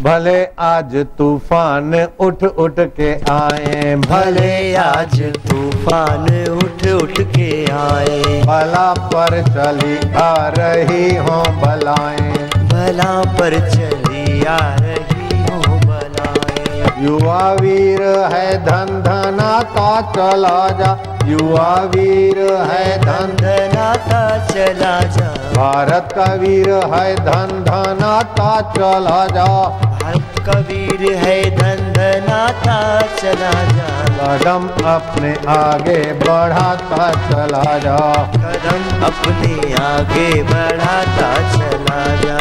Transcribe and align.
भले 0.00 0.44
आज 0.58 0.94
तूफ़ान 1.18 1.94
उठ 2.20 2.42
उठ 2.44 2.80
के 2.96 3.10
आए 3.30 3.94
भले 3.96 4.74
आज 4.74 5.20
तूफ़ान 5.50 6.26
उठ 6.50 6.86
उठ 6.92 7.20
के 7.36 7.50
आए। 7.72 8.42
भला 8.46 8.92
पर 9.12 9.40
चली 9.48 9.96
आ 10.16 10.34
रही 10.58 11.14
हो 11.16 11.40
बलाएँ। 11.60 12.48
भला 12.72 13.12
पर 13.38 13.58
चली 13.70 14.44
आ 14.44 14.58
रही 14.80 15.42
हो 15.44 15.78
बलाएँ। 15.86 17.04
युवा 17.04 17.52
वीर 17.52 18.02
है 18.34 18.46
धन 18.64 19.00
धना 19.06 19.52
का 19.76 20.00
चला 20.12 20.68
जा 20.78 20.94
युवा 21.28 21.74
वीर 21.94 22.38
है 22.70 22.98
धन 22.98 23.36
धनाता 23.36 24.22
चला 24.46 25.00
जा। 25.00 25.28
भारत 25.54 26.12
का 26.12 26.24
वीर 26.34 26.68
है 26.68 27.14
धन 27.16 27.64
धनाता 27.64 28.50
चला 28.72 29.26
जा। 29.26 29.46
भारत 29.46 30.38
का 30.46 30.58
वीर 30.58 31.12
है 31.14 31.38
धन 31.56 31.92
धनाता 31.92 32.78
चला 33.16 33.52
जा। 33.70 33.88
कदम 34.18 34.68
अपने 34.84 35.32
आगे 35.48 35.98
बढ़ाता 36.12 37.10
चला 37.30 37.78
जा। 37.78 37.98
कदम 38.36 39.04
अपने 39.06 39.74
आगे 39.74 40.42
बढ़ाता 40.42 41.34
चला 41.56 42.04
जा। 42.16 42.38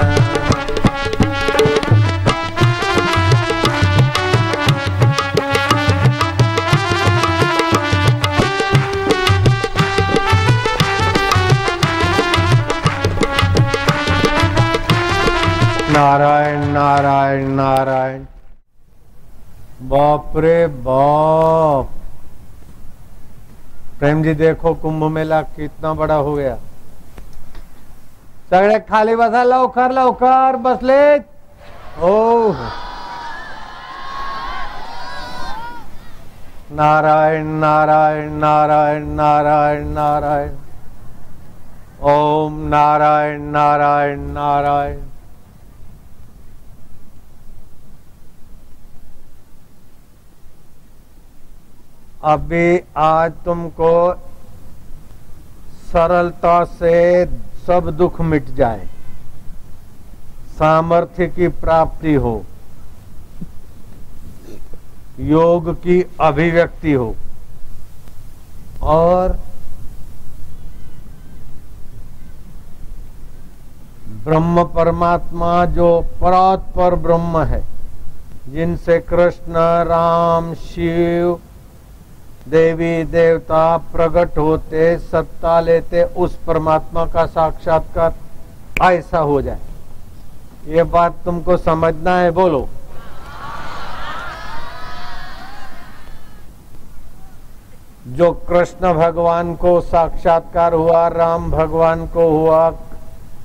नारायण 15.93 16.63
नारायण 16.73 17.49
नारायण। 17.55 18.23
बाप 19.89 20.37
रे 20.37 20.55
बाप। 20.85 21.89
प्रेम 23.99 24.23
जी, 24.23 24.33
देखो 24.33 24.73
कुंभ 24.83 25.03
मेला 25.11 25.41
कितना 25.57 25.93
बड़ा 25.93 26.15
हो 26.15 26.33
गया। 26.35 26.55
सगळे 28.49 28.79
खाली 28.89 29.15
बसा 29.15 29.43
लवकर 29.43 29.91
लवकर 29.91 30.55
बसले 30.65 31.03
ओ 32.01 32.13
नारायण 36.71 37.47
नारायण 37.59 38.31
नारायण 38.39 39.07
नारायण 39.15 39.87
नारायण। 39.93 40.51
ओम 42.11 42.61
नारायण 42.67 43.41
नारायण 43.51 44.19
नारायण। 44.33 45.01
अभी 52.23 52.81
आज 52.97 53.31
तुमको 53.45 54.13
सरलता 55.91 56.63
से 56.63 57.25
सब 57.67 57.89
दुख 57.97 58.21
मिट 58.21 58.45
जाए। 58.45 58.87
सामर्थ्य 60.59 61.27
की 61.27 61.47
प्राप्ति 61.47 62.13
हो। 62.13 62.43
योग 65.19 65.73
की 65.73 66.05
अभिव्यक्ति 66.21 66.93
हो। 66.93 67.15
और 68.81 69.39
ब्रह्म 74.07 74.63
परमात्मा 74.63 75.65
जो 75.65 76.01
परात 76.21 76.59
पर 76.75 76.95
ब्रह्म 76.95 77.43
है, 77.43 77.63
जिनसे 78.47 78.99
कृष्ण, 78.99 79.53
राम, 79.83 80.53
शिव 80.53 81.39
देवी 82.49 83.03
देवता 83.03 83.77
प्रकट 83.77 84.37
होते, 84.37 84.97
सत्ता 84.97 85.59
लेते, 85.59 86.03
उस 86.03 86.35
परमात्मा 86.47 87.05
का 87.05 87.25
साक्षात्कार 87.25 88.13
ऐसा 88.81 89.19
हो 89.19 89.41
जाए। 89.41 89.59
ये 90.67 90.83
बात 90.83 91.13
तुमको 91.25 91.57
समझना 91.57 92.17
है, 92.19 92.31
बोलो। 92.31 92.67
जो 98.07 98.31
कृष्ण 98.31 98.93
भगवान 98.93 99.55
को 99.55 99.81
साक्षात्कार 99.81 100.73
हुआ, 100.73 101.07
राम 101.07 101.51
भगवान 101.51 102.07
को 102.07 102.29
हुआ, 102.29 102.69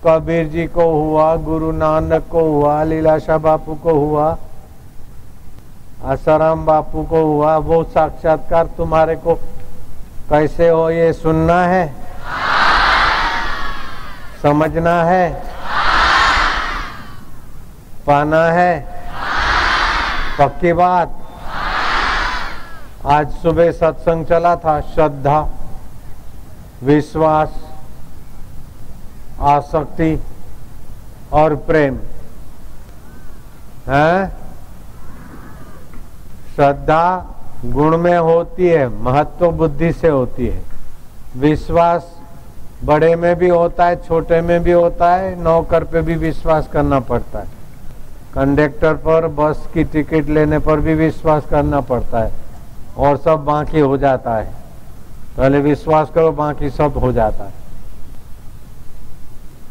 कबीर 0.06 0.48
जी 0.48 0.66
को 0.66 0.91
हुआ, 0.91 1.36
गुरु 1.36 1.72
नानक 1.72 2.25
को 2.30 2.41
हुआ, 2.41 2.82
लीलाशाह 2.82 3.38
बापू 3.38 3.75
को 3.75 3.92
हुआ 3.92 4.36
आसाराम 6.04 6.64
बापू 6.64 7.03
को 7.03 7.25
हुआ 7.25 7.56
वो 7.56 7.84
साक्षात्कार 7.84 8.66
तुम्हारे 8.66 9.16
को 9.16 9.34
कैसे 10.31 10.69
हो 10.69 10.91
ये 10.91 11.12
सुनना 11.12 11.64
है? 11.64 11.94
समझना 14.42 15.04
है? 15.04 15.42
पाना 18.06 18.44
है? 18.44 18.88
पक्की 20.38 20.72
बात। 20.72 21.09
आज 23.06 23.30
सुबह 23.30 23.72
सत्संग 23.72 24.26
चला 24.26 24.56
था, 24.56 24.80
श्रद्धा, 24.80 25.48
विश्वास, 26.82 27.48
आसक्ति 29.41 30.22
और 31.32 31.54
प्रेम। 31.54 31.98
है? 33.88 34.38
श्रद्धा 36.58 37.26
गुण 37.66 37.96
में 37.96 38.19
होती 38.19 38.69
है, 38.69 38.88
महत्व 38.88 39.50
बुद्धि 39.50 39.92
से 39.92 40.08
होती 40.08 40.46
है। 40.46 40.62
विश्वास 41.36 42.19
बड़े 42.84 43.16
में 43.16 43.36
भी 43.36 43.48
होता 43.48 43.86
है, 43.86 43.96
छोटे 43.96 44.41
में 44.41 44.62
भी 44.62 44.72
होता 44.72 45.14
है, 45.14 45.42
नौकर 45.42 45.84
पे 45.84 46.02
भी 46.02 46.14
विश्वास 46.14 46.68
करना 46.72 47.00
पड़ता 47.00 47.38
है। 47.38 47.44
कंडक्टर 48.34 48.94
पर 48.94 49.26
बस 49.26 49.68
की 49.74 49.84
टिकट 49.84 50.28
लेने 50.28 50.58
पर 50.58 50.80
भी 50.80 50.94
विश्वास 50.94 51.42
करना 51.50 51.80
पड़ता 51.80 52.20
है 52.20 52.32
और 52.97 53.16
सब 53.16 53.44
बाकी 53.44 53.80
हो 53.80 53.97
जाता 53.97 54.36
है। 54.36 54.52
पहले 55.36 55.60
विश्वास 55.60 56.10
करो, 56.14 56.32
बाकी 56.32 56.70
सब 56.70 56.98
हो 56.98 57.12
जाता 57.12 57.44
है। 57.44 57.52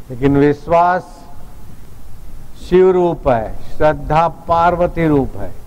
लेकिन 0.10 0.38
विश्वास 0.38 1.20
शिव 2.70 2.92
रूप 2.92 3.28
है, 3.28 3.56
श्रद्धा 3.78 4.28
पार्वती 4.28 5.08
रूप 5.08 5.38
है। 5.38 5.67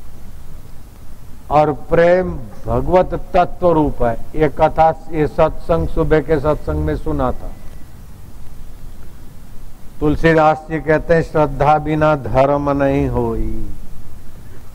और 1.50 1.72
प्रेम 1.72 2.30
भगवत 2.66 3.14
तत्व 3.34 3.72
रूप 3.72 4.02
है। 4.02 4.16
ये 4.36 4.48
कथा, 4.48 4.90
ये 5.12 5.26
सत्संग 5.26 5.88
सुबह 5.88 6.20
के 6.20 6.40
सत्संग 6.40 6.84
में 6.84 6.96
सुना 6.96 7.32
था। 7.32 7.50
तुलसीदास 10.00 10.66
जी 10.70 10.80
कहते 10.80 11.14
हैं, 11.14 11.22
श्रद्धा 11.22 11.78
बिना 11.78 12.14
धर्म 12.16 12.70
नहीं 12.82 13.08
होई 13.08 13.68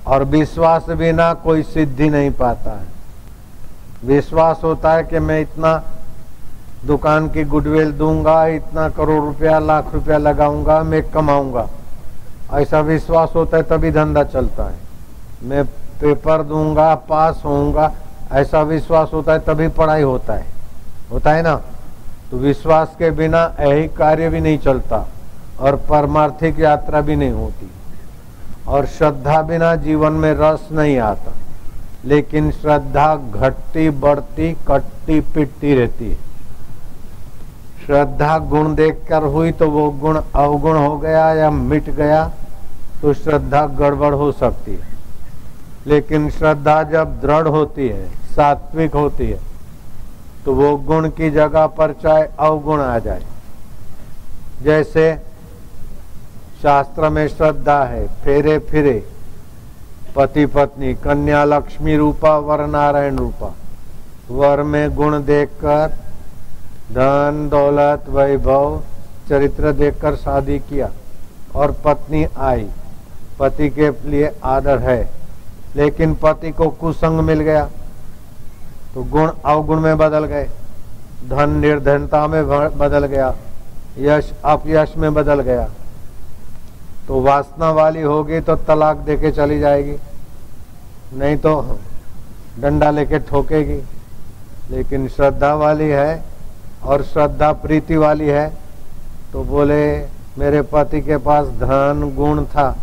और 0.08 0.24
विश्वास 0.24 0.90
बिना 0.90 1.34
कोई 1.34 1.64
सिद्धि 1.64 2.10
नहीं 2.10 2.32
पाता 2.32 2.72
है। 2.72 2.88
विश्वास 4.06 4.60
होता 4.64 4.94
है 4.94 5.04
कि 5.04 5.20
मैं 5.20 5.42
इतना 5.42 5.84
दुकान 6.86 7.30
की 7.30 7.44
गुडविल 7.44 7.92
दूँगा, 7.92 8.46
इतना 8.48 8.90
करोड़ 8.90 9.24
रुपया, 9.24 9.60
लाख 9.60 9.94
रुपया 9.94 10.18
लगाऊँगा, 10.18 10.84
मैं 10.84 11.04
कमाऊँगा। 11.10 11.68
ऐसा 12.54 12.80
विश्वास 12.80 13.32
होता 13.36 13.58
है, 13.58 13.64
तभी 13.64 13.92
धंधा 13.92 14.24
चलता 14.24 14.64
है। 14.64 14.76
मैं 15.44 15.64
पेपर 16.02 16.44
दूँगा, 16.44 16.96
पास 16.96 17.42
होऊँगा, 17.46 17.92
ऐसा 18.32 18.62
विश्वास 18.62 19.10
होता 19.14 19.34
है, 19.34 19.40
तभी 19.40 19.68
पढ़ाई 19.68 20.02
होता 20.02 20.34
है। 20.34 20.46
होता 21.12 21.32
है 21.32 21.42
ना? 21.42 21.56
तो 22.32 22.38
विश्वास 22.38 22.96
के 23.00 23.12
बिना 23.12 23.56
यही 23.60 23.88
कार्य 23.88 24.30
भी 24.30 24.40
नहीं 24.40 24.58
चलता 24.58 25.08
और 25.60 25.76
परमार्थिक 25.76 26.60
यात्रा 26.60 27.02
भी 27.02 27.16
नहीं 27.16 27.32
होती। 27.32 27.72
और 28.68 28.86
श्रद्धा 28.86 29.42
बिना 29.42 29.76
जीवन 29.76 30.12
में 30.12 30.34
रस 30.34 30.68
नहीं 30.72 30.98
आता। 31.00 31.32
लेकिन 32.06 32.52
श्रद्धा 32.52 33.16
घटती 33.16 33.90
बढ़ती, 33.90 34.58
कटती 34.68 35.20
पिटती 35.20 35.76
रहती 35.76 36.10
है। 36.10 36.16
श्रद्धा 37.86 38.40
गुण 38.40 38.76
देखकर 38.76 39.24
हुई 39.24 39.52
तो 39.52 39.70
वो 39.70 39.90
गुण 39.90 40.22
अवगुण 40.36 40.78
हो 40.78 40.98
गया 40.98 41.34
या 41.34 41.50
मिट 41.52 41.90
गया 41.90 42.32
तो 43.02 43.14
श्रद्धा 43.14 43.66
गड़बड़ 43.66 44.14
हो 44.14 44.32
सकती 44.32 44.72
है। 44.72 44.95
लेकिन 45.88 46.30
श्रद्धा 46.30 46.82
जब 46.84 47.20
दृढ़ 47.22 47.48
होती 47.48 47.88
है, 47.88 48.06
सात्विक 48.36 48.94
होती 48.94 49.30
है 49.30 49.40
तो 50.46 50.54
वो 50.54 50.76
गुण 50.78 51.10
की 51.10 51.30
जगह 51.32 51.66
पर 51.68 51.92
चाहे 51.94 52.24
अवगुण 52.40 52.82
आ 52.82 52.98
जाए। 53.00 53.24
जैसे 54.62 55.14
शास्त्र 56.62 57.10
में 57.10 57.28
श्रद्धा 57.28 57.84
है, 57.84 58.06
फेरे 58.24 58.58
फिरे, 58.62 59.04
पति 60.16 60.46
पत्नी, 60.46 60.94
कन्या 60.94 61.44
लक्ष्मी 61.44 61.96
रूपा 61.98 62.38
वर 62.40 62.66
नारायण 62.68 63.18
रूपा। 63.18 63.54
वर 64.32 64.62
में 64.64 64.96
गुण 64.96 65.24
देखकर, 65.26 65.98
धन, 66.92 67.48
दौलत, 67.52 68.10
वैभव, 68.10 68.82
चरित्र 69.30 69.72
देखकर 69.72 70.16
शादी 70.16 70.60
किया 70.60 70.90
और 71.56 71.72
पत्नी 71.86 72.26
आई। 72.38 72.68
पति 73.40 73.70
के 73.70 73.90
लिए 74.10 74.32
आदर 74.44 74.80
है। 74.80 75.00
लेकिन 75.76 76.16
पति 76.16 76.52
को 76.52 76.70
कुसंग 76.70 77.20
मिल 77.20 77.40
गया। 77.40 77.70
तो 78.96 79.04
गुण, 79.04 79.32
अवगुण 79.46 79.80
में 79.80 79.98
बदल 79.98 80.26
गए। 80.26 80.50
धन 81.30 81.50
निर्धनता 81.50 82.28
में 82.28 82.48
बदल 82.78 83.06
गया। 83.06 83.36
यश, 83.98 84.34
अपयश 84.46 84.94
में 84.98 85.14
बदल 85.14 85.40
गया। 85.40 85.70
तो 87.08 87.22
वासना 87.22 87.72
वाली 87.72 88.02
होगी 88.02 88.40
तो 88.40 88.56
तलाक 88.56 88.98
देके 88.98 89.32
चली 89.32 89.60
जाएगी। 89.60 89.96
नहीं 91.14 91.38
तो 91.38 91.80
डंडा 92.60 92.92
लेके 92.92 93.20
ठोकेगी। 93.20 93.84
लेकिन 94.72 95.08
श्रद्धा 95.08 95.54
वाली 95.54 95.90
है 95.90 96.24
और 96.84 97.04
श्रद्धा 97.04 97.52
प्रीति 97.52 97.98
वाली 97.98 98.28
है। 98.28 98.54
तो 99.34 99.44
बोले, 99.44 100.00
मेरे 100.38 100.62
पति 100.62 101.02
के 101.02 101.18
पास 101.18 101.48
धन, 101.48 102.14
गुण 102.16 102.46
था। 102.46 102.78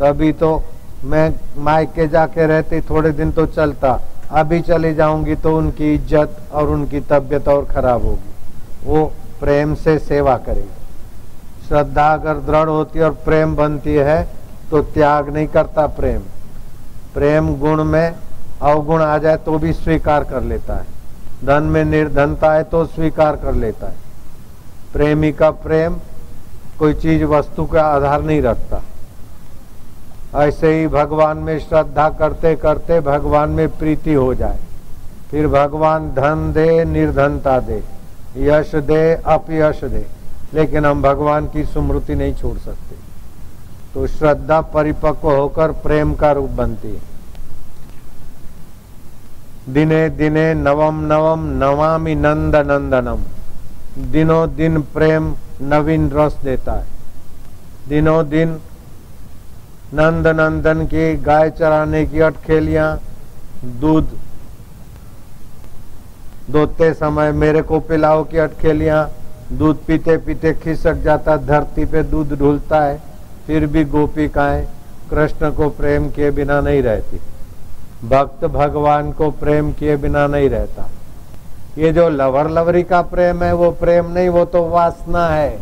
तभी 0.00 0.32
तो 0.32 0.62
मैं 1.04 1.32
मायके 1.64 2.06
जाके 2.08 2.46
रहती, 2.46 2.80
थोड़े 2.80 3.10
दिन 3.12 3.30
तो 3.32 3.46
चलता। 3.48 4.00
अभी 4.32 4.60
चली 4.62 4.94
जाऊँगी 4.94 5.34
तो 5.36 5.56
उनकी 5.58 5.94
इज़्ज़त 5.94 6.36
और 6.52 6.68
उनकी 6.68 7.00
तबीयत 7.02 7.48
और 7.48 7.64
खराब 7.64 8.04
होगी। 8.04 8.32
वो 8.84 9.04
प्रेम 9.40 9.74
से 9.76 9.98
सेवा 10.00 10.36
करेगी। 10.38 11.66
श्रद्धा 11.68 12.06
अगर 12.12 12.38
दृढ़ 12.46 12.68
होती 12.68 13.00
और 13.00 13.10
प्रेम 13.24 13.54
बनती 13.56 13.94
है 13.96 14.22
तो 14.70 14.82
त्याग 14.84 15.28
नहीं 15.28 15.46
करता 15.48 15.86
प्रेम। 15.96 16.22
प्रेम 17.14 17.54
गुण 17.58 17.84
में 17.84 18.14
अवगुण 18.62 19.02
आ 19.02 19.16
जाए 19.18 19.36
तो 19.36 19.58
भी 19.58 19.72
स्वीकार 19.74 20.24
कर 20.24 20.42
लेता 20.44 20.74
है। 20.74 20.86
धन 21.44 21.62
में 21.64 21.84
निर्धनता 21.84 22.52
है 22.52 22.62
तो 22.64 22.84
स्वीकार 22.86 23.36
कर 23.36 23.54
लेता 23.54 23.86
है। 23.86 23.96
प्रेमी 24.92 25.32
का 25.32 25.50
प्रेम 25.50 25.96
कोई 26.78 26.94
चीज़, 26.94 27.24
वस्तु 27.24 27.64
का 27.66 27.82
आधार 27.84 28.22
नहीं 28.22 28.42
रखता। 28.42 28.82
ऐसे 30.34 30.80
ही 30.80 30.86
भगवान 30.86 31.36
में 31.36 31.58
श्रद्धा 31.58 32.08
करते 32.08 32.54
करते 32.56 33.00
भगवान 33.00 33.50
में 33.50 33.68
प्रीति 33.68 34.14
हो 34.14 34.34
जाए। 34.34 34.58
फिर 35.30 35.46
भगवान 35.48 36.08
धन 36.10 36.52
दे, 36.52 36.84
निर्धनता 36.84 37.58
दे, 37.60 37.82
यश 38.36 38.74
दे, 38.74 39.14
अपयश 39.14 39.84
दे, 39.84 40.06
लेकिन 40.54 40.86
हम 40.86 41.02
भगवान 41.02 41.46
की 41.46 41.64
स्मृति 41.64 42.14
नहीं 42.14 42.34
छोड़ 42.34 42.58
सकते। 42.58 42.96
तो 43.94 44.06
श्रद्धा 44.06 44.60
परिपक्व 44.60 45.30
होकर 45.30 45.72
प्रेम 45.72 46.14
का 46.14 46.32
रूप 46.32 46.50
बनती 46.50 46.88
है। 46.88 47.00
दिने 49.68 50.08
दिने 50.10 50.54
नवम 50.54 51.00
नवम 51.12 51.44
नवामि 51.64 52.14
नंद 52.14 52.56
नंदनम। 52.56 53.22
दिनों 54.10 54.54
दिन 54.54 54.80
प्रेम 54.82 55.34
नवीन 55.62 56.10
रस 56.10 56.36
देता 56.44 56.72
है। 56.72 56.86
दिनों 57.88 58.28
दिन 58.28 58.58
नंद 59.94 60.26
नंदन 60.26 60.84
की 60.86 61.14
गाय 61.22 61.50
चराने 61.50 62.04
की 62.06 62.20
अटखेलियाँ 62.20 62.86
दूध 63.80 64.08
दोते 66.50 66.92
समय 66.94 67.32
मेरे 67.32 67.62
को 67.62 67.78
पिलाओ 67.80 68.24
की 68.24 68.38
अटखेलियाँ 68.38 69.08
दूध 69.52 69.84
पीते 69.86 70.16
पीते 70.16 70.52
खिसक 70.54 71.02
जाता, 71.02 71.36
धरती 71.36 71.84
पे 71.84 72.02
दूध 72.02 72.32
ढूलता 72.38 72.80
है, 72.84 73.00
फिर 73.46 73.66
भी 73.66 73.84
गोपिकाएँ 73.84 74.64
कृष्ण 75.10 75.50
को 75.52 75.68
प्रेम 75.70 76.08
किए 76.10 76.30
बिना 76.30 76.60
नहीं 76.60 76.82
रहती। 76.82 77.20
भक्त 78.08 78.44
भगवान 78.46 79.12
को 79.12 79.30
प्रेम 79.32 79.72
किए 79.72 79.96
बिना 79.96 80.26
नहीं 80.26 80.48
रहता। 80.50 80.88
ये 81.78 81.92
जो 81.92 82.08
लवर 82.08 82.50
लवरी 82.50 82.82
का 82.82 83.00
प्रेम 83.04 83.42
है, 83.42 83.52
वो 83.54 83.70
प्रेम 83.72 84.10
नहीं, 84.12 84.28
वो 84.28 84.44
तो 84.46 84.68
वासना 84.68 85.26
है। 85.28 85.58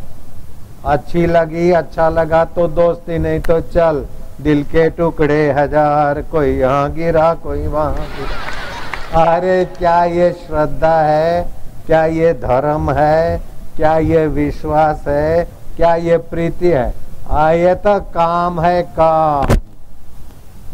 अच्छी 0.85 1.25
लगी 1.27 1.69
अच्छा 1.73 2.09
लगा 2.09 2.43
तो 2.45 2.67
दोस्ती 2.69 3.17
नहीं 3.19 3.39
तो 3.39 3.59
चल। 3.61 4.03
दिल 4.41 4.63
के 4.63 4.89
टुकड़े 4.89 5.51
हज़ार, 5.51 6.21
कोई 6.21 6.57
यहाँ 6.57 6.93
गिरा, 6.93 7.33
कोई 7.33 7.67
वहाँ 7.67 7.93
गिरा। 7.93 9.23
अरे, 9.23 9.65
क्या 9.65 10.03
ये 10.03 10.31
श्रद्धा 10.31 10.95
है? 11.01 11.43
क्या 11.85 12.05
ये 12.05 12.33
धर्म 12.33 12.91
है? 12.91 13.41
क्या 13.75 13.97
ये 13.97 14.27
विश्वास 14.27 15.03
है? 15.07 15.43
क्या 15.75 15.95
ये 15.95 16.17
प्रीति 16.17 16.67
है? 16.67 16.93
आए 17.31 17.75
तो 17.75 17.99
काम 17.99 18.59
है 18.61 18.81
काम। 18.83 19.55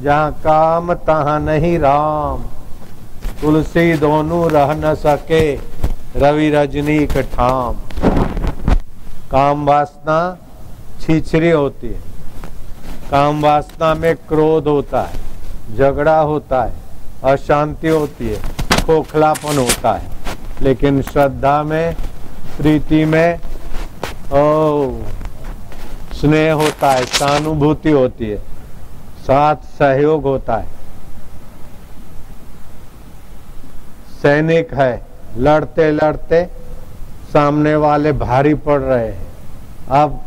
जहाँ 0.04 0.32
काम, 0.32 0.94
तहाँ 0.94 1.40
नहीं 1.40 1.80
राम। 1.80 2.44
तुलसी 3.42 3.94
दोनों 3.94 4.52
रह 4.52 4.74
न 4.74 4.94
सके, 4.96 5.56
रवि 6.16 6.50
रजनी 6.50 7.06
ठाम। 7.08 7.76
काम 9.32 9.66
वासना 9.66 10.38
छिछरी 11.02 11.50
होती 11.50 11.88
है। 11.88 12.09
काम 13.12 13.42
वासना 13.42 13.96
में 13.96 14.16
क्रोध 14.16 14.68
होता 14.68 15.02
है, 15.02 15.14
झगड़ा 15.78 16.20
होता 16.20 16.64
है, 16.64 16.74
अशांति 17.24 17.88
होती 17.88 18.30
है, 18.30 18.40
खोखलापन 18.86 19.58
होता 19.58 19.94
है। 19.94 20.10
लेकिन 20.62 21.02
श्रद्धा 21.02 21.64
में, 21.64 21.96
प्रीति 22.58 23.06
में, 23.06 23.40
ओ, 24.34 24.92
स्नेह 26.14 26.54
होता 26.54 26.92
है, 26.92 27.06
सहानुभूति 27.06 27.92
होती 27.92 28.30
है, 28.30 28.38
साथ 29.22 29.56
सहयोग 29.56 30.24
होता 30.24 30.58
है। 30.58 30.68
सैनिक 34.22 34.74
है, 34.74 35.06
लड़ते 35.38 35.92
लड़ते 35.92 36.50
सामने 37.34 37.76
वाले 37.76 38.12
भारी 38.12 38.54
पड़ 38.54 38.80
रहे 38.80 39.08
हैं। 39.08 39.28
अब 39.90 40.22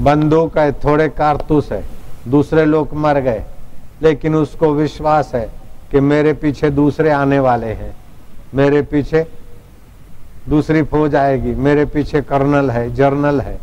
बंदूक 0.00 0.58
है, 0.58 0.72
थोड़े 0.72 1.08
कारतूस 1.08 1.72
है। 1.72 1.95
दूसरे 2.28 2.64
लोग 2.64 2.94
मर 2.94 3.18
गए। 3.18 3.44
लेकिन 4.02 4.34
उसको 4.34 4.74
विश्वास 4.74 5.32
है 5.34 5.50
कि 5.90 6.00
मेरे 6.00 6.32
पीछे 6.32 6.70
दूसरे 6.70 7.10
आने 7.10 7.38
वाले 7.38 7.66
हैं। 7.66 7.96
मेरे 8.54 8.82
पीछे 8.82 9.26
दूसरी 10.48 10.82
फौज 10.82 11.16
आएगी। 11.16 11.54
मेरे 11.54 11.84
पीछे 11.84 12.22
कर्नल 12.22 12.70
है, 12.70 12.94
जर्नल 12.94 13.40
है, 13.40 13.58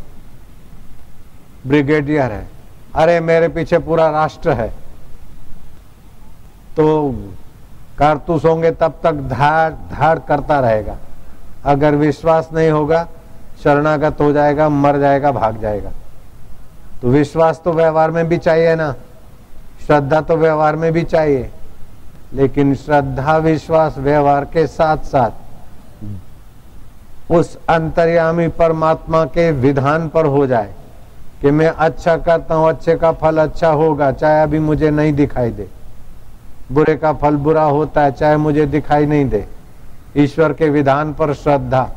ब्रिगेडियर 1.66 2.32
है। 2.32 2.48
अरे, 2.94 3.20
मेरे 3.20 3.48
पीछे 3.48 3.78
पूरा 3.78 4.10
राष्ट्र 4.10 4.50
है। 4.50 4.68
तो 6.76 7.14
कारतूस 7.98 8.44
होंगे 8.44 8.70
तब 8.70 9.00
तक 9.02 9.12
धाड़ 9.12 9.72
धाड़ 9.72 10.18
करता 10.18 10.60
रहेगा। 10.60 10.96
अगर 11.64 11.94
विश्वास 11.94 12.50
नहीं 12.54 12.70
होगा, 12.70 13.08
शरणागत 13.64 14.20
हो 14.20 14.32
जाएगा, 14.32 14.68
मर 14.68 14.98
जाएगा, 14.98 15.32
भाग 15.32 15.60
जाएगा। 15.60 15.90
तो 17.04 17.10
विश्वास 17.10 17.60
तो 17.64 17.72
व्यवहार 17.72 18.10
में 18.10 18.28
भी 18.28 18.38
चाहिए 18.38 18.74
ना। 18.74 18.94
श्रद्धा 19.86 20.20
तो 20.20 20.36
व्यवहार 20.36 20.76
में 20.76 20.92
भी 20.92 21.02
चाहिए। 21.02 21.50
लेकिन 22.34 22.74
श्रद्धा, 22.74 23.36
विश्वास, 23.36 23.98
व्यवहार 23.98 24.44
के 24.44 24.66
साथ 24.66 24.96
साथ 24.96 25.30
उस 27.30 27.58
अंतर्यामी 27.68 28.48
परमात्मा 28.48 29.24
के 29.24 29.50
विधान 29.50 30.08
पर 30.08 30.26
हो 30.26 30.46
जाए 30.46 30.72
कि 31.40 31.50
मैं 31.50 31.68
अच्छा 31.68 32.16
करता 32.16 32.54
हूँ, 32.54 32.68
अच्छे 32.68 32.94
का 32.96 33.12
फल 33.12 33.38
अच्छा 33.38 33.68
होगा, 33.68 34.12
चाहे 34.12 34.42
अभी 34.42 34.58
मुझे 34.58 34.90
नहीं 34.90 35.12
दिखाई 35.12 35.50
दे। 35.50 35.68
बुरे 36.72 36.96
का 36.96 37.12
फल 37.12 37.36
बुरा 37.36 37.62
होता 37.62 38.02
है, 38.02 38.12
चाहे 38.12 38.36
मुझे 38.36 38.66
दिखाई 38.66 39.06
नहीं 39.06 39.28
दे। 39.28 39.46
ईश्वर 40.16 40.52
के 40.52 40.68
विधान 40.68 41.12
पर 41.14 41.34
श्रद्धा, 41.34 41.90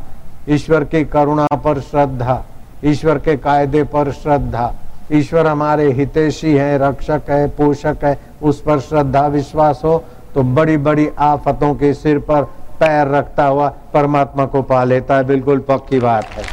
ईश्वर 0.50 0.84
की 0.84 1.06
करुणा 1.06 1.48
पर 1.56 1.80
श्रद्धा, 1.80 2.44
ईश्वर 2.86 3.18
के 3.18 3.38
कायदे 3.38 3.84
पर 3.84 4.12
श्रद्धा 4.12 4.74
ईश्वर 5.12 5.48
हमारे 5.48 5.92
हितेशी 5.92 6.54
है, 6.54 6.78
रक्षक 6.78 7.30
है, 7.30 7.48
पोषक 7.48 8.04
है, 8.04 8.20
उस 8.42 8.62
पर 8.62 8.80
श्रद्धा, 8.80 9.26
विश्वास 9.28 9.82
हो 9.84 10.04
तो 10.36 10.44
बड़ी 10.44 10.78
बड़ी 10.78 11.10
आफतों 11.20 11.74
के 11.76 11.94
सिर 11.94 12.20
पर 12.20 12.44
पैर 12.80 13.08
रखता 13.08 13.46
हुआ 13.46 13.70
परमात्मा 13.94 14.46
को 14.46 14.62
पा 14.62 14.84
लेता 14.84 15.16
है। 15.16 15.24
बिल्कुल 15.24 15.60
पक्की 15.60 16.00
बात 16.00 16.26
है। 16.26 16.44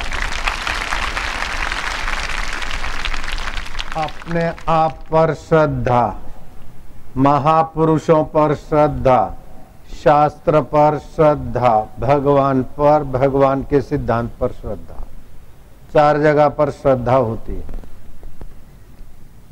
अपने 3.96 4.50
आप 4.68 4.99
पर 5.11 5.34
श्रद्धा, 5.34 6.14
महापुरुषों 7.16 8.23
पर 8.25 8.54
श्रद्धा, 8.54 9.20
शास्त्र 9.94 10.61
पर 10.73 10.99
श्रद्धा, 11.06 11.76
भगवान 12.00 12.62
पर, 12.78 13.04
भगवान 13.12 13.62
के 13.62 13.80
सिद्धांत 13.80 14.30
पर 14.40 14.52
श्रद्धा, 14.52 15.02
चार 15.94 16.18
जगह 16.18 16.49
पर 16.49 16.70
श्रद्धा 16.73 17.16
होती 17.16 17.52
है। 17.52 17.83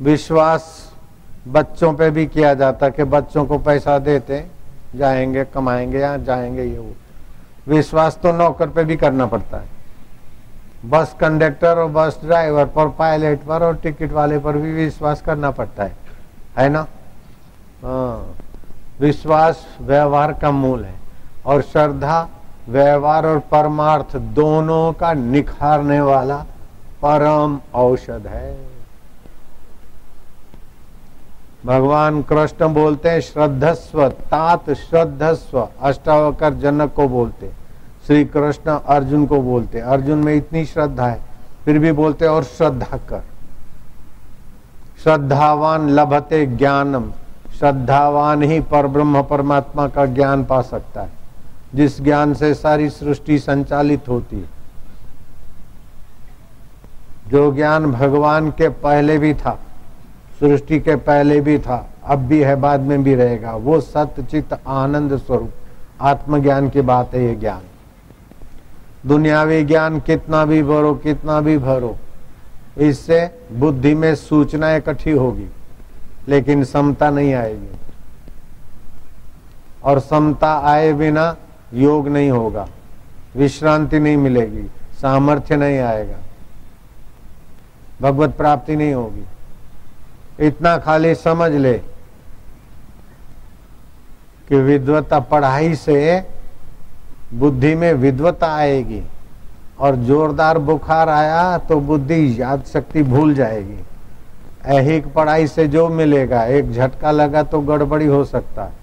विश्वास 0.01 0.93
बच्चों 1.47 1.93
पे 1.93 2.09
भी 2.09 2.25
किया 2.25 2.53
जाता 2.53 2.89
कि 2.89 3.03
बच्चों 3.03 3.45
को 3.45 3.57
पैसा 3.57 3.99
देते, 3.99 4.47
जाएँगे, 4.95 5.43
कमाएँगे 5.43 5.99
या 5.99 6.17
जाएँगे, 6.17 6.63
ये 6.63 6.77
वो। 6.77 6.91
विश्वास 7.67 8.19
तो 8.23 8.31
नौकर 8.31 8.69
पे 8.69 8.83
भी 8.83 8.95
करना 8.95 9.25
पड़ता 9.25 9.57
है। 9.57 9.67
बस 10.85 11.15
कंडक्टर 11.19 11.77
और 11.77 11.87
बस 11.87 12.19
ड्राइवर 12.25 12.65
पर, 12.65 12.87
पायलट 12.87 13.39
पर 13.39 13.63
और 13.63 13.75
टिकट 13.75 14.11
वाले 14.11 14.39
पर 14.39 14.57
भी 14.57 14.73
विश्वास 14.73 15.21
करना 15.21 15.51
पड़ता 15.51 15.83
है। 15.83 15.95
है 16.57 16.69
ना? 16.69 16.87
हाँ। 17.83 18.35
विश्वास, 18.99 19.67
व्यवहार 19.81 20.33
का 20.33 20.51
मूल 20.51 20.85
है। 20.85 20.95
और 21.45 21.61
श्रद्धा, 21.61 22.29
व्यवहार 22.69 23.25
और 23.25 23.39
परमार्थ 23.39 24.17
दोनों 24.17 24.93
का 24.93 25.13
निखारने 25.13 26.01
वाला 26.01 26.37
परम 27.05 27.59
औषध 27.73 28.23
है। 28.27 28.72
भगवान 31.65 32.21
कृष्ण 32.21 32.73
बोलते 32.73 33.09
हैं, 33.09 33.19
श्रद्धस्व, 33.19 34.09
तात 34.09 34.69
श्रद्धस्व, 34.69 35.67
अष्टावकर 35.81 36.53
जनक 36.53 36.93
को 36.93 37.07
बोलते 37.07 37.51
श्री 38.07 38.25
कृष्ण 38.25 38.71
अर्जुन 38.71 39.25
को 39.25 39.41
बोलते 39.41 39.79
अर्जुन 39.79 40.17
में 40.17 40.35
इतनी 40.35 40.65
श्रद्धा 40.65 41.07
है, 41.07 41.21
फिर 41.65 41.79
भी 41.79 41.91
बोलते 41.91 42.25
और 42.25 42.43
श्रद्धा 42.43 42.97
कर। 42.97 43.23
श्रद्धावान 45.03 45.89
लभते 45.89 46.45
ज्ञानम, 46.45 47.11
श्रद्धावान 47.59 48.43
ही 48.43 48.59
पर 48.59 48.87
ब्रह्म 48.87 49.23
परमात्मा 49.23 49.87
का 49.87 50.05
ज्ञान 50.05 50.45
पा 50.45 50.61
सकता 50.61 51.01
है। 51.01 51.09
जिस 51.75 52.01
ज्ञान 52.01 52.33
से 52.33 52.53
सारी 52.53 52.89
सृष्टि 52.89 53.39
संचालित 53.39 54.09
होती 54.09 54.35
है। 54.35 54.49
जो 57.27 57.51
ज्ञान 57.51 57.91
भगवान 57.91 58.51
के 58.51 58.69
पहले 58.69 59.17
भी 59.17 59.33
था 59.33 59.59
सृष्टि 60.43 60.79
के 60.79 60.95
पहले 60.95 61.39
भी 61.41 61.57
था, 61.59 61.75
अब 62.03 62.19
भी 62.19 62.39
है, 62.39 62.55
बाद 62.55 62.79
में 62.79 63.03
भी 63.03 63.13
रहेगा। 63.15 63.51
वो 63.55 63.79
सत्यचित 63.81 64.53
आनंद 64.67 65.15
स्वरूप, 65.17 65.51
आत्मज्ञान 66.01 66.69
की 66.69 66.81
बात 66.81 67.13
है 67.15 67.23
ये 67.25 67.35
ज्ञान। 67.35 67.61
दुनियावी 69.05 69.63
ज्ञान 69.63 69.99
कितना 69.99 70.43
भी 70.45 70.61
भरो, 70.63 70.93
कितना 70.95 71.39
भी 71.41 71.57
भरो, 71.57 71.95
इससे 72.77 73.29
बुद्धि 73.51 73.93
में 73.95 74.13
सूचना 74.15 74.75
इकट्ठी 74.75 75.11
होगी, 75.11 75.47
लेकिन 76.27 76.63
समता 76.63 77.09
नहीं 77.09 77.33
आएगी। 77.33 77.79
और 79.83 79.99
समता 79.99 80.53
आए 80.65 80.93
बिना 80.93 81.35
योग 81.73 82.07
नहीं 82.07 82.31
होगा, 82.31 82.67
विश्रांति 83.35 83.99
नहीं 83.99 84.17
मिलेगी, 84.17 84.69
सामर्थ्य 85.01 85.55
नहीं 85.57 85.79
आएगा, 85.79 86.17
भगवत 88.01 88.35
प्राप्ति 88.37 88.75
नहीं 88.75 88.93
होगी। 88.93 89.25
इतना 90.39 90.77
खाली 90.77 91.13
समझ 91.15 91.51
ले 91.51 91.73
कि 94.47 94.55
विद्वता 94.55 95.19
पढ़ाई 95.19 95.75
से 95.75 96.23
बुद्धि 97.33 97.73
में 97.75 97.93
विद्वता 97.93 98.47
आएगी 98.55 99.01
और 99.79 99.95
जोरदार 99.95 100.57
बुखार 100.59 101.09
आया 101.09 101.57
तो 101.57 101.79
बुद्धि 101.79 102.41
याद 102.41 102.63
शक्ति 102.63 103.03
भूल 103.03 103.33
जाएगी। 103.33 103.79
ऐहिक 104.65 105.07
पढ़ाई 105.13 105.47
से 105.47 105.67
जो 105.67 105.87
मिलेगा, 105.89 106.43
एक 106.43 106.71
झटका 106.71 107.11
लगा 107.11 107.43
तो 107.43 107.59
गड़बड़ी 107.61 108.05
हो 108.05 108.23
सकता। 108.25 108.63
है 108.63 108.81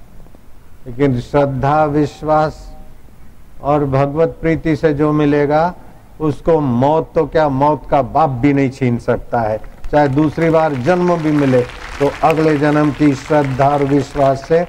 लेकिन 0.86 1.20
श्रद्धा, 1.20 1.84
विश्वास 1.84 2.66
और 3.62 3.84
भगवत 3.84 4.36
प्रीति 4.40 4.76
से 4.76 4.92
जो 4.94 5.12
मिलेगा, 5.12 5.74
उसको 6.20 6.58
मौत 6.60 7.10
तो 7.14 7.26
क्या, 7.26 7.48
मौत 7.48 7.86
का 7.90 8.02
बाप 8.02 8.30
भी 8.30 8.52
नहीं 8.52 8.70
छीन 8.70 8.98
सकता 8.98 9.40
है। 9.40 9.60
चाहे 9.92 10.08
दूसरी 10.08 10.50
बार 10.50 10.74
जन्म 10.82 11.16
भी 11.16 11.32
मिले 11.32 11.60
तो 12.00 12.10
अगले 12.22 12.56
जन्म 12.58 12.90
की 12.90 13.14
श्रद्धा 13.14 13.68
और 13.68 13.84
विश्वास 13.84 14.44
से 14.48 14.66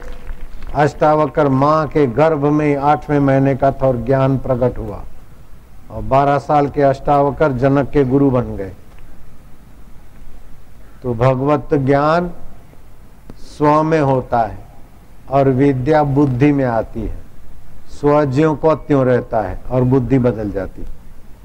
अष्टावकर 0.76 1.48
माँ 1.48 1.88
के 1.88 2.06
गर्भ 2.08 2.46
में 2.46 2.76
आठवें 2.76 3.20
महीने 3.20 3.56
का 3.56 3.72
था 3.72 3.88
और 3.88 3.98
ज्ञान 3.98 4.38
प्रकट 4.38 4.78
हुआ 4.78 5.02
और 5.92 6.02
बारह 6.04 6.38
साल 6.38 6.68
के 6.68 6.82
अष्टावकर 6.82 7.52
जनक 7.52 7.90
के 7.90 8.04
गुरु 8.04 8.30
बन 8.32 8.56
गए। 8.58 8.72
तो 11.04 11.14
भगवत 11.14 11.74
ज्ञान 11.74 12.32
स्व 13.58 13.82
में 13.84 14.00
होता 14.02 14.42
है 14.42 14.58
और 15.30 15.50
विद्या 15.50 16.04
बुद्धि 16.04 16.52
में 16.52 16.66
आती 16.66 17.02
है। 17.02 17.20
स्व 18.00 18.24
ज्यो 18.26 18.54
को 18.56 18.76
त्यों 18.76 19.06
रहता 19.06 19.42
है 19.42 19.60
और 19.72 19.84
बुद्धि 19.84 20.20
बदल 20.20 20.52
जाती। 20.52 20.86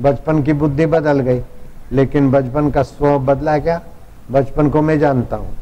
बचपन 0.00 0.42
की 0.42 0.52
बुद्धि 0.52 0.86
बदल 0.86 1.20
गई। 1.20 1.40
लेकिन 1.92 2.30
बचपन 2.30 2.70
का 2.70 2.82
स्व 2.82 3.18
बदला 3.18 3.58
क्या? 3.58 3.80
बचपन 4.30 4.68
को 4.68 4.82
मैं 4.82 4.98
जानता 4.98 5.36
हूँ। 5.36 5.56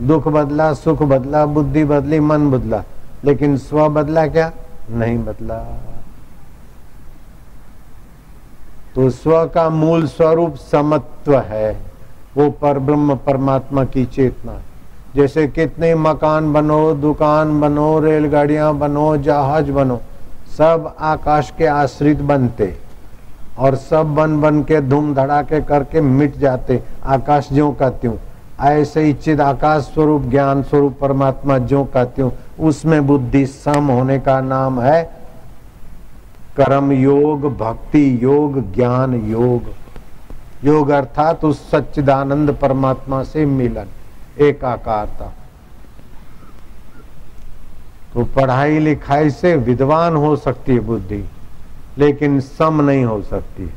दुख 0.00 0.28
बदला, 0.28 0.72
सुख 0.74 1.02
बदला, 1.02 1.46
बुद्धि 1.46 1.84
बदली, 1.84 2.20
मन 2.20 2.50
बदला, 2.50 2.82
लेकिन 3.24 3.56
स्व 3.56 3.88
बदला 3.88 4.26
क्या? 4.26 4.52
नहीं 4.90 5.18
बदला। 5.18 5.82
तो 8.94 9.10
स्व 9.10 9.46
का 9.46 9.70
मूल 9.70 10.06
स्वरूप 10.06 10.54
समत्व 10.54 11.38
है। 11.38 11.80
वो 12.36 12.50
पर 12.50 12.78
ब्रह्म 12.78 13.14
परमात्मा 13.14 13.84
की 13.84 14.04
चेतना 14.04 14.58
जैसे 15.16 15.46
कितने 15.46 15.94
मकान 15.94 16.52
बनो, 16.52 16.94
दुकान 16.94 17.60
बनो, 17.60 18.00
रेलगाड़ियाँ 18.00 18.74
बनो, 18.74 19.16
जहाज़ 19.16 19.72
बनो, 19.72 20.00
सब 20.58 20.96
आकाश 21.00 21.52
के 21.58 21.66
आश्रित 21.66 22.20
बनते। 22.20 22.85
और 23.58 23.76
सब 23.76 24.14
बन 24.14 24.40
बन 24.40 24.62
के 24.62 24.80
धूम 24.80 25.14
धड़ाके 25.14 25.60
करके 25.60 26.00
मिट 26.00 26.36
जाते 26.36 26.82
आकाश 27.04 27.48
ज्यो 27.52 27.70
का 27.70 27.90
त्यों। 27.90 28.14
ऐसे 28.60 29.02
ही 29.02 29.12
चिद 29.12 29.40
आकाश 29.40 29.82
स्वरूप, 29.82 30.22
ज्ञान 30.22 30.62
स्वरूप, 30.62 30.98
परमात्मा 31.00 31.58
ज्यो 31.58 31.84
का 31.84 32.04
त्यों। 32.04 32.30
उसमें 32.60 33.06
बुद्धि 33.06 33.46
सम 33.46 33.88
होने 33.90 34.18
का 34.18 34.40
नाम 34.40 34.80
है 34.80 35.02
कर्म 36.56 36.92
योग, 36.92 37.56
भक्ति 37.58 38.18
योग, 38.22 38.72
ज्ञान 38.74 39.14
योग। 39.30 39.62
योग 40.64 40.88
अर्थात 40.88 41.44
उस 41.44 41.70
सच्चिदानंद 41.70 42.50
परमात्मा 42.50 43.22
से 43.22 43.46
मिलन, 43.46 43.86
एकाकारता। 44.40 45.32
तो 48.14 48.24
पढ़ाई 48.24 48.78
लिखाई 48.78 49.30
से 49.30 49.56
विद्वान 49.56 50.16
हो 50.16 50.36
सकती 50.36 50.72
है 50.72 50.80
बुद्धि। 50.80 51.24
लेकिन 51.98 52.40
सम 52.40 52.80
नहीं 52.82 53.04
हो 53.04 53.22
सकती। 53.22 53.70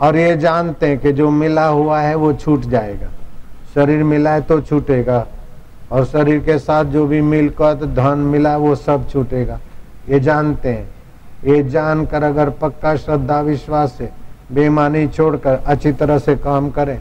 और 0.00 0.16
ये 0.16 0.36
जानते 0.36 0.86
हैं 0.86 0.98
कि 0.98 1.12
जो 1.12 1.30
मिला 1.30 1.66
हुआ 1.66 2.00
है, 2.00 2.14
वो 2.14 2.32
छूट 2.32 2.60
जाएगा। 2.60 3.08
शरीर 3.74 4.02
मिला 4.04 4.30
है 4.30 4.40
तो 4.40 4.60
छूटेगा। 4.60 5.26
और 5.92 6.04
शरीर 6.04 6.38
के 6.38 6.58
साथ 6.58 6.84
जो 6.84 7.06
भी 7.06 7.20
मिलकर 7.20 7.74
धन 7.94 8.18
मिला, 8.18 8.56
वो 8.56 8.74
सब 8.74 9.08
छूटेगा। 9.08 9.58
ये 10.08 10.20
जानते 10.20 10.68
हैं। 10.68 10.88
ये 11.44 11.62
जानकर 11.62 12.22
अगर 12.22 12.50
पक्का 12.50 12.94
श्रद्धा, 12.96 13.40
विश्वास 13.40 13.92
से 13.92 14.08
बेमानी 14.52 15.06
छोड़कर 15.08 15.62
अच्छी 15.66 15.92
तरह 15.92 16.18
से 16.18 16.36
काम 16.36 16.70
करें 16.70 17.00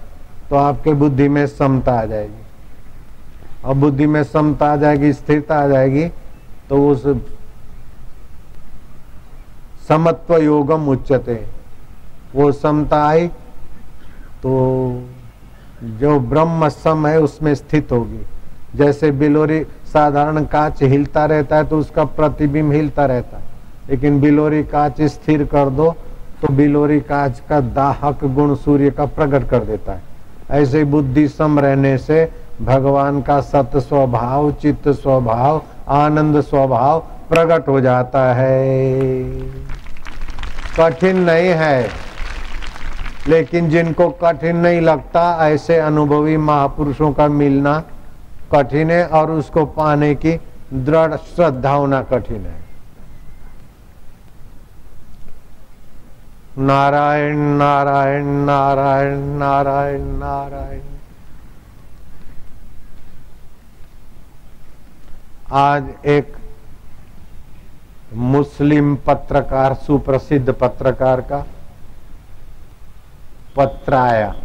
तो 0.49 0.55
आपके 0.55 0.93
बुद्धि 0.93 1.27
में 1.29 1.45
समता 1.47 1.93
आ 1.93 2.05
जाएगी। 2.05 2.43
और 3.65 3.75
बुद्धि 3.75 4.05
में 4.07 4.23
समता 4.23 4.71
आ 4.73 4.75
जाएगी, 4.75 5.13
स्थिरता 5.13 5.59
आ 5.59 5.67
जाएगी 5.67 6.07
तो 6.69 6.87
उस 6.89 7.05
समत्व 9.87 10.37
योगम 10.37 10.87
उच्चते 10.89 11.43
वो 12.35 12.51
समता 12.51 13.03
आई 13.07 13.27
तो 14.43 14.51
जो 15.99 16.19
ब्रह्म 16.19 16.69
सम 16.69 17.05
है, 17.07 17.19
उसमें 17.19 17.53
स्थित 17.55 17.91
होगी। 17.91 18.25
जैसे 18.75 19.11
बिलोरी 19.11 19.63
साधारण 19.93 20.43
कांच 20.45 20.81
हिलता 20.83 21.25
रहता 21.25 21.57
है 21.57 21.63
तो 21.63 21.79
उसका 21.79 22.03
प्रतिबिंब 22.05 22.71
हिलता 22.73 23.05
रहता 23.05 23.37
है। 23.37 23.43
लेकिन 23.89 24.19
बिलोरी 24.21 24.63
कांच 24.63 25.01
स्थिर 25.03 25.43
कर 25.45 25.69
दो 25.69 25.89
तो 26.41 26.53
बिलोरी 26.53 26.99
कांच 27.01 27.39
का 27.49 27.59
दाहक 27.59 28.23
गुण 28.25 28.55
सूर्य 28.55 28.89
का 28.91 29.05
प्रकट 29.07 29.47
कर 29.49 29.63
देता 29.65 29.93
है। 29.93 30.01
ऐसे 30.51 30.83
बुद्धि 30.85 31.27
सम 31.27 31.59
रहने 31.59 31.97
से 31.97 32.29
भगवान 32.61 33.21
का 33.21 33.39
सत 33.41 33.77
स्वभाव 33.77 34.51
चित्त 34.51 34.87
स्वभाव, 34.91 35.61
आनंद 35.87 36.41
स्वभाव 36.41 37.03
प्रकट 37.29 37.67
हो 37.67 37.79
जाता 37.81 38.23
है। 38.33 39.31
कठिन 40.79 41.17
नहीं 41.19 41.49
है, 41.57 41.89
लेकिन 43.27 43.69
जिनको 43.69 44.09
कठिन 44.23 44.57
नहीं 44.57 44.81
लगता, 44.81 45.47
ऐसे 45.47 45.77
अनुभवी 45.77 46.37
महापुरुषों 46.37 47.11
का 47.13 47.27
मिलना 47.27 47.79
कठिन 48.53 48.91
है 48.91 49.05
और 49.09 49.31
उसको 49.31 49.65
पाने 49.65 50.13
की 50.15 50.39
दृढ़ 50.73 51.15
श्रद्धा 51.15 51.71
होना 51.71 52.01
कठिन 52.03 52.45
है। 52.45 52.65
नारायण 56.59 57.37
नारायण 57.57 58.25
नारायण 58.45 59.17
नारायण 59.37 60.05
नारायण। 60.17 60.81
आज 65.51 65.83
एक 66.05 66.35
मुस्लिम 68.13 68.95
पत्रकार, 68.95 69.73
सुप्रसिद्ध 69.73 70.53
पत्रकार 70.53 71.21
का 71.21 71.45
पत्र 73.55 73.93
आया 73.93 74.35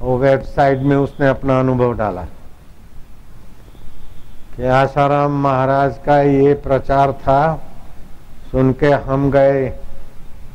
वो 0.00 0.18
वेबसाइट 0.18 0.78
में 0.78 0.96
उसने 0.96 1.28
अपना 1.28 1.60
अनुभव 1.60 1.94
डाला। 1.94 2.22
कि 4.56 4.66
आसाराम 4.66 5.42
महाराज 5.42 5.98
का 6.06 6.20
ये 6.20 6.54
प्रचार 6.54 7.12
था 7.12 7.60
सुन 8.50 8.72
के 8.72 8.90
हम 8.90 9.30
गए 9.30 9.72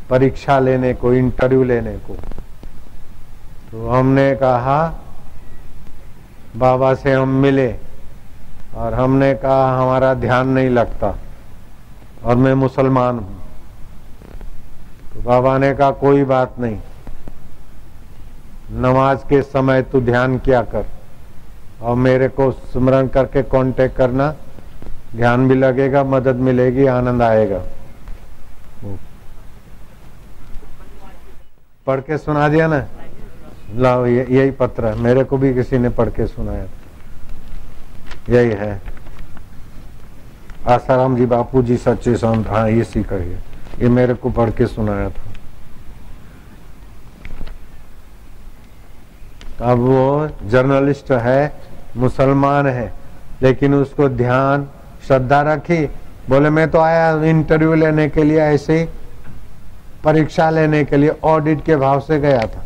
परीक्षा 0.10 0.60
लेने 0.60 0.94
को, 0.94 1.14
इंटरव्यू 1.14 1.64
लेने 1.64 1.98
को। 1.98 2.14
तो 3.72 3.90
हमने 3.90 4.36
कहा, 4.36 4.94
बाबा 6.56 6.94
से 6.94 7.14
हम 7.14 7.30
मिले, 7.30 7.76
और 8.76 8.94
हमने 8.94 9.34
कहा, 9.34 9.80
हमारा 9.80 10.14
ध्यान 10.14 10.48
नहीं 10.48 10.70
लगता। 10.70 11.16
और 12.24 12.36
मैं 12.36 12.54
मुसलमान 12.54 13.20
हूँ। 13.20 13.42
तो 15.14 15.22
बाबा 15.22 15.58
ने 15.58 15.74
कहा, 15.74 15.92
कोई 15.92 16.24
बात 16.24 16.60
नहीं। 16.60 16.78
नमाज़ 18.72 19.20
के 19.20 19.42
समय 19.42 19.82
तू 19.82 20.02
ध्यान 20.02 20.38
किया 20.40 20.62
कर 20.62 20.86
और 21.82 21.96
मेरे 21.96 22.28
को 22.28 22.52
स्मरण 22.52 23.08
करके 23.08 23.44
कांटेक्ट 23.44 23.96
करना। 23.98 24.34
ध्यान 25.16 25.48
भी 25.48 25.56
लगेगा, 25.56 26.04
मदद 26.04 26.36
मिलेगी, 26.36 26.86
आनंद 26.86 27.22
आएगा। 27.22 27.62
पढ़ 31.88 32.00
के 32.00 32.18
सुना 32.18 32.48
दिया 32.50 32.68
ना? 32.68 32.86
लाओ 33.76 34.06
यही 34.06 34.52
पत्र 34.52 34.86
है। 34.86 34.96
मेरे 34.96 35.24
को 35.24 35.38
भी 35.38 35.54
किसी 35.54 35.78
ने 35.78 35.90
पढ़ 35.90 36.10
के 36.10 36.28
सुनाया 36.28 36.66
यही 38.30 38.52
है। 38.52 38.82
आसाराम 40.68 41.16
जी 41.16 41.26
बापू 41.26 41.62
जी 41.62 41.78
सच्चे 41.78 42.16
संत 42.16 42.48
हाँ 42.48 42.70
ये 42.70 42.84
सीखा 42.84 43.16
ये 43.80 43.90
मेरे 43.90 44.14
को 44.14 44.30
पढ़ 44.30 44.50
के 44.50 44.68
सुनाया 44.68 45.10
था। 45.10 45.32
अब 49.62 49.78
वो 49.80 50.30
जर्नलिस्ट 50.50 51.12
है, 51.12 51.54
मुसलमान 51.98 52.68
है, 52.68 52.94
लेकिन 53.42 53.74
उसको 53.74 54.08
ध्यान, 54.10 54.68
श्रद्धा 55.08 55.42
रखी। 55.42 55.86
बोले, 56.30 56.50
मैं 56.50 56.70
तो 56.72 56.80
आया 56.80 57.24
इंटरव्यू 57.24 57.74
लेने 57.74 58.08
के 58.10 58.24
लिए 58.24 58.40
ऐसे 58.40 58.88
परीक्षा 60.04 60.50
लेने 60.50 60.84
के 60.86 60.98
लिए 60.98 61.16
ऑडिट 61.24 61.64
के 61.66 61.76
भाव 61.76 62.00
से 62.00 62.20
गया 62.20 62.46
था। 62.48 62.66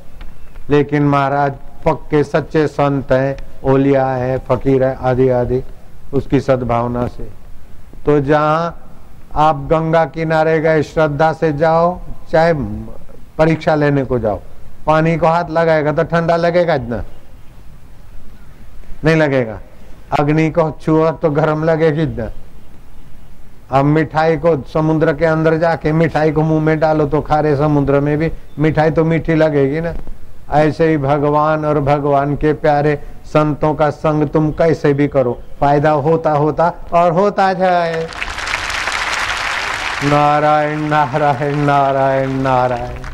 लेकिन 0.69 1.03
महाराज, 1.03 1.53
पक्के 1.85 2.23
सच्चे 2.23 2.67
संत 2.67 3.11
हैं, 3.11 3.35
ओलिया 3.63 4.07
है, 4.07 4.37
फकीर 4.39 4.83
है, 4.83 4.95
आदि 5.01 5.29
आदि, 5.29 5.61
उसकी 6.13 6.39
सद्भावना 6.39 7.07
से। 7.07 7.29
तो 8.07 8.19
जहाँ 8.19 8.89
आप 9.35 9.67
गंगा 9.71 10.05
किनारे 10.05 10.59
गए, 10.59 10.83
श्रद्धा 10.83 11.33
से 11.33 11.53
जाओ, 11.53 11.99
चाहे 12.31 12.53
परीक्षा 13.37 13.75
लेने 13.75 14.05
को 14.05 14.19
जाओ। 14.19 14.39
पानी 14.85 15.17
को 15.17 15.27
हाथ 15.27 15.49
लगाएगा 15.49 15.91
तो 15.91 16.03
ठंडा 16.03 16.35
लगेगा 16.35 16.75
इतना? 16.75 17.03
नहीं 19.05 19.15
लगेगा। 19.15 19.59
अग्नि 20.19 20.49
को 20.49 20.69
छुआ 20.81 21.11
तो 21.11 21.29
गर्म 21.29 21.63
लगेगी 21.63 22.01
इतना? 22.01 22.29
अब 23.71 23.85
मिठाई 23.85 24.37
को 24.37 24.63
समुद्र 24.73 25.13
के 25.13 25.25
अंदर 25.25 25.57
जाके 25.57 25.91
मिठाई 25.91 26.31
को 26.31 26.41
मुँह 26.41 26.63
में 26.63 26.79
डालो 26.79 27.05
तो 27.05 27.21
खारे 27.21 27.55
समुद्र 27.55 27.99
में 27.99 28.17
भी। 28.17 28.31
मिठाई 28.59 28.91
तो 28.91 29.05
मीठी 29.05 29.35
लगेगी 29.35 29.81
ना? 29.81 29.93
ऐसे 30.51 30.89
ही 30.89 30.97
भगवान 30.97 31.65
और 31.65 31.79
भगवान 31.79 32.35
के 32.35 32.53
प्यारे 32.53 32.99
संतों 33.27 33.73
का 33.73 33.89
संग 33.89 34.27
तुम 34.29 34.51
कैसे 34.51 34.93
भी 34.93 35.07
करो। 35.07 35.37
फ़ायदा 35.59 35.91
होता 35.91 36.31
होता 36.33 36.71
और 36.93 37.11
होता 37.11 37.51
जाए। 37.53 38.07
नारायण 40.03 40.79
नारायण 40.89 41.55
नारायण 41.57 42.31
नारायण। 42.41 43.05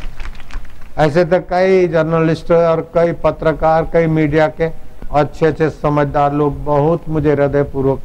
ऐसे 0.97 1.23
तो 1.25 1.39
कई 1.49 1.87
जर्नलिस्ट 1.87 2.51
और 2.51 2.81
कई 2.95 3.11
पत्रकार, 3.23 3.87
कई 3.93 4.07
मीडिया 4.07 4.47
के 4.49 4.69
अच्छे 5.11 5.45
अच्छे 5.45 5.69
समझदार 5.69 6.33
लोग 6.33 6.63
बहुत 6.65 7.09
मुझे 7.09 7.31
हृदय 7.31 7.63
पूर्वक 7.63 7.99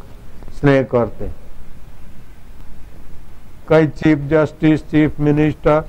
स्नेह 0.59 0.83
करते 0.93 1.31
कई 3.69 3.87
चीफ 3.87 4.19
जस्टिस, 4.31 4.81
चीफ 4.83 5.21
मिनिस्टर, 5.21 5.81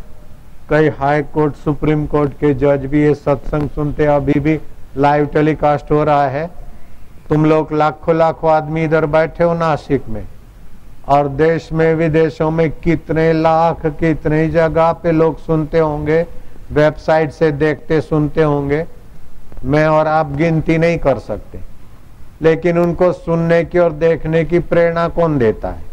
कई 0.69 0.89
हाई 0.99 1.21
कोर्ट, 1.33 1.55
सुप्रीम 1.55 2.05
कोर्ट 2.07 2.33
के 2.33 2.53
जज 2.55 2.85
भी 2.85 3.01
ये 3.01 3.13
सत्संग 3.15 3.69
सुनते 3.69 4.05
अभी 4.07 4.39
भी 4.39 4.59
लाइव 4.97 5.25
टेलीकास्ट 5.25 5.91
हो 5.91 6.03
रहा 6.03 6.27
है। 6.27 6.49
तुम 7.29 7.45
लोग 7.45 7.73
लाखों 7.73 8.15
लाखों 8.15 8.51
आदमी 8.51 8.83
इधर 8.83 9.05
बैठे 9.05 9.43
हो 9.43 9.53
नासिक 9.53 10.07
में। 10.07 10.27
और 11.07 11.27
देश 11.27 11.69
में, 11.73 11.95
विदेशों 11.95 12.51
में 12.51 12.71
कितने 12.71 13.33
लाख, 13.33 13.85
कितने 13.85 14.49
जगह 14.49 14.91
पे 14.91 15.11
लोग 15.11 15.39
सुनते 15.39 15.79
होंगे, 15.79 16.25
वेबसाइट 16.71 17.31
से 17.31 17.51
देखते, 17.51 18.01
सुनते 18.01 18.43
होंगे। 18.43 18.85
मैं 19.65 19.87
और 19.87 20.07
आप 20.07 20.31
गिनती 20.31 20.77
नहीं 20.77 20.97
कर 20.97 21.19
सकते। 21.19 21.59
लेकिन 22.41 22.77
उनको 22.77 23.11
सुनने 23.11 23.65
की 23.65 23.79
और 23.79 23.91
देखने 23.91 24.45
की 24.45 24.59
प्रेरणा 24.59 25.07
कौन 25.07 25.37
देता 25.37 25.69
है? 25.69 25.83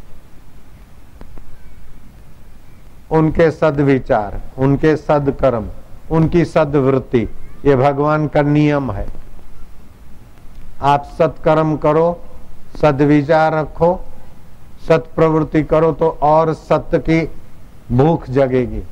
उनके 3.10 3.50
सदविचार, 3.50 4.40
उनके 4.58 4.96
सदकर्म, 4.96 5.64
उनकी 6.10 6.44
सदवृत्ति। 6.44 7.28
ये 7.66 7.76
भगवान 7.76 8.26
का 8.28 8.42
नियम 8.42 8.90
है। 8.92 9.06
आप 10.82 11.04
सत्कर्म 11.18 11.76
करो, 11.76 12.18
सदविचार 12.80 13.54
रखो 13.54 13.98
सत 14.88 15.06
प्रवृत्ति 15.14 15.62
करो 15.64 15.90
तो 15.92 16.08
और 16.22 16.52
सत्य 16.54 16.98
की 17.00 17.20
भूख 17.92 18.28
जगेगी। 18.30 18.82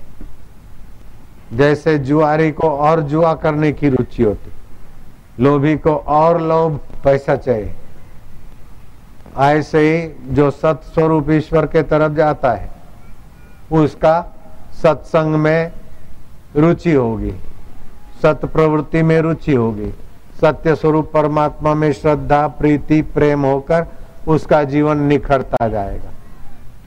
जैसे 1.52 1.98
जुआरी 1.98 2.50
को 2.52 2.70
और 2.70 3.00
जुआ 3.02 3.32
करने 3.34 3.72
की 3.72 3.88
रुचि 3.88 4.22
होती, 4.22 4.50
लोभी 5.42 5.76
को 5.78 5.94
और 5.96 6.40
लोभ 6.40 6.80
पैसा 7.04 7.36
चाहिए। 7.36 7.74
ऐसे 9.38 9.80
ही 9.80 10.34
जो 10.34 10.50
सत 10.50 10.80
स्वरूप 10.84 11.30
ईश्वर 11.30 11.66
के 11.66 11.82
तरफ़ 11.84 12.12
जाता 12.12 12.52
है, 12.52 12.70
उसका 13.72 14.20
सत्संग 14.82 15.34
में 15.34 15.72
रुचि 16.56 16.92
होगी। 16.92 17.34
सत 18.24 18.44
प्रवृत्ति 18.44 19.02
में 19.02 19.20
रुचि 19.20 19.54
होगी। 19.54 19.92
सत्य 20.40 20.74
स्वरूप 20.74 21.10
परमात्मा 21.12 21.74
में 21.74 21.92
श्रद्धा, 21.92 22.46
प्रीति, 22.48 23.00
प्रेम 23.14 23.44
होकर 23.44 23.86
उसका 24.26 24.62
जीवन 24.64 25.02
निखरता 25.02 25.68
जाएगा। 25.68 26.10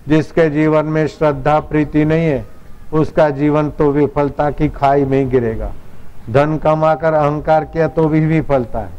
जिसके 0.08 0.50
जीवन 0.50 0.86
में 0.86 1.06
श्रद्धा, 1.08 1.60
प्रीति 1.60 2.06
नहीं 2.06 2.26
है, 2.26 2.46
उसका 2.94 3.30
जीवन 3.30 3.70
तो 3.70 3.92
विफलता 3.92 4.50
की 4.52 4.70
खाई 4.70 5.06
में 5.06 5.30
गिरेगा। 5.30 5.72
धन 6.32 6.58
कमाकर 6.58 7.14
अहंकार 7.14 7.66
किया 7.66 7.88
तो 7.88 8.08
भी 8.08 8.26
विफलता 8.26 8.80
है, 8.80 8.90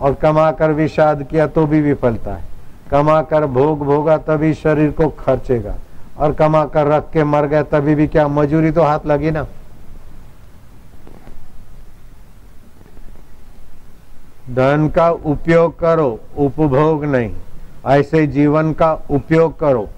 और 0.00 0.14
कमाकर 0.14 0.72
विषाद 0.72 1.22
किया 1.22 1.46
तो 1.46 1.66
भी 1.66 1.80
विफलता 1.80 2.34
है। 2.34 2.44
कमाकर 2.90 3.46
भोग 3.46 3.84
भोगा 3.84 4.16
तभी 4.18 4.54
शरीर 4.54 4.90
को 4.90 5.08
खर्चेगा, 5.18 5.74
और 6.18 6.32
कमा 6.32 6.64
कर 6.66 6.86
रख 6.86 7.10
के 7.12 7.24
मर 7.24 7.46
गए 7.46 7.62
तभी 7.62 7.94
भी 7.94 8.06
क्या, 8.06 8.28
मजूरी 8.28 8.70
तो 8.70 8.82
हाथ 8.82 9.06
लगी 9.06 9.30
ना। 9.30 9.46
धन 14.50 14.88
का 14.96 15.10
उपयोग 15.10 15.80
करो, 15.80 16.20
उपभोग 16.38 17.04
नहीं। 17.04 17.34
ऐसे 17.86 18.26
जीवन 18.26 18.72
का 18.72 18.94
उपयोग 19.10 19.60
करो। 19.60 19.88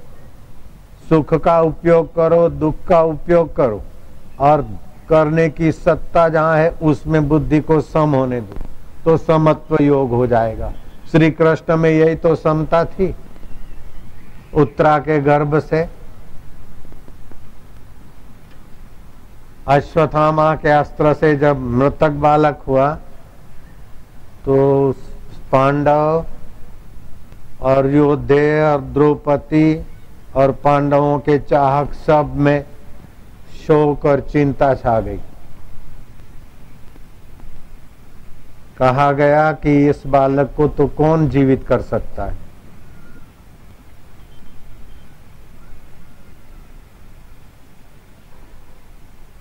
सुख 1.09 1.35
का 1.35 1.61
उपयोग 1.61 2.15
करो, 2.15 2.49
दुख 2.49 2.75
का 2.89 3.03
उपयोग 3.03 3.57
करो। 3.57 3.83
और 4.41 4.63
करने 5.09 5.49
की 5.49 5.73
सत्ता 5.73 6.29
जहाँ 6.29 6.57
है, 6.57 6.71
उसमें 6.83 7.29
बुद्धि 7.29 7.61
को 7.61 7.81
सम 7.81 8.15
होने 8.15 8.41
दो। 8.41 8.55
तो 9.05 9.17
समत्व 9.17 9.79
योग 9.81 10.11
हो 10.11 10.27
जाएगा। 10.27 10.73
श्री 11.11 11.31
कृष्ण 11.31 11.77
में 11.77 11.91
यही 11.91 12.15
तो 12.15 12.35
समता 12.35 12.85
थी। 12.85 13.15
उत्तरा 14.55 14.99
के 14.99 15.21
गर्भ 15.21 15.59
से 15.59 15.89
अश्वथामा 19.69 20.55
के 20.55 20.69
अस्त्र 20.69 21.15
से 21.15 21.37
जब 21.37 21.59
मृतक 21.59 22.11
बालक 22.11 22.61
हुआ 22.69 22.99
तो 24.45 24.93
पांडव 25.53 26.25
और 27.61 27.87
योद्धे 27.87 28.63
और 28.63 28.81
द्रौपदी 28.81 29.83
और 30.35 30.53
पांडवों 30.53 31.19
के 31.19 31.39
चाहक 31.39 31.93
सब 31.93 32.33
में 32.37 32.65
शोक 33.67 34.07
और 34.07 34.21
चिंता 34.21 34.75
छा 34.75 35.01
गई। 35.01 35.19
कहा 38.79 39.13
गया 39.13 39.53
कि 39.53 39.89
इस 39.89 40.03
बालक 40.07 40.55
को 40.57 40.69
तो 40.69 40.87
कौन 40.87 41.29
जीवित 41.29 41.67
कर 41.67 41.83
सकता 41.83 42.25
है? 42.25 42.37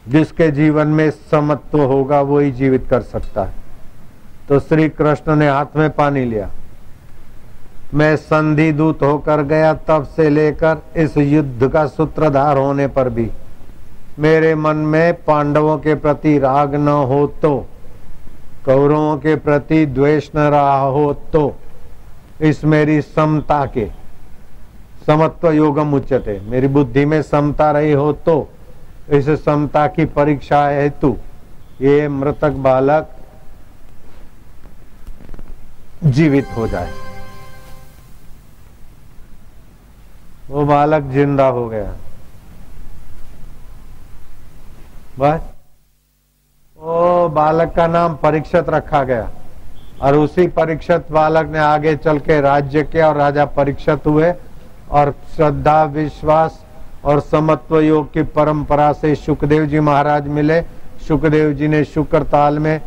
जिसके 0.07 0.51
जीवन 0.51 0.87
में 0.87 1.11
समत्व 1.11 1.81
होगा, 1.81 2.21
वो 2.21 2.39
ही 2.39 2.51
जीवित 2.51 2.87
कर 2.89 3.01
सकता 3.01 3.43
है। 3.43 3.60
तो 4.51 4.59
श्री 4.59 4.87
कृष्ण 4.89 5.35
ने 5.35 5.47
हाथ 5.49 5.75
में 5.75 5.89
पानी 5.89 6.23
लिया। 6.25 6.49
मैं 7.93 8.15
संधि 8.15 8.71
दूत 8.71 9.03
होकर 9.03 9.41
गया, 9.43 9.73
तब 9.73 10.07
से 10.15 10.29
लेकर 10.29 10.81
इस 10.97 11.15
युद्ध 11.17 11.67
का 11.67 11.85
सूत्रधार 11.87 12.57
होने 12.57 12.87
पर 12.87 13.09
भी। 13.09 13.29
मेरे 14.19 14.53
मन 14.55 14.77
में 14.85 15.13
पांडवों 15.23 15.77
के 15.77 15.95
प्रति 15.95 16.37
राग 16.39 16.75
न 16.75 16.87
हो 16.87 17.25
तो 17.41 17.53
कौरवों 18.65 19.15
के 19.17 19.35
प्रति 19.37 19.85
द्वेष 19.87 20.29
न 20.35 20.39
रहा 20.51 20.79
हो 20.79 21.13
तो 21.33 21.43
इस 22.41 22.63
मेरी 22.65 23.01
समता 23.01 23.65
के, 23.67 23.87
समत्व 25.07 25.51
योगम 25.51 25.93
उच्चते 25.93 26.39
मेरी 26.45 26.67
बुद्धि 26.69 27.05
में 27.05 27.21
समता 27.21 27.71
रही 27.71 27.91
हो 27.93 28.11
तो 28.25 28.37
इस 29.09 29.29
समता 29.45 29.87
की 29.87 30.05
परीक्षा 30.11 30.67
हेतु 30.67 31.15
ये 31.81 32.07
मृतक 32.09 32.61
बालक 32.61 33.17
जीवित 36.03 36.47
हो 36.57 36.67
जाए। 36.67 36.91
वो 40.49 40.65
बालक 40.65 41.03
ज़िंदा 41.03 41.47
हो 41.47 41.67
गया। 41.69 41.93
बस। 45.19 45.41
ओ 46.79 47.27
बालक 47.29 47.73
का 47.75 47.87
नाम 47.87 48.15
परीक्षित 48.15 48.69
रखा 48.69 49.03
गया 49.03 49.29
और 50.01 50.15
उसी 50.15 50.47
परीक्षित 50.49 51.11
बालक 51.11 51.49
ने 51.49 51.59
आगे 51.59 51.95
चल 51.95 52.19
के 52.19 52.39
राज्य 52.41 52.83
किया 52.83 53.07
और 53.07 53.17
राजा 53.17 53.45
परीक्षित 53.45 54.07
हुए 54.07 54.33
और 54.91 55.13
श्रद्धा, 55.35 55.83
विश्वास 55.83 56.59
और 57.05 57.19
समत्व 57.21 57.79
योग 57.79 58.11
की 58.13 58.23
परंपरा 58.23 58.91
से 58.93 59.13
सुखदेव 59.15 59.65
जी 59.65 59.79
महाराज 59.79 60.27
मिले। 60.29 60.61
सुखदेव 61.07 61.53
जी 61.53 61.67
ने 61.67 61.83
शुक्र 61.85 62.23
ताल 62.23 62.59
में 62.59 62.79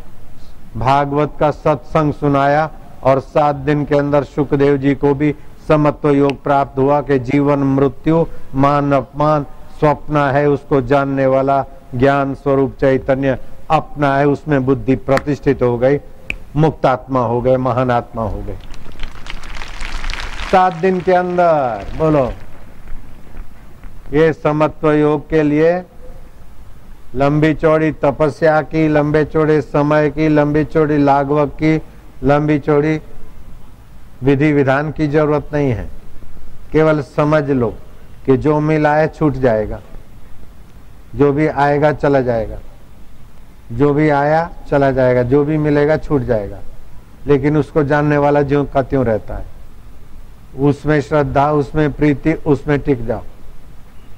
भागवत 0.76 1.32
का 1.40 1.50
सत्संग 1.50 2.12
सुनाया। 2.12 2.70
और 3.04 3.20
सात 3.20 3.56
दिन 3.56 3.84
के 3.84 3.98
अंदर 3.98 4.24
सुखदेव 4.24 4.76
जी 4.76 4.94
को 4.94 5.14
भी 5.14 5.34
समत्व 5.68 6.10
योग 6.10 6.42
प्राप्त 6.42 6.78
हुआ 6.78 7.00
कि 7.00 7.18
जीवन 7.20 7.58
मृत्यु 7.74 8.24
मान 8.54 8.92
अपमान 8.92 9.46
स्वप्न 9.80 10.16
है, 10.34 10.46
उसको 10.48 10.80
जानने 10.82 11.26
वाला 11.26 11.64
ज्ञान 11.94 12.34
स्वरूप 12.34 12.76
चैतन्य 12.80 13.38
अपना 13.70 14.16
है, 14.16 14.26
उसमें 14.26 14.64
बुद्धि 14.66 14.94
प्रतिष्ठित 14.96 15.62
हो 15.62 15.76
गई 15.78 15.98
मुक्त 16.56 16.86
आत्मा 16.86 17.20
हो 17.20 17.40
गए, 17.40 17.56
महान 17.56 17.90
आत्मा 17.90 18.22
हो 18.22 18.42
गए। 18.42 18.56
सात 20.50 20.74
दिन 20.74 21.00
के 21.00 21.12
अंदर 21.12 21.86
बोलो, 21.98 22.30
ये 24.12 24.32
समत्व 24.32 24.92
योग 24.92 25.28
के 25.30 25.42
लिए 25.42 25.72
लंबी 27.14 27.52
चौड़ी 27.54 27.90
तपस्या 27.94 28.60
की, 28.62 28.86
लंबे 28.88 29.24
चौड़े 29.24 29.60
समय 29.60 30.10
की, 30.10 30.28
लंबी 30.28 30.64
चौड़ी 30.64 30.98
लागवक 30.98 31.52
की 31.54 31.76
लंबी 32.24 32.58
चौड़ी 32.58 33.00
विधि 34.22 34.52
विधान 34.52 34.90
की 34.92 35.08
ज़रूरत 35.08 35.48
नहीं 35.52 35.70
है। 35.70 35.88
केवल 36.72 37.00
समझ 37.00 37.50
लो 37.50 37.74
कि 38.26 38.36
जो 38.36 38.60
मिला 38.60 38.96
है 38.96 39.08
छूट 39.08 39.32
जाएगा। 39.32 39.80
जो 41.14 41.32
भी 41.32 41.46
आएगा, 41.46 41.92
चला 41.92 42.20
जाएगा। 42.20 42.58
जो 43.72 43.94
भी 43.94 44.08
आया, 44.08 44.50
चला 44.70 44.90
जाएगा। 44.90 45.22
जो 45.22 45.44
भी 45.44 45.58
मिलेगा, 45.58 45.96
छूट 45.96 46.22
जाएगा। 46.22 46.58
लेकिन 47.26 47.56
उसको 47.56 47.84
जानने 47.84 48.16
वाला 48.16 48.42
ज्यो 48.42 48.64
का 48.64 48.82
त्यों 48.82 49.06
रहता 49.06 49.34
है। 49.36 49.44
उसमें 50.58 51.00
श्रद्धा, 51.00 51.52
उसमें 51.52 51.92
प्रीति, 51.92 52.32
उसमें 52.32 52.78
टिक 52.78 53.06
जाओ। 53.06 53.22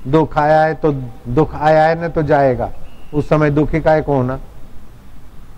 दुख 0.09 0.38
आया 0.38 0.62
है 0.62 0.75
तो 0.75 0.92
दुख 1.29 1.55
आया 1.55 1.85
है 1.85 2.01
ना 2.01 2.09
तो 2.09 2.23
जाएगा। 2.23 2.73
उस 3.14 3.29
समय 3.29 3.51
दुखी 3.51 3.81
को 3.81 4.14
होना। 4.16 4.40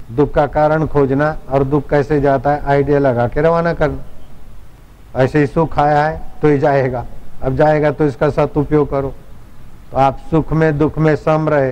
दुख 0.09 0.33
का 0.35 0.47
कारण 0.47 0.87
खोजना 0.87 1.37
और 1.51 1.65
दुख 1.65 1.89
कैसे 1.91 2.21
जाता 2.21 2.51
है 2.51 2.65
आइडिया 2.65 2.99
लगा 2.99 3.27
के 3.29 3.41
रवाना 3.41 3.73
करना। 3.73 5.23
ऐसे 5.23 5.39
ही 5.39 5.47
सुख 5.47 5.79
आया 5.79 6.05
है 6.05 6.21
तो 6.43 6.49
ही 6.49 6.59
जाएगा। 6.59 7.05
अब 7.43 7.57
जाएगा 7.57 7.91
तो 7.91 8.07
इसका 8.07 8.29
सदउपयोग 8.31 8.91
करो। 8.91 9.13
तो 9.91 9.97
आप 9.97 10.19
सुख 10.31 10.53
में, 10.53 10.79
दुख 10.79 10.99
में 10.99 11.15
सम 11.17 11.49
रहे 11.49 11.71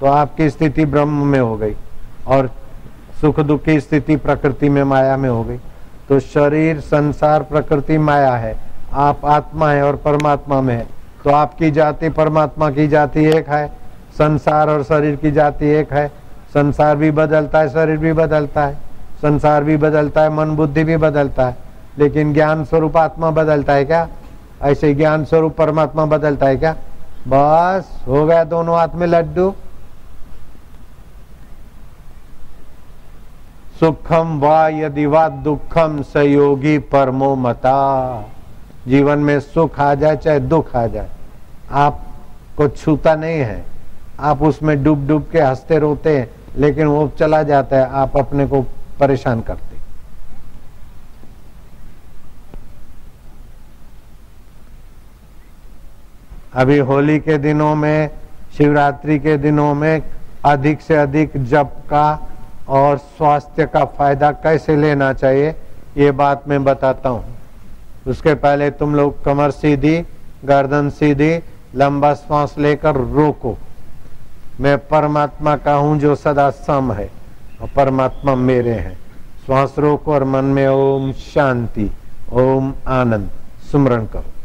तो 0.00 0.06
आपकी 0.06 0.48
स्थिति 0.50 0.84
ब्रह्म 0.84 1.26
में 1.26 1.40
हो 1.40 1.56
गई 1.56 1.74
और 2.26 2.50
सुख 3.20 3.40
दुख 3.40 3.62
की 3.62 3.78
स्थिति 3.80 4.16
प्रकृति 4.16 4.68
में, 4.68 4.82
माया 4.84 5.16
में 5.16 5.28
हो 5.28 5.42
गई। 5.44 5.58
तो 6.08 6.18
शरीर, 6.20 6.80
संसार, 6.80 7.42
प्रकृति, 7.42 7.98
माया 7.98 8.34
है। 8.36 8.56
आप 8.92 9.24
आत्मा 9.24 9.70
है 9.70 9.82
और 9.82 9.96
परमात्मा 9.96 10.60
में 10.60 10.74
है। 10.74 10.86
तो 11.24 11.30
आपकी 11.30 11.70
जाति, 11.70 12.08
परमात्मा 12.08 12.70
की 12.70 12.88
जाति 12.88 13.24
एक 13.28 13.48
है। 13.48 13.66
संसार 14.12 14.70
और 14.70 14.82
शरीर 14.82 15.16
की 15.16 15.30
जाति 15.30 15.66
एक 15.70 15.92
है। 15.92 16.10
संसार 16.54 16.96
भी 16.96 17.10
बदलता 17.10 17.58
है, 17.58 17.68
शरीर 17.68 17.96
भी 17.96 18.12
बदलता 18.12 18.66
है। 18.66 18.74
संसार 19.22 19.64
भी 19.64 19.76
बदलता 19.76 20.22
है, 20.22 20.30
मन 20.30 20.50
बुद्धि 20.50 20.84
भी 20.84 20.96
बदलता 20.96 21.46
है। 21.46 21.56
लेकिन 21.98 22.34
ज्ञान 22.34 22.64
स्वरूप 22.64 22.96
आत्मा 22.96 23.30
बदलता 23.30 23.72
है 23.72 23.84
क्या? 23.84 24.08
ऐसे 24.62 24.94
ज्ञान 24.94 25.24
स्वरूप 25.24 25.56
परमात्मा 25.56 26.04
बदलता 26.04 26.46
है 26.46 26.56
क्या? 26.56 26.76
बस, 27.28 28.04
हो 28.06 28.26
गया 28.26 28.44
दोनों 28.44 28.76
हाथ 28.76 28.88
में 28.94 29.06
लड्डू। 29.06 29.54
सुखम 33.80 34.40
वा 34.40 34.68
यदि 34.68 35.06
वा 35.06 35.28
दुखम 35.28 36.02
सहयोगी 36.02 36.78
परमो 36.78 37.34
मता। 37.34 38.26
जीवन 38.88 39.18
में 39.18 39.40
सुख 39.40 39.80
आ 39.80 39.94
जाए, 39.94 40.16
चाहे 40.16 40.40
दुख 40.40 40.76
आ 40.76 40.86
जाए। 40.86 41.08
आपको 41.72 42.68
छूता 42.68 43.14
नहीं 43.14 43.38
है। 43.38 43.64
आप 44.20 44.42
उसमें 44.42 44.84
डूब 44.84 45.06
डूब 45.06 45.26
के 45.32 45.40
हँसते 45.40 45.78
रोते 45.78 46.18
हैं। 46.18 46.41
लेकिन 46.56 46.86
वो 46.86 47.06
चला 47.18 47.42
जाता 47.42 47.76
है, 47.76 47.88
आप 47.90 48.16
अपने 48.16 48.46
को 48.46 48.62
परेशान 49.00 49.40
करते। 49.40 49.80
अभी 56.54 56.78
होली 56.78 57.18
के 57.18 57.38
दिनों 57.38 57.74
में, 57.74 58.10
शिवरात्रि 58.56 59.18
के 59.18 59.36
दिनों 59.38 59.74
में 59.74 60.02
अधिक 60.44 60.80
से 60.80 60.96
अधिक 60.96 61.42
जप 61.44 61.72
का 61.90 62.28
और 62.68 62.98
स्वास्थ्य 62.98 63.66
का 63.66 63.84
फ़ायदा 63.84 64.30
कैसे 64.32 64.76
लेना 64.76 65.12
चाहिए, 65.12 65.54
ये 65.96 66.10
बात 66.10 66.48
मैं 66.48 66.62
बताता 66.64 67.08
हूँ। 67.08 67.24
उसके 68.06 68.34
पहले 68.34 68.70
तुम 68.70 68.94
लोग 68.94 69.22
कमर 69.24 69.50
सीधी, 69.50 69.98
गर्दन 70.44 70.90
सीधी, 70.90 71.34
लंबा 71.74 72.14
श्वास 72.14 72.54
लेकर 72.58 72.96
रोको। 72.96 73.56
मैं 74.60 74.78
परमात्मा 74.78 75.56
का 75.56 75.74
हूँ 75.74 75.98
जो 75.98 76.14
सदा 76.14 76.50
सम 76.50 76.92
है, 76.92 77.10
और 77.60 77.68
परमात्मा 77.76 78.34
मेरे 78.34 78.70
हैं। 78.70 78.98
श्वास 79.46 79.74
रोको 79.78 80.14
और 80.14 80.24
मन 80.24 80.44
में 80.44 80.68
ओम 80.68 81.12
शांति, 81.12 81.90
ओम 82.32 82.74
आनंद। 82.88 83.30
सुमरण 83.72 84.06
करो। 84.06 84.41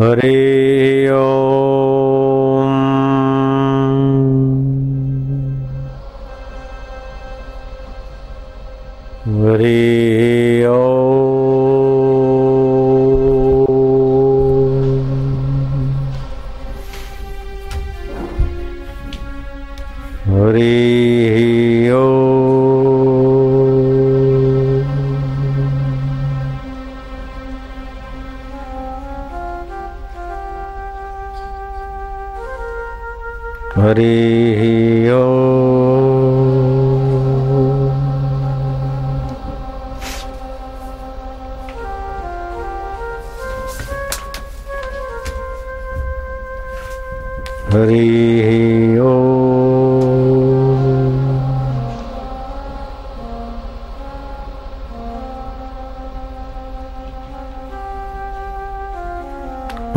हरि 0.00 1.08
ओम 1.08 1.55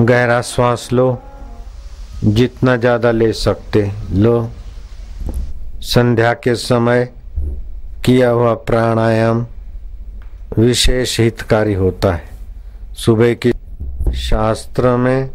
गहरा 0.09 0.41
श्वास 0.43 0.87
लो, 0.93 1.17
जितना 2.25 2.75
ज़्यादा 2.77 3.11
ले 3.11 3.31
सकते 3.35 3.91
लो। 4.13 4.49
संध्या 5.85 6.33
के 6.35 6.55
समय 6.57 7.05
किया 8.05 8.29
हुआ 8.29 8.53
प्राणायाम 8.65 9.45
विशेष 10.57 11.19
हितकारी 11.19 11.73
होता 11.73 12.13
है। 12.13 12.27
सुबह 12.97 13.33
की 13.35 13.51
शास्त्र 14.19 14.95
में 14.97 15.29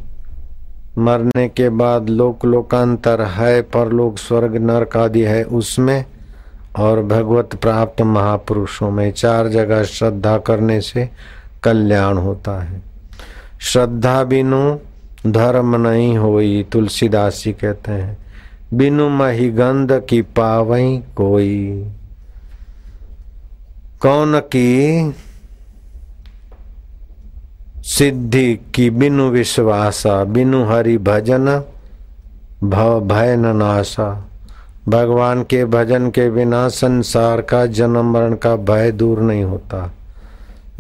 मरने 0.98 1.48
के 1.48 1.68
बाद 1.72 2.08
लोक 2.08 2.44
लोकांतर 2.44 3.22
है 3.30 3.60
परलोक 3.68 4.18
स्वर्ग 4.18 4.56
नरक 4.60 4.96
आदि 4.96 5.22
है 5.22 5.42
उसमें, 5.44 6.04
और 6.78 7.02
भगवत 7.04 7.54
प्राप्त 7.62 8.02
महापुरुषों 8.02 8.90
में 8.90 9.10
चार 9.12 9.48
जगह 9.48 9.82
श्रद्धा 9.84 10.36
करने 10.38 10.80
से 10.80 11.08
कल्याण 11.64 12.18
होता 12.18 12.60
है। 12.62 12.82
श्रद्धा 13.64 14.24
बिनु 14.24 14.76
धर्म 15.26 15.88
नहीं 15.88 16.18
होई, 16.18 16.66
तुलसीदास 16.72 17.42
जी 17.44 17.52
कहते 17.52 17.92
हैं। 17.92 18.18
बिनु 18.74 19.08
मही 19.08 19.50
गंध 19.50 20.02
की 20.08 20.22
पावई 20.22 21.02
कोई। 21.16 21.86
कौन 24.00 24.40
की 24.40 25.14
सिद्धि 27.78 28.58
की 28.74 28.90
बिनु 28.90 29.28
विश्वासा, 29.28 30.24
बिनु 30.24 30.64
हरि 30.64 30.98
भजन 30.98 31.62
भव 32.64 33.00
भय 33.00 33.36
न 33.36 33.46
नासा। 33.46 34.28
भगवान 34.88 35.42
के 35.42 35.64
भजन 35.64 36.10
के 36.10 36.30
बिना 36.30 36.68
संसार 36.68 37.40
का, 37.40 37.66
जन्म 37.66 38.12
मरण 38.12 38.34
का 38.34 38.56
भय 38.56 38.92
दूर 38.92 39.20
नहीं 39.20 39.44
होता। 39.44 39.92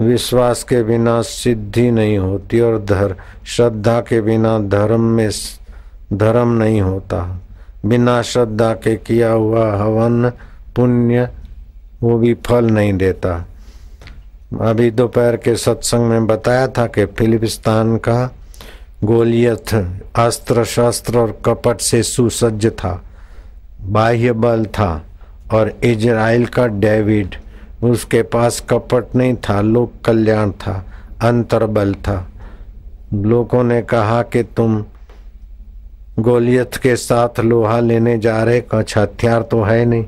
विश्वास 0.00 0.62
के 0.62 0.82
बिना 0.82 1.22
सिद्धि 1.22 1.90
नहीं 1.90 2.18
होती 2.18 2.60
और 2.60 2.78
धर, 2.84 3.14
श्रद्धा 3.46 4.00
के 4.00 4.20
बिना 4.20 4.58
धर्म 4.58 5.00
में 5.00 5.30
धर्म 6.12 6.52
नहीं 6.52 6.80
होता। 6.80 7.40
बिना 7.86 8.22
श्रद्धा 8.22 8.72
के 8.74 8.96
किया 8.96 9.30
हुआ 9.30 9.66
हवन, 9.76 10.30
पुण्य, 10.76 11.28
वो 12.02 12.18
भी 12.18 12.34
फल 12.34 12.64
नहीं 12.64 12.92
देता। 12.92 13.34
अभी 14.60 14.90
दोपहर 14.90 15.36
के 15.36 15.56
सत्संग 15.56 16.00
में 16.00 16.26
बताया 16.26 16.66
था 16.68 16.86
कि 16.86 17.04
फिलिपिस्तान 17.06 17.96
का 17.96 18.34
गोलियत 19.04 19.74
अस्त्र 20.16 20.64
शस्त्र 20.64 21.18
और 21.18 21.40
कपट 21.44 21.80
से 21.80 22.02
सुसज्ज 22.02 22.66
था, 22.66 23.02
बाह्य 23.82 24.32
बल 24.32 24.64
था 24.66 25.04
और 25.52 25.72
इजराइल 25.84 26.46
का 26.46 26.66
डेविड 26.66 27.34
उसके 27.84 28.22
पास 28.22 28.60
कपट 28.70 29.14
नहीं 29.16 29.34
था, 29.34 29.60
लोक 29.60 29.92
कल्याण 30.04 30.50
था 30.50 30.84
अंतर 31.22 31.66
बल 31.66 31.94
था। 31.94 32.26
लोगों 33.14 33.62
ने 33.64 33.80
कहा 33.82 34.22
कि 34.22 34.42
तुम 34.42 34.84
गोलियत 36.18 36.76
के 36.76 36.96
साथ 36.96 37.40
लोहा 37.40 37.78
लेने 37.80 38.18
जा 38.18 38.42
रहे, 38.42 38.60
कुछ 38.60 38.96
हथियार 38.98 39.42
तो 39.42 39.62
है 39.62 39.84
नहीं। 39.84 40.04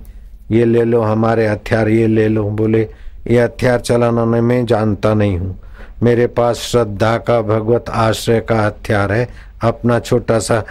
ये 0.50 0.64
ले 0.64 0.84
लो 0.84 1.00
हमारे 1.02 1.46
हथियार, 1.46 1.88
ये 1.88 2.06
ले 2.06 2.28
लो। 2.28 2.44
बोले, 2.50 2.82
ये 3.26 3.42
हथियार 3.42 3.80
चलाना 3.80 4.24
मैं 4.24 4.64
जानता 4.66 5.14
नहीं 5.14 5.38
हूँ। 5.38 5.58
मेरे 6.02 6.26
पास 6.26 6.56
श्रद्धा 6.56 7.16
का, 7.18 7.40
भगवत 7.42 7.88
आश्रय 7.88 8.40
का 8.40 8.60
हथियार 8.60 9.12
है। 9.12 9.28
अपना 9.62 9.98
छोटा 9.98 10.38
सा 10.38 10.62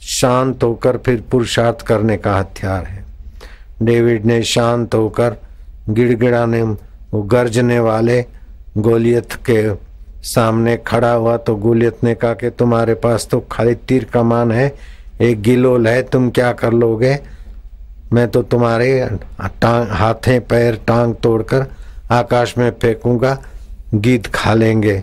शांत 0.00 0.62
होकर 0.62 0.96
फिर 0.96 1.22
पुरुषार्थ 1.30 1.86
करने 1.86 2.16
का 2.16 2.36
हथियार 2.36 2.84
है। 2.84 3.04
डेविड 3.82 4.26
ने 4.26 4.42
शांत 4.42 4.94
होकर 4.94 5.36
गिड़गिड़ाने 5.90 6.62
वो 6.62 7.22
गर्जने 7.24 7.78
वाले, 7.80 8.20
गोलियत 8.78 9.32
के 9.48 9.62
सामने 10.24 10.76
खड़ा 10.86 11.12
हुआ 11.12 11.36
तो 11.36 11.54
गोलियत 11.56 12.04
ने 12.04 12.14
कहा 12.14 12.34
कि 12.34 12.50
तुम्हारे 12.50 12.94
पास 12.94 13.26
तो 13.30 13.40
खाली 13.52 13.74
तीर 13.88 14.04
कमान 14.04 14.52
है, 14.52 14.72
एक 15.20 15.42
गिलोल 15.42 15.86
है, 15.88 16.02
तुम 16.02 16.30
क्या 16.30 16.52
कर 16.52 16.72
लोगे? 16.72 17.18
मैं 18.12 18.28
तो 18.28 18.42
तुम्हारे 18.42 19.08
टांग, 19.40 19.88
हाथे, 19.88 20.38
पैर 20.40 20.80
टांग 20.86 21.14
तोड़कर 21.14 21.66
आकाश 22.10 22.56
में 22.58 22.70
फेंकूँगा, 22.72 23.38
गीत 23.94 24.26
खा 24.26 24.54
लेंगे। 24.54 25.02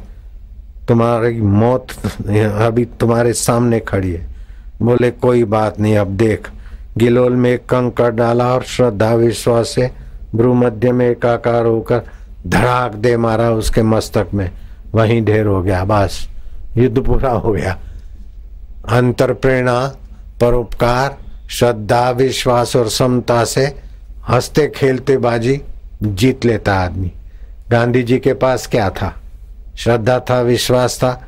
तुम्हारी 0.88 1.42
मौत 1.42 1.92
अभी 2.62 2.86
तुम्हारे 3.00 3.34
सामने 3.34 3.80
खड़ी 3.80 4.12
है। 4.12 4.26
बोले, 4.82 5.12
कोई 5.12 5.44
बात 5.46 5.80
नहीं, 5.80 5.98
अब 5.98 6.08
देख। 6.18 6.50
गिलोल 6.98 7.36
में 7.36 7.50
एक 7.52 7.66
कंकड़ 7.66 8.12
डाला 8.12 8.54
और 8.54 8.64
श्रद्धा 8.66 9.14
विश्वास 9.16 9.70
से 9.70 9.90
भ्रू 10.38 10.54
मध्य 10.54 10.92
में 10.92 11.10
एकाकार 11.10 11.66
होकर 11.66 12.02
धड़ाक 12.48 12.94
दे 12.94 13.18
मारा 13.18 13.50
उसके 13.50 13.84
मस्तक 13.84 14.28
में। 14.34 14.52
वहीं 14.96 15.22
ढेर 15.22 15.46
हो 15.46 15.62
गया, 15.62 15.86
बस। 15.86 16.30
युद्ध 16.78 17.02
पूरा 17.02 17.32
हो 17.32 17.52
गया। 17.52 17.80
अंतर 18.90 19.34
प्रेरणा 19.34 19.96
परोपकार, 20.42 21.18
श्रद्धा, 21.50 22.10
विश्वास 22.10 22.76
और 22.76 22.90
समता 22.90 23.46
से 23.46 23.76
हँसते 24.30 24.68
खेलते 24.76 25.18
बाजी 25.18 25.62
जीत 26.04 26.46
लेता 26.46 26.76
आदमी। 26.76 27.12
गांधी 27.72 28.04
जी 28.04 28.20
के 28.20 28.34
पास 28.34 28.68
क्या 28.68 28.90
था? 28.90 29.16
श्रद्धा 29.78 30.20
था, 30.20 30.42
विश्वास 30.42 30.98
था 30.98 31.28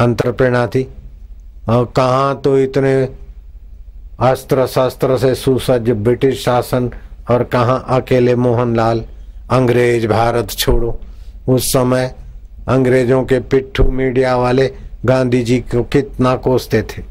अंतर 0.00 0.32
प्रेरणा 0.32 0.66
थी। 0.66 0.88
और 1.68 1.84
कहाँ 1.84 2.40
तो 2.40 2.58
इतने 2.58 3.08
अस्त्र 4.20 4.66
शस्त्र 4.66 5.18
से 5.18 5.34
सुसज्ज 5.34 5.90
ब्रिटिश 5.90 6.44
शासन 6.44 6.90
और 7.30 7.44
कहा 7.44 7.74
अकेले 7.96 8.34
मोहनलाल? 8.36 9.04
अंग्रेज़ 9.50 10.06
भारत 10.06 10.50
छोड़ो। 10.50 10.98
उस 11.48 11.72
समय 11.72 12.14
अंग्रेज़ों 12.68 13.22
के 13.24 13.38
पिट्ठू 13.40 13.84
मीडिया 13.84 14.36
वाले 14.36 14.70
गांधी 15.04 15.42
जी 15.42 15.58
को 15.60 15.82
कितना 15.82 16.34
कोसते 16.36 16.82
थे, 16.82 17.02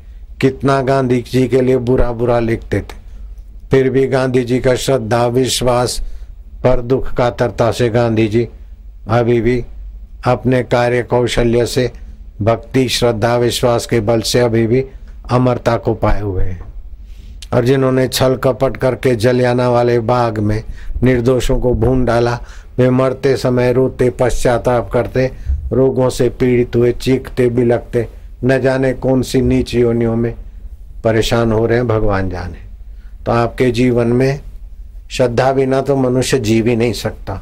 कितना 0.41 0.81
गांधी 0.81 1.21
जी 1.31 1.47
के 1.47 1.61
लिए 1.61 1.77
बुरा 1.77 2.11
बुरा 2.11 2.39
लिखते 2.39 2.79
थे। 2.79 2.99
फिर 3.71 3.89
भी 3.89 4.07
गांधी 4.07 4.43
जी 4.43 4.59
का 4.59 4.75
श्रद्धा, 4.75 5.25
विश्वास 5.27 5.99
पर 6.63 6.81
दुख 6.81 7.13
का 7.13 7.29
तरता 7.29 7.71
से 7.71 7.89
गांधी 7.89 8.27
जी 8.27 8.47
अभी 9.09 9.39
भी 9.41 9.63
अपने 10.25 10.63
कार्य 10.63 11.03
कौशल्य 11.03 11.65
से, 11.65 11.91
भक्ति, 12.41 12.87
श्रद्धा, 12.89 13.35
विश्वास 13.37 13.85
के 13.85 13.99
बल 13.99 14.21
से 14.21 14.39
अभी 14.39 14.65
भी 14.67 14.85
अमरता 15.31 15.77
को 15.77 15.93
पाए 15.93 16.21
हुए 16.21 16.43
हैं। 16.43 16.70
और 17.53 17.65
जिन्होंने 17.65 18.07
छल 18.07 18.35
कपट 18.35 18.77
करके 18.77 19.15
जलियाना 19.15 19.69
वाले 19.69 19.99
बाग 19.99 20.39
में 20.39 20.63
निर्दोषों 21.03 21.59
को 21.59 21.73
भून 21.73 22.05
डाला, 22.05 22.39
वे 22.77 22.89
मरते 22.89 23.35
समय 23.37 23.73
रोते, 23.73 24.09
पश्चाताप 24.09 24.89
करते, 24.89 25.31
रोगों 25.73 26.09
से 26.09 26.29
पीड़ित 26.29 26.75
हुए, 26.75 26.91
चीखते 26.91 27.49
बिलकते 27.49 28.07
न 28.43 28.59
जाने 28.61 28.93
कौन 28.93 29.21
सी 29.21 29.41
नीच 29.41 29.75
योनियों 29.75 30.15
में 30.15 30.33
परेशान 31.03 31.51
हो 31.51 31.65
रहे 31.65 31.77
हैं, 31.77 31.87
भगवान 31.87 32.29
जाने। 32.29 32.69
तो 33.25 33.31
आपके 33.31 33.71
जीवन 33.71 34.07
में 34.07 34.39
श्रद्धा 35.11 35.51
बिना 35.51 35.81
तो 35.81 35.95
मनुष्य 35.95 36.39
जी 36.39 36.61
भी 36.61 36.75
नहीं 36.75 36.93
सकता। 36.93 37.41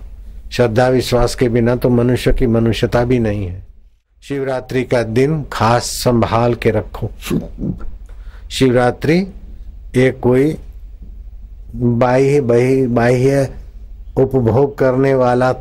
श्रद्धा 0.51 0.87
विश्वास 0.87 1.35
के 1.35 1.49
बिना 1.49 1.75
तो 1.75 1.89
मनुष्य 1.89 2.33
की 2.33 2.47
मनुष्यता 2.47 3.03
भी 3.03 3.19
नहीं 3.19 3.45
है। 3.47 3.61
शिवरात्रि 4.23 4.83
का 4.83 5.03
दिन 5.03 5.43
खास 5.53 5.83
संभाल 5.83 6.53
के 6.55 6.71
रखो। 6.71 7.09
शिवरात्रि 8.51 9.19
ये 9.95 10.11
कोई 10.11 10.57
बाह्य 11.75 12.41
बाह्य 12.41 12.87
बाह्य 12.87 13.55
उपभोग 14.17 14.77
करने 14.77 15.13
वाला 15.13 15.51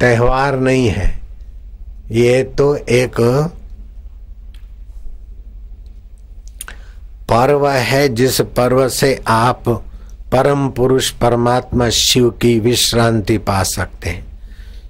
त्योहार 0.00 0.60
नहीं 0.60 0.88
है। 0.88 1.20
ये 2.10 2.42
तो 2.44 2.76
एक 2.76 3.20
पर्व 7.28 7.68
है, 7.68 8.08
जिस 8.08 8.40
पर्व 8.40 8.88
से 8.88 9.22
आप 9.28 9.68
परम 10.32 10.68
पुरुष 10.68 11.10
परमात्मा 11.10 11.88
शिव 11.88 12.30
की 12.30 12.60
विश्रांति 12.60 13.38
पा 13.38 13.62
सकते 13.62 14.10
हैं। 14.10 14.26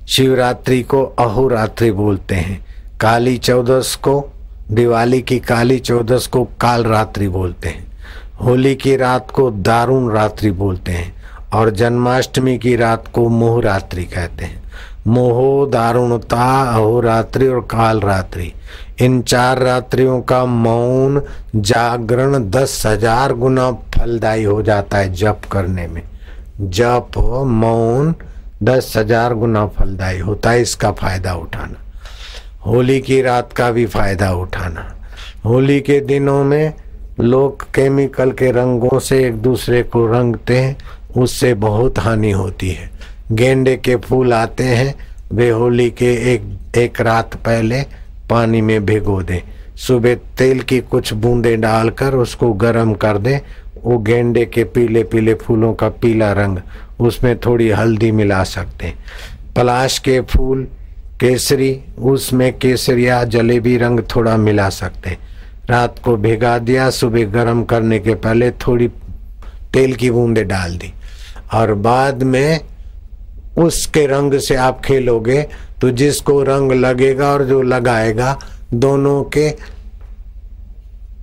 शिवरात्रि 0.07 0.83
को 0.83 1.03
अहोरात्रि 1.03 1.91
बोलते 1.91 2.35
हैं। 2.35 2.67
काली 3.01 3.39
चौदस 3.39 3.95
को 3.97 4.32
दिवाली 4.73 5.21
की 5.23 5.39
काली 5.39 5.79
चौदस 5.79 6.27
को 6.27 6.45
काल 6.61 6.85
रात्रि 6.85 7.29
बोलते 7.29 7.69
हैं। 7.69 7.87
होली 8.41 8.75
की 8.75 8.97
रात 8.97 9.31
को 9.31 9.51
दारुण 9.51 10.11
रात्रि 10.13 10.51
बोलते 10.51 10.93
हैं 10.93 11.13
और 11.55 11.71
जन्माष्टमी 11.71 12.57
की 12.59 12.75
रात 12.77 13.09
को 13.09 13.29
मोह 13.29 13.61
रात्रि 13.63 14.05
कहते 14.05 14.45
हैं। 14.45 14.61
मोहो, 15.07 15.67
दारुणता, 15.67 16.45
अहोरात्रि 16.75 17.47
और 17.49 17.61
काल 17.61 18.01
रात्रि। 18.01 18.53
इन 19.01 19.21
चार 19.23 19.59
रात्रियों 19.59 20.21
का 20.23 20.45
मौन, 20.45 21.23
जागरण 21.57 22.51
दस 22.51 22.83
हज़ार 22.87 23.33
गुना 23.35 23.71
फलदायी 23.95 24.45
हो 24.45 24.61
जाता 24.63 24.99
है 24.99 25.13
जप 25.15 25.41
करने 25.53 25.87
में। 25.87 26.03
जप, 26.61 27.19
मौन 27.47 28.15
दस 28.63 28.93
हज़ार 28.97 29.35
गुना 29.35 29.67
फलदायी 29.69 30.19
होता 30.19 30.51
है, 30.51 30.63
इसका 30.63 30.93
फ़ायदा 30.93 31.35
उठाना। 31.35 31.79
होली 32.67 33.01
की 33.01 33.23
रात 33.23 33.53
का 33.53 33.71
भी 33.71 33.87
फ़ायदा 33.87 34.33
उठाना। 34.33 34.97
होली 35.45 35.81
के 35.81 36.01
दिनों 36.01 36.45
में 36.45 36.73
लोग 37.21 37.63
केमिकल 37.63 38.31
के 38.31 38.51
रंगों 38.51 38.99
से 38.99 39.25
एक 39.27 39.37
दूसरे 39.37 39.83
को 39.83 40.07
रंगते 40.07 40.59
हैं, 40.59 40.77
उससे 41.17 41.55
बहुत 41.55 41.99
हानि 41.99 42.31
होती 42.31 42.71
है। 42.71 42.91
गेंडे 43.33 43.77
के 43.77 43.97
फूल 43.97 44.33
आते 44.33 44.65
हैं, 44.65 44.95
वे 45.33 45.51
होली 45.51 45.91
के 45.91 46.35
एक 46.35 46.77
एक 46.77 47.01
रात 47.01 47.35
पहले 47.35 47.83
पानी 48.31 48.61
में 48.61 48.85
भिगो 48.87 49.23
दें। 49.23 49.41
सुबह 49.77 50.15
तेल 50.15 50.61
की 50.61 50.81
कुछ 50.81 51.13
बूंदे 51.13 51.57
डालकर 51.57 52.15
उसको 52.15 52.53
गर्म 52.53 52.95
कर 52.95 53.19
दें। 53.19 53.41
वो 53.85 53.99
गेंडे 53.99 54.45
के 54.45 54.65
पीले 54.65 55.03
पीले 55.03 55.35
फूलों 55.35 55.75
का 55.75 55.89
पीला 55.89 56.33
रंग 56.33 56.59
उसमें 57.01 57.39
थोड़ी 57.39 57.71
हल्दी 57.71 58.11
मिला 58.11 58.45
सकते 58.45 58.87
हैं। 58.87 59.05
पलाश 59.57 59.99
के 59.99 60.21
फूल 60.21 60.67
केसरी, 61.21 61.81
उसमें 61.99 62.53
केसरिया 62.59 63.23
जलेबी 63.25 63.77
रंग 63.77 64.01
थोड़ा 64.15 64.37
मिला 64.37 64.69
सकते। 64.71 65.17
रात 65.67 65.99
को 65.99 66.17
भिगा 66.17 66.59
दिया, 66.59 66.89
सुबह 66.91 67.25
गर्म 67.25 67.63
करने 67.65 67.99
के 67.99 68.15
पहले 68.15 68.51
थोड़ी 68.51 68.89
तेल 69.73 69.95
की 69.95 70.11
बूंदे 70.11 70.45
डाल 70.45 70.77
दी। 70.77 70.93
और 71.55 71.75
बाद 71.75 72.23
में 72.23 72.61
उसके 73.59 74.07
रंग 74.07 74.39
से 74.39 74.55
आप 74.55 74.81
खेलोगे 74.81 75.43
तो 75.81 75.91
जिसको 75.91 76.43
रंग 76.43 76.73
लगेगा 76.73 77.29
और 77.29 77.45
जो 77.45 77.63
लगाएगा, 77.63 78.39
दोनों 78.75 79.23
के 79.37 79.51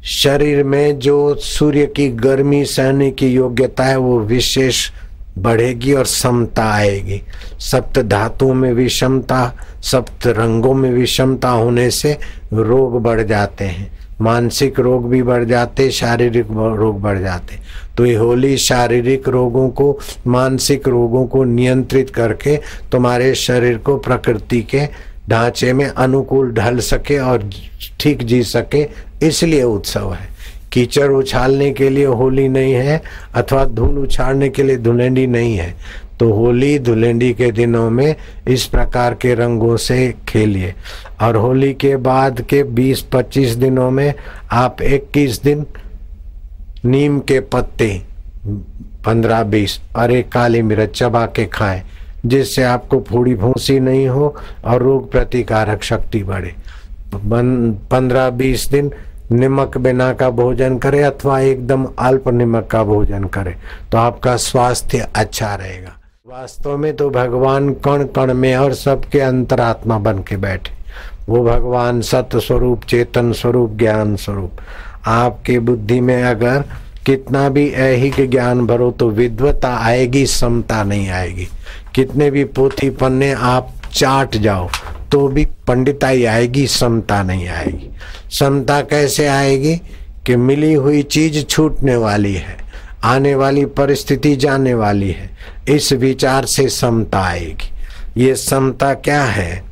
शरीर 0.04 0.64
में 0.64 1.00
जो 1.00 1.36
सूर्य 1.36 1.86
की 1.86 2.08
गर्मी, 2.10 2.64
सहने 2.66 3.10
की 3.12 3.28
योग्यता 3.28 3.84
है, 3.84 3.98
वो 3.98 4.20
विशेष 4.20 4.90
बढ़ेगी 5.38 5.94
और 5.94 6.06
समता 6.06 6.64
आएगी। 6.66 7.22
सप्त 7.60 8.00
धातुओं 8.00 8.54
में 8.54 8.72
विषमता 8.74 9.42
सप्त 9.82 10.28
रंगों 10.28 10.74
में 10.74 10.92
विषमता 10.92 11.50
होने 11.50 11.90
से 11.92 12.18
रोग 12.54 13.02
बढ़ 13.02 13.22
जाते 13.22 13.66
हैं। 13.66 13.92
मानसिक 14.22 14.80
रोग 14.80 15.10
भी 15.10 15.22
बढ़ 15.24 15.44
जाते, 15.44 15.90
शारीरिक 15.92 16.48
रोग 16.52 17.02
बढ़ 17.02 17.20
जाते। 17.20 17.60
तो 17.98 18.06
ये 18.06 18.16
होली 18.16 18.58
शारीरिक 18.58 19.28
रोगों 19.28 19.70
को, 19.70 20.00
मानसिक 20.28 20.88
रोगों 20.88 21.26
को 21.28 21.44
नियंत्रित 21.44 22.10
करके 22.10 22.56
तुम्हारे 22.92 23.34
शरीर 23.36 23.78
को 23.78 23.98
प्रकृति 23.98 24.62
के 24.62 24.86
ढांचे 25.30 25.74
में 25.74 25.86
अनुकूल 25.86 26.52
ढल 26.54 26.80
सके 26.80 27.18
और 27.20 27.50
ठीक 28.00 28.24
जी 28.24 28.44
सके, 28.44 28.88
इसलिए 29.24 29.64
उत्सव 29.64 30.14
है। 30.14 30.28
कीचड़ 30.74 31.12
उछालने 31.12 31.72
के 31.72 31.90
लिए 31.90 32.06
होली 32.06 32.48
नहीं 32.48 32.74
है, 32.74 33.02
अथवा 33.36 33.66
धूल 33.66 33.98
उछालने 33.98 34.50
के 34.50 34.64
लिए 34.64 34.78
धुलेंडी 34.78 35.26
नहीं 35.28 35.56
है। 35.58 35.74
तो 36.20 36.32
होली 36.34 36.78
धुलेंडी 36.80 37.34
के 37.34 37.52
दिनों 37.52 37.90
में 37.90 38.16
इस 38.48 38.66
प्रकार 38.66 39.14
के 39.14 39.34
रंगों 39.36 39.76
से 39.78 40.14
खेलिए। 40.28 40.74
और 41.22 41.36
होली 41.36 41.74
के 41.74 41.96
बाद 41.98 42.42
के 42.50 42.64
20-25 42.76 43.56
दिनों 43.56 43.90
में 43.92 44.14
आप 44.52 44.82
21 44.82 45.44
दिन 45.44 45.66
नीम 46.86 47.20
के 47.22 47.40
पत्ते 47.54 47.90
15-20 49.06 49.80
और 49.96 50.12
एक 50.12 50.32
काली 50.32 50.62
मिर्च 50.62 50.98
चबा 50.98 51.26
के 51.26 51.46
खाएँ, 51.48 51.84
जिससे 52.26 52.64
आपको 52.64 53.00
फूड़ी 53.10 53.36
फूसी 53.36 53.80
नहीं 53.80 54.08
हो 54.08 54.36
और 54.66 54.84
रोग 54.84 55.12
प्रतिकारक 55.12 55.84
शक्ति 55.84 56.24
बढ़े। 56.24 56.54
पंद्रह 57.16 58.30
बीस 58.30 58.68
दिन 58.72 58.92
नमक 59.32 59.78
बिना 59.78 60.12
का 60.14 60.30
भोजन 60.32 60.78
करे 60.78 61.02
अथवा 61.04 61.40
एकदम 61.40 61.86
अल्प 62.00 62.28
नमक 62.30 62.68
का 62.68 62.84
भोजन 62.84 63.24
करे 63.28 63.56
तो 63.92 63.98
आपका 63.98 64.36
स्वास्थ्य 64.38 65.08
अच्छा 65.16 65.54
रहेगा। 65.56 65.96
वास्तव 66.30 66.76
में 66.78 66.96
तो 66.96 67.10
भगवान 67.10 67.70
कण 67.86 68.04
कण 68.06 68.34
में 68.34 68.56
और 68.56 68.74
सबके 68.74 69.20
अंतरात्मा 69.20 69.98
बन 69.98 70.18
के 70.20 70.36
बैठे। 70.38 70.74
वो 71.30 71.44
भगवान 71.44 72.02
सत्य 72.02 72.40
स्वरूप, 72.40 72.84
चेतन 72.84 73.32
स्वरूप, 73.32 73.72
ज्ञान 73.78 74.16
स्वरूप। 74.16 74.60
आपके 75.08 75.58
बुद्धि 75.60 76.00
में 76.02 76.22
अगर 76.24 76.66
कितना 77.06 77.48
भी 77.50 77.68
ऐहिक 77.70 78.30
ज्ञान 78.32 78.66
भरो 78.68 78.92
तो 78.92 79.10
विद्वता 79.10 79.76
आएगी, 79.78 80.26
समता 80.26 80.84
नहीं 80.84 81.10
आएगी। 81.10 81.48
कितने 81.96 82.30
भी 82.32 82.44
पोथी 82.44 82.90
पन्ने 82.92 83.32
आप 83.34 83.74
चाट 83.94 84.38
जाओ 84.38 84.70
तो 85.12 85.28
भी 85.28 85.46
पंडिताई 85.68 86.24
आएगी, 86.26 86.68
समता 86.68 87.22
नहीं 87.24 87.48
आएगी। 87.48 87.90
समता 88.40 88.82
कैसे 88.82 89.28
आएगी 89.28 89.76
कि 90.26 90.36
मिली 90.36 90.74
हुई 90.74 91.04
चीज़ 91.04 91.44
छूटने 91.44 91.96
वाली 91.96 92.34
है। 92.34 92.69
आने 93.04 93.36
वाली 93.36 93.66
परिस्थिति 93.66 94.36
जाने 94.36 94.74
वाली 94.74 95.12
है। 95.12 95.30
इस 95.70 95.94
विचार 95.94 96.46
से 96.46 96.70
समता 96.70 97.20
आएगी। 97.20 97.72
ये 98.26 98.36
समता 98.36 98.94
क्या 98.94 99.24
है? 99.24 99.64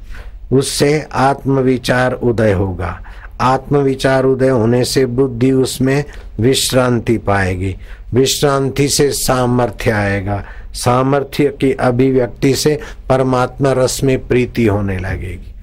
उससे 0.54 1.06
आत्मविचार 1.14 2.14
उदय 2.14 2.52
होगा। 2.52 3.02
आत्मविचार 3.42 4.24
उदय 4.24 4.50
होने 4.50 4.86
से 4.86 5.06
बुद्धि 5.06 5.52
उसमें 5.52 6.04
विश्रांति 6.40 7.18
पाएगी। 7.18 7.78
विश्रांति 8.14 8.88
से 8.88 9.12
सामर्थ्य 9.12 9.92
आएगा। 9.92 10.44
सामर्थ्य 10.74 11.58
की 11.62 11.74
अभिव्यक्ति 11.74 12.56
से 12.56 12.80
परमात्मा 13.10 13.72
रस 13.72 14.04
में 14.04 14.28
प्रीति 14.28 14.66
होने 14.66 15.00
लगेगी। 15.00 15.54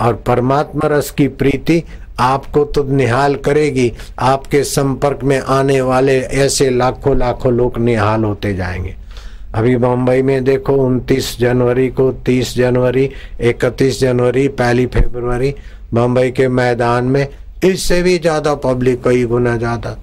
और 0.00 0.14
परमात्मा 0.14 0.88
रस 0.88 1.10
की 1.10 1.28
प्रीति 1.28 1.82
आपको 2.20 2.64
तो 2.64 2.82
निहाल 2.84 3.34
करेगी, 3.36 3.92
आपके 4.18 4.62
संपर्क 4.64 5.22
में 5.24 5.38
आने 5.40 5.80
वाले 5.80 6.18
ऐसे 6.20 6.70
लाखों 6.70 7.16
लाखों 7.16 7.52
लोग 7.52 7.78
निहाल 7.78 8.24
होते 8.24 8.54
जाएँगे। 8.54 8.94
अभी 9.54 9.76
मुंबई 9.76 10.22
में 10.22 10.44
देखो 10.44 10.76
29 10.76 11.36
जनवरी 11.38 11.88
को 11.88 12.10
30 12.26 12.54
जनवरी 12.56 13.10
31 13.40 14.00
जनवरी, 14.00 14.48
पहली 14.48 14.86
फरवरी 14.86 15.54
मुंबई 15.94 16.30
के 16.30 16.48
मैदान 16.48 17.04
में 17.04 17.26
इससे 17.64 18.02
भी 18.02 18.18
ज़्यादा 18.18 18.54
पब्लिक 18.54 19.02
कई 19.04 19.24
गुना 19.24 19.56
ज़्यादा। 19.56 19.96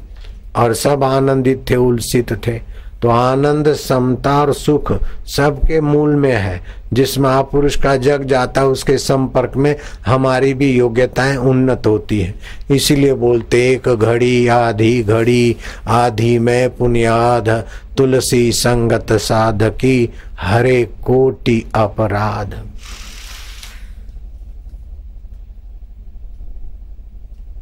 और 0.55 0.73
सब 0.73 1.03
आनंदित 1.03 1.65
थे, 1.69 1.75
उल्सित 1.75 2.33
थे। 2.47 2.59
तो 3.01 3.09
आनंद, 3.09 3.73
समता 3.73 4.41
और 4.41 4.53
सुख 4.53 4.93
सबके 5.25 5.81
मूल 5.81 6.15
में 6.15 6.33
है। 6.33 6.61
जिस 6.93 7.17
महापुरुष 7.17 7.75
का 7.75 7.95
जग 7.95 8.23
जाता 8.23 8.61
है, 8.61 8.67
उसके 8.67 8.97
संपर्क 8.97 9.51
में 9.57 9.75
हमारी 10.05 10.53
भी 10.53 10.71
योग्यताएँ 10.71 11.37
उन्नत 11.37 11.83
होती 11.87 12.21
है। 12.21 12.35
इसीलिए 12.71 13.13
बोलते, 13.13 13.69
एक 13.71 13.89
घड़ी, 13.95 14.47
आधी 14.47 15.03
घड़ी, 15.03 15.55
आधी 15.87 16.39
में 16.39 16.75
पुण्याध 16.75 17.49
तुलसी 17.97 18.51
संगत 18.51 19.13
साधकी, 19.13 20.13
हरे 20.39 20.83
कोटि 20.83 21.65
अपराध। 21.75 22.67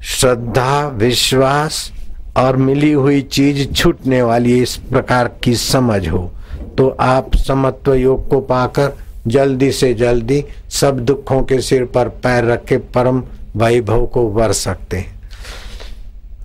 श्रद्धा, 0.04 0.88
विश्वास 0.88 1.92
और 2.38 2.58
मिली 2.58 2.92
हुई 2.92 3.22
चीज़ 3.22 3.74
छूटने 3.74 4.22
वाली 4.22 4.62
इस 4.62 4.76
प्रकार 4.90 5.28
की 5.44 5.56
समझ 5.56 6.08
हो 6.08 6.32
तो 6.78 6.88
आप 7.00 7.36
समत्व 7.38 7.94
योग 7.94 8.28
को 8.30 8.40
पाकर 8.42 8.94
जल्दी 9.28 9.72
से 9.72 9.94
जल्दी 9.94 10.44
सब 10.72 11.00
दुखों 11.00 11.42
के 11.44 11.60
सिर 11.62 11.86
पर 11.86 12.10
पैर 12.24 12.46
रख 12.46 12.66
के 12.66 12.78
परम 12.96 13.24
वैभव 13.56 14.06
को 14.06 14.28
वर 14.30 14.52
सकते 14.52 14.98
हैं। 14.98 15.16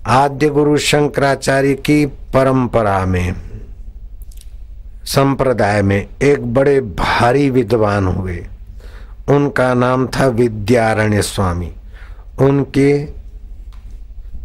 आद्य 0.05 0.49
गुरु 0.49 0.77
शंकराचार्य 0.77 1.73
की 1.75 2.05
परंपरा 2.33 3.05
में, 3.05 3.35
संप्रदाय 5.05 5.81
में 5.81 6.07
एक 6.23 6.53
बड़े 6.53 6.79
भारी 6.81 7.49
विद्वान 7.49 8.07
हुए। 8.07 8.45
उनका 9.27 9.73
नाम 9.73 10.07
था 10.07 10.27
विद्यारण्य 10.27 11.21
स्वामी। 11.21 11.71
उनके 12.39 12.91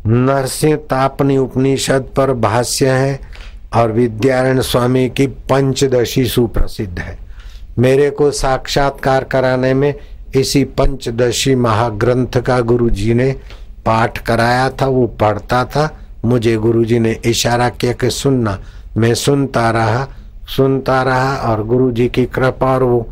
नरसिंह 0.06 0.76
तापनी 0.76 1.36
उपनिषद 1.36 2.08
पर 2.16 2.32
भाष्य 2.32 2.88
है 2.88 3.20
और 3.74 3.92
विद्यारण 3.92 4.60
स्वामी 4.60 5.08
की 5.08 5.26
पंचदशी 5.26 6.26
सुप्रसिद्ध 6.26 6.98
है। 6.98 7.18
मेरे 7.78 8.10
को 8.10 8.30
साक्षात्कार 8.30 9.24
कराने 9.24 9.74
में 9.74 9.94
इसी 10.36 10.64
पंचदशी 10.64 11.54
महाग्रंथ 11.54 12.40
का 12.40 12.60
गुरु 12.60 12.90
जी 12.90 13.14
ने 13.14 13.30
पाठ 13.86 14.18
कराया 14.18 14.70
था, 14.70 14.86
वो 14.86 15.06
पढ़ता 15.06 15.64
था। 15.64 15.98
मुझे 16.24 16.56
गुरु 16.56 16.84
जी 16.84 16.98
ने 16.98 17.12
इशारा 17.24 17.68
किया 17.68 17.92
कि 17.92 18.10
सुनना, 18.10 18.58
मैं 18.96 19.14
सुनता 19.14 19.70
रहा 19.70 20.08
सुनता 20.56 21.02
रहा 21.02 21.34
और 21.36 21.66
गुरु 21.66 21.90
जी 21.90 22.08
की 22.08 22.26
कृपा 22.26 22.74
और 22.74 22.82
वो 22.82 23.06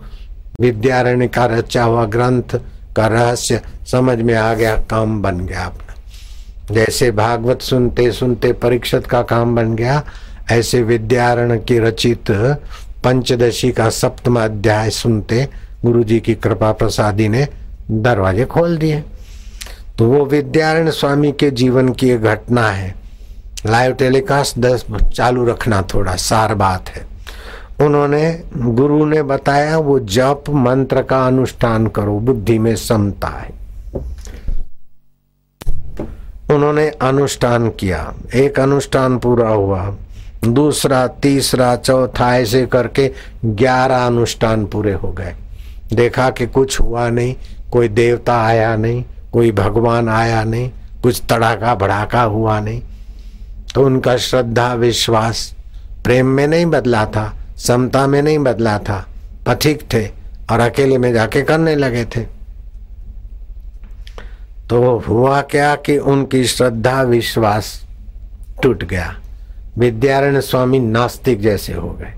विद्यारण्य 0.60 1.28
का 1.28 1.46
रचा 1.46 1.84
हुआ 1.84 2.04
ग्रंथ 2.04 2.60
का 2.96 3.06
रहस्य 3.06 3.60
समझ 3.90 4.18
में 4.18 4.34
आ 4.34 4.54
गया, 4.54 4.76
काम 4.76 5.22
बन 5.22 5.40
गया 5.40 5.64
अपना। 5.64 5.85
जैसे 6.70 7.10
भागवत 7.10 7.60
सुनते 7.60 8.12
सुनते 8.12 8.52
परीक्षित 8.52 9.06
का 9.06 9.22
काम 9.22 9.56
बन 9.56 9.74
गया, 9.74 10.02
ऐसे 10.50 10.82
विद्यारण 10.82 11.60
की 11.60 11.78
रचित 11.78 12.30
पंचदशी 13.04 13.72
का 13.72 13.90
सप्तम 13.90 14.44
अध्याय 14.44 14.90
सुनते 14.90 15.48
गुरु 15.84 16.04
जी 16.04 16.20
की 16.20 16.34
कृपा 16.34 16.72
प्रसादी 16.72 17.28
ने 17.28 17.48
दरवाजे 17.90 18.44
खोल 18.44 18.76
दिए। 18.76 19.04
तो 19.98 20.06
वो 20.06 20.24
विद्यारण 20.24 20.90
स्वामी 20.90 21.32
के 21.32 21.50
जीवन 21.50 21.88
की 21.88 22.10
एक 22.10 22.22
घटना 22.22 22.68
है। 22.68 22.94
लाइव 23.66 23.92
टेलीकास्ट 23.92 24.58
दस, 24.58 24.86
चालू 25.14 25.46
रखना 25.46 25.82
थोड़ा, 25.82 26.16
सार 26.16 26.54
बात 26.54 26.88
है। 26.88 27.06
उन्होंने, 27.86 28.42
गुरु 28.56 29.04
ने 29.04 29.22
बताया, 29.22 29.78
वो 29.78 29.98
जप 29.98 30.44
मंत्र 30.50 31.02
का 31.02 31.26
अनुष्ठान 31.26 31.86
करो, 31.86 32.18
बुद्धि 32.18 32.58
में 32.58 32.76
समता 32.76 33.28
है। 33.28 33.65
उन्होंने 36.52 36.88
अनुष्ठान 36.88 37.68
किया। 37.68 38.14
एक 38.34 38.60
अनुष्ठान 38.60 39.18
पूरा 39.18 39.48
हुआ। 39.48 39.94
दूसरा, 40.44 41.06
तीसरा, 41.06 41.76
चौथा, 41.76 42.36
ऐसे 42.36 42.66
करके 42.66 43.12
ग्यारह 43.44 44.06
अनुष्ठान 44.06 44.66
पूरे 44.66 44.92
हो 44.92 45.12
गए। 45.12 45.34
देखा 45.94 46.30
कि 46.30 46.46
कुछ 46.46 46.80
हुआ 46.80 47.08
नहीं, 47.08 47.34
कोई 47.72 47.88
देवता 47.88 48.44
आया 48.44 48.76
नहीं, 48.76 49.04
कोई 49.32 49.52
भगवान 49.52 50.08
आया 50.08 50.44
नहीं, 50.44 50.70
कुछ 51.02 51.22
तड़ाका 51.30 51.74
भड़ाका 51.74 52.22
हुआ 52.22 52.60
नहीं। 52.60 52.82
तो 53.74 53.84
उनका 53.84 54.16
श्रद्धा, 54.16 54.74
विश्वास 54.74 55.54
प्रेम 56.04 56.26
में 56.26 56.46
नहीं 56.46 56.66
बदला 56.66 57.06
था, 57.06 57.36
समता 57.56 58.06
में 58.06 58.22
नहीं 58.22 58.38
बदला 58.38 58.78
था। 58.78 59.06
पथिक 59.46 59.82
थे 59.94 60.06
और 60.50 60.60
अकेले 60.60 60.98
में 60.98 61.12
जाके 61.12 61.42
करने 61.42 61.74
लगे 61.74 62.04
थे। 62.04 62.35
तो 64.70 64.98
हुआ 64.98 65.40
क्या 65.40 65.76
कि 65.76 65.98
उनकी 65.98 66.44
श्रद्धा, 66.44 67.02
विश्वास 67.02 67.86
टूट 68.62 68.84
गया। 68.84 69.16
विद्यारण्य 69.78 70.40
स्वामी 70.40 70.78
नास्तिक 70.78 71.40
जैसे 71.40 71.72
हो 71.72 71.90
गए। 71.90 72.12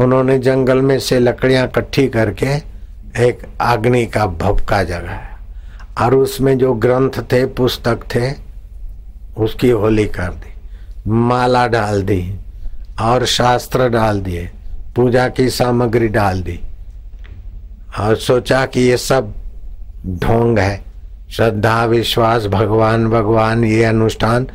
उन्होंने 0.00 0.38
जंगल 0.38 0.78
में 0.78 0.98
से 0.98 1.18
लकड़ियाँ 1.18 1.66
इकट्ठी 1.66 2.08
करके 2.08 2.46
एक 3.24 3.46
अग्नि 3.60 4.06
का 4.06 4.26
भपका 4.26 4.84
जगाया। 4.84 5.30
और 6.00 6.14
उसमें 6.14 6.58
जो 6.58 6.74
ग्रंथ 6.74 7.10
थे, 7.10 7.46
पुस्तक 7.46 8.00
थे, 8.14 8.32
उसकी 9.38 9.70
होली 9.70 10.04
कर 10.04 10.28
दी, 10.28 10.52
माला 11.08 11.66
डाल 11.66 12.02
दी 12.02 12.36
और 13.00 13.26
शास्त्र 13.26 13.88
डाल 13.88 14.20
दिए, 14.20 14.50
पूजा 14.96 15.28
की 15.28 15.50
सामग्री 15.50 16.08
डाल 16.08 16.42
दी 16.42 16.60
और 18.00 18.16
सोचा 18.16 18.66
कि 18.66 18.80
ये 18.80 18.96
सब 18.96 19.34
ढोंग 20.06 20.58
है। 20.58 20.83
श्रद्धा, 21.36 21.84
विश्वास, 21.84 22.46
भगवान 22.46 23.08
भगवान, 23.10 23.64
ये 23.64 23.84
अनुष्ठान 23.84 24.46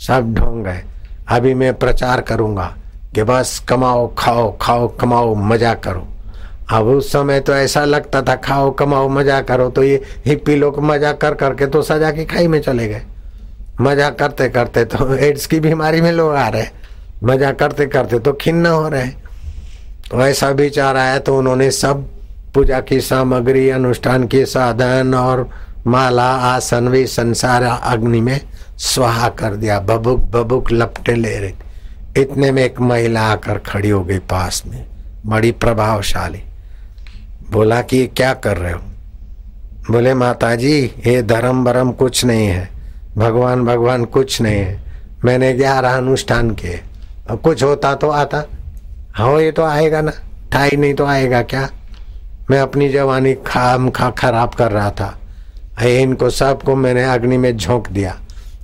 सब 0.00 0.32
ढोंग 0.34 0.66
है। 0.66 0.84
अभी 1.28 1.54
मैं 1.54 1.72
प्रचार 1.74 2.20
करूँगा 2.20 2.74
कि 3.14 3.22
बस 3.22 3.58
कमाओ, 3.68 4.06
खाओ 4.18 4.56
खाओ, 4.60 4.88
कमाओ, 4.96 5.34
मज़ा 5.34 5.74
करो। 5.76 6.06
अब 6.70 6.86
उस 6.86 7.12
समय 7.12 7.40
तो 7.40 7.54
ऐसा 7.54 7.84
लगता 7.84 8.22
था, 8.22 8.34
खाओ, 8.36 8.70
कमाओ, 8.72 9.08
मज़ा 9.08 9.40
करो 9.42 9.68
तो 9.70 9.82
ये 9.82 10.02
हिप्पी 10.26 10.56
लोग 10.56 10.82
मज़ा 10.82 11.12
कर 11.14 11.34
करके 11.34 11.66
तो 11.66 11.82
सजा 11.82 12.10
की 12.10 12.24
खाई 12.24 12.46
में 12.48 12.60
चले 12.62 12.88
गए। 12.88 13.02
मज़ा 13.80 14.10
करते 14.12 14.48
करते 14.48 14.84
तो 14.84 15.14
एड्स 15.16 15.46
की 15.46 15.60
बीमारी 15.60 16.00
में 16.00 16.12
लोग 16.12 16.34
आ 16.34 16.48
रहे। 16.48 16.66
मज़ा 17.24 17.52
करते 17.52 17.86
करते 17.86 18.18
तो 18.18 18.32
खिन्न 18.32 18.66
हो 18.66 18.88
रहे। 18.88 19.08
तो 20.10 20.20
ऐसा 20.20 20.48
विचार 20.50 20.96
आया 20.96 21.18
तो 21.18 21.36
उन्होंने 21.38 21.70
सब 21.72 22.08
पूजा 22.54 22.80
की 22.80 23.00
सामग्री, 23.00 23.68
अनुष्ठान 23.70 24.26
के 24.26 24.44
साधन 24.46 25.14
और 25.14 25.48
माला 25.86 26.30
आसन 26.30 26.88
भी 26.88 27.06
संसार 27.06 27.62
अग्नि 27.62 28.20
में 28.20 28.40
स्वाहा 28.78 29.28
कर 29.28 29.54
दिया। 29.54 29.80
बबुक 29.80 30.20
बबुक 30.20 30.72
लपटे 30.72 31.14
ले 31.14 31.38
रहे। 31.38 31.52
इतने 32.22 32.52
में 32.52 32.64
एक 32.64 32.80
महिला 32.80 33.20
आकर 33.20 33.58
खड़ी 33.58 33.90
हो 33.90 34.04
गई 34.04 34.18
पास 34.18 34.62
में। 34.66 34.86
बड़ी 35.26 35.52
प्रभावशाली। 35.52 36.42
बोला 37.50 37.82
कि 37.82 38.06
क्या 38.06 38.34
कर 38.34 38.56
रहे 38.56 38.72
हो? 38.72 38.80
बोले 39.90 40.14
माता 40.14 40.54
जी 40.54 40.92
ये 41.06 41.22
धर्म 41.22 41.64
बरम 41.64 41.92
कुछ 41.92 42.24
नहीं 42.24 42.46
है। 42.46 42.68
भगवान 43.16 43.64
भगवान 43.64 44.04
कुछ 44.04 44.40
नहीं 44.40 44.56
है। 44.56 44.84
मैंने 45.24 45.52
ग्यारह 45.52 45.96
अनुष्ठान 45.96 46.50
किए। 46.50 46.80
कुछ 47.30 47.62
होता 47.62 47.94
तो 47.94 48.10
आता। 48.10 48.44
हाँ 49.14 49.40
ये 49.40 49.52
तो 49.52 49.64
आएगा 49.64 50.00
ना। 50.00 50.12
ठाई 50.52 50.70
नहीं 50.70 50.94
तो 50.94 51.06
आएगा 51.06 51.42
क्या? 51.42 51.68
मैं 52.50 52.60
अपनी 52.60 52.88
जवानी 52.88 53.34
खाम 53.34 53.90
खा 53.90 54.10
खराब 54.10 54.54
कर 54.54 54.72
रहा 54.72 54.90
था। 54.90 55.18
इनको 55.82 56.30
सबको 56.30 56.74
मैंने 56.76 57.04
अग्नि 57.04 57.36
में 57.36 57.56
झोंक 57.56 57.88
दिया। 57.88 58.16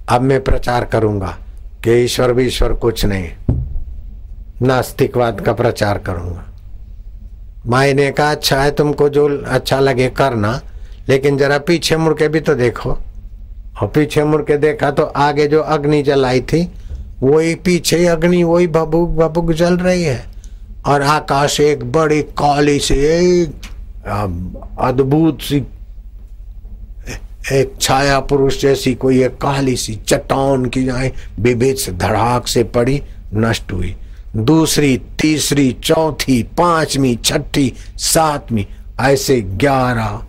अब 0.09 0.21
मैं 0.21 0.43
प्रचार 0.45 0.85
करूँगा 0.85 1.37
कि 1.85 1.93
ईश्वर 1.95 2.33
भी 2.33 2.47
ईश्वर 2.47 2.73
कुछ 2.75 3.05
नहीं, 3.05 3.29
नास्तिकवाद 4.63 5.41
का 5.41 5.53
प्रचार 5.53 5.99
करूँगा। 5.99 6.45
माई 7.67 7.95
ने 7.95 8.11
कहा 8.11 8.31
अच्छा 8.31 8.63
है, 8.63 8.71
तुमको 8.71 9.09
जो 9.09 9.29
अच्छा 9.47 9.81
लगे 9.81 10.09
करना, 10.11 10.61
लेकिन 11.09 11.37
जरा 11.39 11.59
पीछे 11.59 11.97
मुड़ 11.97 12.15
के 12.15 12.29
भी 12.29 12.41
तो 12.41 12.55
देखो। 12.55 12.91
और 13.83 13.89
पीछे 13.89 14.25
मुड़ 14.25 14.43
के 14.43 14.57
देखा 14.57 14.91
तो 14.91 15.03
आगे 15.03 15.47
जो 15.47 15.61
अग्नि 15.61 16.03
जलाई 16.03 16.41
थी, 16.43 16.63
वही 17.23 17.55
पीछे 17.55 18.07
अग्नि, 18.07 18.43
वही 18.43 18.67
भबुक 18.69 19.11
भबुक 19.11 19.53
जल 19.53 19.77
रही 19.77 20.03
है। 20.03 20.25
और 20.87 21.03
आकाश 21.03 21.61
एक 21.61 21.85
बड़ी 21.93 22.23
काली 22.39 22.79
से, 22.79 22.95
एक 22.95 23.53
अद्भुत 24.81 25.43
सी 25.43 25.61
एक 27.53 27.75
छाया 27.81 28.21
पुरुष 28.21 28.61
जैसी 28.61 28.95
कोई 28.95 29.25
एक 29.25 29.39
काली 29.39 29.77
सी 29.77 29.95
चट्टान 29.95 30.65
की 30.67 30.85
जाए 30.85 31.13
विभेद 31.41 31.99
धड़ाक 31.99 32.47
से 32.47 32.65
पड़ी, 32.65 33.03
नष्ट 33.35 33.73
हुई। 33.73 33.97
दूसरी, 34.37 35.03
तीसरी, 35.21 35.73
चौथी, 35.73 36.43
पांचवी, 36.43 37.17
छठी, 37.17 37.73
सातवीं, 37.97 38.65
ऐसे 39.01 39.41
ग्यारह। 39.41 40.23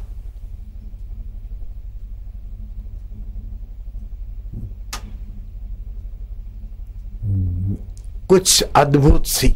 कुछ 8.27 8.63
अद्भुत 8.75 9.25
सी 9.25 9.55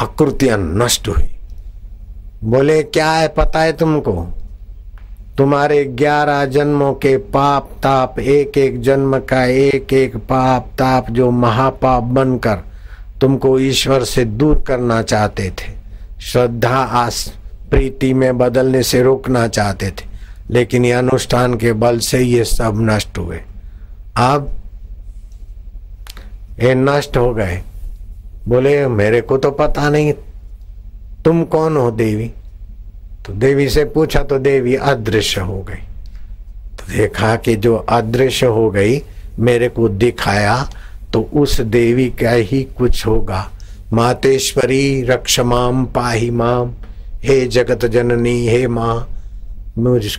आकृतियाँ 0.00 0.58
नष्ट 0.58 1.08
हुई। 1.08 1.36
बोले, 2.44 2.82
क्या 2.82 3.12
है 3.12 3.28
पता 3.28 3.60
है 3.60 3.72
तुमको? 3.72 4.39
तुम्हारे 5.38 5.84
ग्यारह 5.84 6.44
जन्मों 6.44 6.92
के 6.94 7.16
पाप 7.16 7.70
ताप 7.82 8.18
एक 8.18 8.58
एक 8.58 8.80
जन्म 8.80 9.18
का 9.18 9.44
एक 9.44 9.92
एक 9.92 10.16
पाप 10.16 10.66
ताप 10.78 11.10
जो 11.10 11.30
महापाप 11.30 12.02
बनकर 12.02 12.58
तुमको 13.20 13.58
ईश्वर 13.58 14.04
से 14.04 14.24
दूर 14.24 14.62
करना 14.66 15.02
चाहते 15.02 15.50
थे। 15.50 15.72
श्रद्धा, 16.22 16.76
आस, 16.76 17.32
प्रीति 17.70 18.12
में 18.14 18.38
बदलने 18.38 18.82
से 18.82 19.02
रोकना 19.02 19.46
चाहते 19.48 19.90
थे, 19.90 20.08
लेकिन 20.50 20.84
ये 20.84 20.92
अनुष्ठान 20.92 21.54
के 21.54 21.72
बल 21.72 21.98
से 21.98 22.18
ये 22.18 22.44
सब 22.44 22.78
नष्ट 22.80 23.18
हुए। 23.18 23.40
अब 24.16 24.50
ये 26.62 26.74
नष्ट 26.74 27.16
हो 27.16 27.32
गए। 27.34 27.62
बोले, 28.48 28.86
मेरे 28.88 29.20
को 29.20 29.36
तो 29.36 29.50
पता 29.50 29.88
नहीं, 29.88 30.12
तुम 31.24 31.44
कौन 31.44 31.76
हो 31.76 31.90
देवी? 31.90 32.30
तो 33.30 33.36
देवी 33.36 33.68
से 33.68 33.84
पूछा 33.84 34.22
तो 34.22 34.38
देवी 34.38 34.74
अदृश्य 34.74 35.40
हो 35.40 35.60
गई। 35.62 35.82
तो 36.76 36.92
देखा 36.92 37.34
कि 37.36 37.54
जो 37.56 37.76
अदृश्य 37.76 38.46
हो 38.46 38.70
गई, 38.70 39.00
मेरे 39.38 39.68
को 39.68 39.88
दिखाया 39.88 40.56
तो 41.12 41.20
उस 41.34 41.60
देवी 41.60 42.08
का 42.12 42.30
ही 42.30 42.62
कुछ 42.78 43.06
होगा। 43.06 43.46
मातेश्वरी 43.92 45.02
रक्षमाम 45.02 45.84
पाही 45.86 46.30
माम, 46.30 46.72
हे 47.22 47.46
जगत 47.48 47.86
जननी, 47.86 48.46
हे 48.48 48.66
माँ, 48.68 49.08
मुझ 49.78 50.18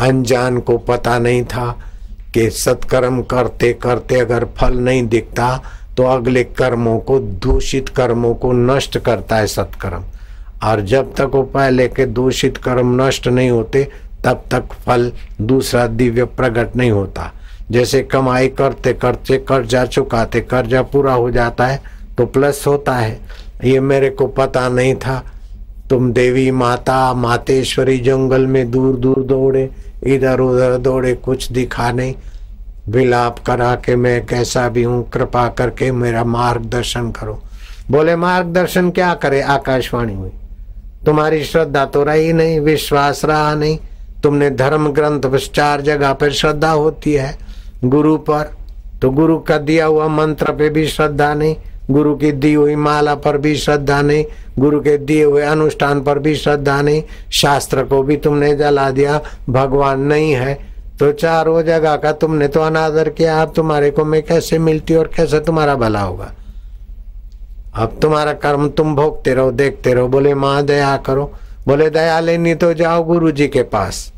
अनजान 0.00 0.60
को 0.60 0.78
पता 0.78 1.18
नहीं 1.18 1.44
था 1.44 1.70
कि 2.34 2.48
सत्कर्म 2.52 3.22
करते 3.22 3.72
करते 3.82 4.20
अगर 4.20 4.44
फल 4.56 4.78
नहीं 4.78 5.06
दिखता 5.08 5.60
तो 5.96 6.02
अगले 6.06 6.44
कर्मों 6.44 6.98
को, 6.98 7.18
दूषित 7.18 7.88
कर्मों 7.88 8.34
को 8.34 8.52
नष्ट 8.52 8.98
करता 8.98 9.36
है 9.36 9.46
सत्कर्म। 9.48 10.04
और 10.62 10.80
जब 10.80 11.14
तक 11.14 11.34
उपाय 11.34 11.68
पहले 11.68 11.88
के 11.88 12.06
दूषित 12.06 12.56
कर्म 12.56 13.02
नष्ट 13.02 13.28
नहीं 13.28 13.50
होते, 13.50 13.88
तब 14.24 14.44
तक 14.50 14.72
फल 14.86 15.12
दूसरा 15.40 15.86
दिव्य 15.86 16.24
प्रकट 16.24 16.76
नहीं 16.76 16.90
होता। 16.90 17.32
जैसे 17.70 18.02
कमाई 18.02 18.48
करते 18.48 18.92
करते 18.92 19.36
कर्जा 19.38 19.84
चुकाते, 19.86 20.40
कर्जा 20.40 20.82
पूरा 20.82 21.14
हो 21.14 21.30
जाता 21.30 21.66
है 21.66 21.80
तो 22.18 22.26
प्लस 22.26 22.64
होता 22.66 22.96
है। 22.96 23.20
ये 23.64 23.80
मेरे 23.80 24.10
को 24.10 24.26
पता 24.26 24.68
नहीं 24.68 24.94
था। 24.94 25.22
तुम 25.90 26.12
देवी 26.12 26.50
माता, 26.50 27.14
मातेश्वरी 27.14 27.98
जंगल 27.98 28.46
में 28.46 28.70
दूर 28.70 28.96
दूर 28.96 29.22
दौड़े 29.24 29.70
इधर 30.04 30.40
उधर 30.40 30.76
दौड़े, 30.76 31.14
कुछ 31.14 31.50
दिखा 31.52 31.90
नहीं। 31.92 32.14
विलाप 32.88 33.38
करा 33.38 33.74
के 33.74 33.96
मैं 33.96 34.24
कैसा 34.26 34.68
भी 34.68 34.82
हूँ, 34.82 35.08
कृपा 35.10 35.48
करके 35.48 35.90
मेरा 35.92 36.24
मार्गदर्शन 36.24 37.10
करो। 37.10 37.40
बोले, 37.90 38.16
मार्गदर्शन 38.16 38.90
क्या 38.90 39.14
करे? 39.14 39.40
आकाशवाणी 39.40 40.14
हुई। 40.14 40.30
तुम्हारी 41.06 41.44
श्रद्धा 41.44 41.84
तो 41.84 42.02
रही 42.02 42.32
नहीं, 42.32 42.60
विश्वास 42.60 43.24
रहा 43.24 43.54
नहीं। 43.54 43.78
तुमने 44.22 44.50
धर्म 44.50 44.88
ग्रंथ 44.88 45.36
चार 45.36 45.80
जगह 45.80 46.12
पर 46.12 46.32
श्रद्धा 46.32 46.70
होती 46.70 47.12
है। 47.12 47.38
गुरु 47.84 48.16
पर 48.16 48.50
तो 49.02 49.10
गुरु 49.10 49.38
का 49.38 49.58
दिया 49.58 49.86
हुआ 49.86 50.08
मंत्र 50.08 50.52
पे 50.52 50.68
भी 50.68 50.86
श्रद्धा 50.86 51.34
नहीं। 51.34 51.56
गुरु 51.90 52.14
की 52.16 52.32
दी 52.32 52.54
हुई 52.54 52.74
माला 52.74 53.14
पर 53.14 53.38
भी 53.38 53.56
श्रद्धा 53.56 54.02
नहीं। 54.02 54.24
गुरु 54.58 54.80
के 54.80 54.98
दिए 54.98 55.24
हुए 55.24 55.42
अनुष्ठान 55.42 56.02
पर 56.02 56.18
भी 56.18 56.34
श्रद्धा 56.34 56.82
नहीं। 56.82 57.02
शास्त्र 57.30 57.84
को 57.84 58.02
भी 58.02 58.16
तुमने 58.16 58.54
जला 58.56 58.90
दिया, 58.90 59.20
भगवान 59.50 60.00
नहीं 60.00 60.32
है। 60.32 60.54
तो 60.98 61.12
चारों 61.12 61.62
जगह 61.62 61.96
का 61.96 62.12
तुमने 62.12 62.48
तो 62.48 62.60
अनादर 62.60 63.08
किया। 63.08 63.42
अब 63.42 63.52
तुम्हारे 63.56 63.90
को 63.90 64.04
मैं 64.04 64.22
कैसे 64.22 64.58
मिलती 64.58 64.94
और 64.94 65.10
कैसे 65.16 65.40
तुम्हारा 65.40 65.74
भला 65.74 66.00
होगा? 66.00 66.32
अब 67.72 67.98
तुम्हारा 68.02 68.32
कर्म 68.34 68.68
तुम 68.68 68.94
भोगते 68.96 69.34
रहो, 69.34 69.50
देखते 69.52 69.92
रहो, 69.94 70.08
बोले, 70.08 70.34
माँ, 70.34 70.62
दया 70.62 70.96
करो। 70.96 71.24
बोले, 71.66 71.88
दया 71.90 72.18
लेनी 72.20 72.54
तो 72.54 72.72
जाओ 72.74 73.02
गुरु 73.04 73.30
जी 73.30 73.48
के 73.48 73.62
पास। 73.64 74.10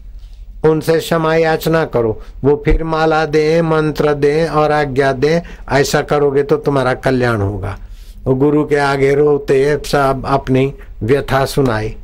उनसे 0.67 0.99
क्षमा 0.99 1.35
याचना 1.35 1.85
करो। 1.87 2.19
वो 2.45 2.63
फिर 2.65 2.85
माला 2.85 3.25
दे, 3.27 3.63
मंत्र 3.63 4.15
दे 4.15 4.47
और 4.49 4.73
आज्ञा 4.73 5.13
दे, 5.15 5.41
ऐसा 5.73 6.03
करोगे 6.03 6.43
तो 6.43 6.57
तुम्हारा 6.57 6.95
कल्याण 6.97 7.41
होगा। 7.41 7.77
वो 8.25 8.35
गुरु 8.35 8.65
के 8.65 8.77
आगे 8.77 9.15
रोते, 9.15 9.77
सब 9.87 10.23
अपनी 10.27 10.73
व्यथा 11.03 11.45
सुनाई। 11.47 11.95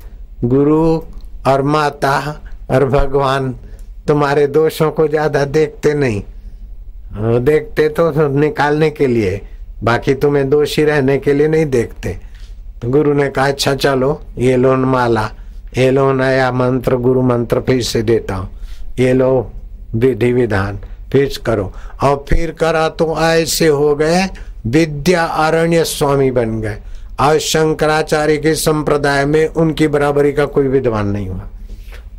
गुरु 0.44 0.82
और 1.46 1.62
माता 1.62 2.18
और 2.70 2.84
भगवान 2.84 3.53
तुम्हारे 4.09 4.46
दोषों 4.48 4.90
को 4.90 5.07
ज़्यादा 5.09 5.44
देखते 5.46 5.94
नहीं। 5.94 6.22
देखते 7.40 7.88
तो 7.88 8.28
निकालने 8.30 8.90
के 8.90 9.07
लिए। 9.07 9.40
बाकी 9.83 10.14
तुम्हें 10.14 10.51
दोषी 10.51 10.85
रहने 10.85 11.18
के 11.18 11.33
लिए 11.33 11.49
नहीं 11.49 11.66
देखते। 11.66 12.16
गुरु 12.85 13.12
ने 13.12 13.28
कहा 13.28 13.47
अच्छा 13.47 13.74
चलो, 13.74 14.22
ये 14.39 14.57
लोन 14.57 14.81
माला, 14.81 15.31
ये 15.78 15.91
लो 15.91 16.12
नया 16.12 16.53
मंत्र, 16.53 16.97
गुरु 16.97 17.22
मंत्र 17.22 17.61
फिर 17.61 17.83
से 17.83 18.03
देता 18.03 18.35
हूँ। 18.35 18.51
ये 18.99 19.12
लो 19.12 19.53
विधि 19.95 20.33
विधान, 20.33 20.78
फिर 21.12 21.39
करो। 21.47 21.72
और 22.03 22.24
फिर 22.28 22.51
करा 22.51 22.89
तो 22.89 23.16
ऐसे 23.20 23.66
हो 23.66 23.95
गए, 23.97 24.28
विद्या 24.66 25.24
अरण्य 25.24 25.85
स्वामी 25.85 26.31
बन 26.31 26.61
गए। 26.61 26.78
और 27.20 27.39
शंकराचार्य 27.39 28.37
के 28.37 28.55
संप्रदाय 28.55 29.24
में 29.24 29.47
उनकी 29.47 29.89
बराबरी 29.89 30.33
का 30.33 30.45
कोई 30.45 30.68
विद्वान 30.68 31.07
नहीं 31.07 31.28
हुआ। 31.28 31.49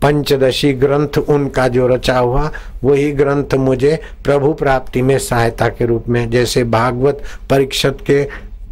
पंचदशी 0.01 0.73
ग्रंथ 0.73 1.17
उनका 1.19 1.67
जो 1.67 1.87
रचा 1.87 2.17
हुआ, 2.17 2.51
वही 2.83 3.11
ग्रंथ 3.11 3.53
मुझे 3.53 3.99
प्रभु 4.23 4.53
प्राप्ति 4.53 5.01
में 5.01 5.17
सहायता 5.19 5.67
के 5.69 5.85
रूप 5.85 6.09
में, 6.09 6.29
जैसे 6.29 6.63
भागवत 6.63 7.21
परीक्षत 7.49 7.97
के 8.07 8.23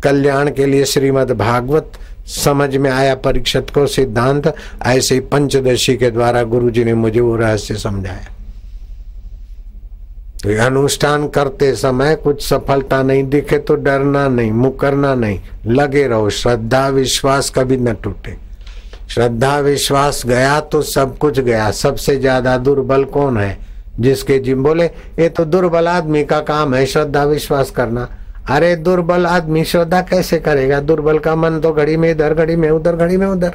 कल्याण 0.04 0.52
के 0.52 0.66
लिए 0.66 0.86
श्रीमद 0.86 1.32
भागवत 1.32 2.00
समझ 2.28 2.76
में 2.76 2.90
आया 2.92 3.16
परीक्षत 3.16 3.68
को 3.74 3.86
सिद्धांत, 3.88 4.54
ऐसे 4.86 5.16
ही 5.16 5.22
पंचदशी 5.22 5.96
के 5.98 6.12
द्वारा 6.12 6.44
गुरु 6.44 6.70
जी 6.70 6.84
ने 6.84 6.94
मुझे 6.94 7.20
वो 7.20 7.36
रहस्य 7.36 7.76
समझाया। 7.76 8.28
तो 10.44 10.58
अनुष्ठान 10.66 11.28
करते 11.28 11.74
समय 11.76 12.16
कुछ 12.16 12.44
सफलता 12.48 13.02
नहीं 13.04 13.24
दिखे 13.24 13.58
तो 13.58 13.76
डरना 13.76 14.28
नहीं, 14.28 14.52
मुकरना 14.52 15.16
नहीं, 15.16 15.40
लगे 15.66 16.08
रहो, 16.08 16.30
श्रद्धा, 16.30 16.88
विश्वास 16.88 17.50
कभी 17.50 17.78
न 17.78 17.94
टूटे। 17.94 18.49
श्रद्धा, 19.10 19.60
विश्वास, 19.60 20.24
गया 20.26 20.60
तो 20.60 20.82
सब 20.82 21.18
कुछ 21.18 21.40
गया। 21.40 21.72
सबसे 21.72 22.16
ज़्यादा 22.16 22.58
दुर्बल 22.58 23.04
कौन 23.04 23.38
है? 23.38 23.58
जिसके 24.00 24.40
जिम 24.40 24.64
बोले, 24.64 24.86
ये 25.20 25.30
तो 25.30 25.46
दुर्बल 25.46 25.88
आदमी 25.88 26.24
का 26.24 26.40
काम 26.40 26.76
है, 26.76 26.86
श्रद्धा, 26.86 27.24
विश्वास 27.24 27.72
करना। 27.72 28.08
अरे 28.50 28.76
दुर्बल 28.76 29.26
आदमी 29.26 29.64
श्रद्धा 29.64 30.02
कैसे 30.02 30.40
करेगा? 30.40 30.80
दुर्बल 30.80 31.20
का 31.20 31.36
मन 31.36 31.60
तो 31.60 31.74
घड़ी 31.74 31.98
में 31.98 32.12
इधर, 32.12 32.34
घड़ी 32.34 32.56
में 32.56 32.70
उधर, 32.70 32.96
घड़ी 32.96 33.18
में 33.18 33.28
उधर। 33.28 33.54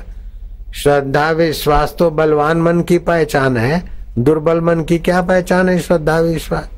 श्रद्धा, 0.74 1.30
विश्वास 1.30 1.94
तो 1.98 2.10
बलवान 2.10 2.56
मन 2.56 2.80
की 2.80 2.98
पहचान 2.98 3.56
है। 3.56 3.82
दुर्बल 4.18 4.60
मन 4.60 4.82
की 4.82 4.98
क्या 4.98 5.22
पहचान 5.22 5.68
है? 5.68 5.78
श्रद्धा, 5.78 6.20
विश्वास। 6.20 6.68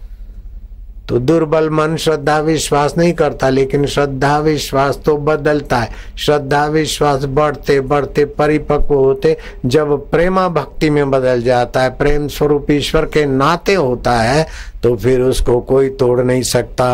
तो 1.08 1.18
दुर्बल 1.20 1.68
मन 1.70 1.96
श्रद्धा 1.96 2.38
विश्वास 2.40 2.96
नहीं 2.98 3.12
करता, 3.14 3.48
लेकिन 3.48 3.84
श्रद्धा 3.86 4.38
विश्वास 4.38 4.98
तो 5.04 5.16
बदलता 5.18 5.78
है। 5.78 5.90
श्रद्धा 6.18 6.64
विश्वास 6.66 7.24
बढ़ते 7.26 7.80
बढ़ते, 7.82 8.24
परिपक्व 8.24 8.94
होते, 8.94 9.36
जब 9.66 9.94
प्रेमा 10.10 10.48
भक्ति 10.50 10.90
में 10.90 11.10
बदल 11.10 11.42
जाता 11.42 11.82
है, 11.82 11.90
प्रेम 11.90 12.26
स्वरूप 12.28 12.70
ईश्वर 12.70 13.04
के 13.06 13.24
नाते 13.26 13.74
होता 13.74 14.18
है 14.20 14.46
तो 14.82 14.94
फिर 14.96 15.20
उसको 15.22 15.60
कोई 15.62 15.88
तोड़ 15.96 16.20
नहीं 16.20 16.42
सकता। 16.44 16.86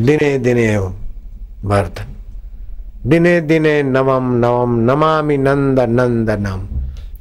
दिने 0.00 0.36
दिने 0.38 0.76
वर्धन 0.78 2.14
दिने 3.06 3.40
दिने 3.42 3.82
नवम 3.82 4.32
नवम 4.36 4.78
नमामि 4.82 5.36
नंद 5.38 5.80
नंदनम 5.80 6.66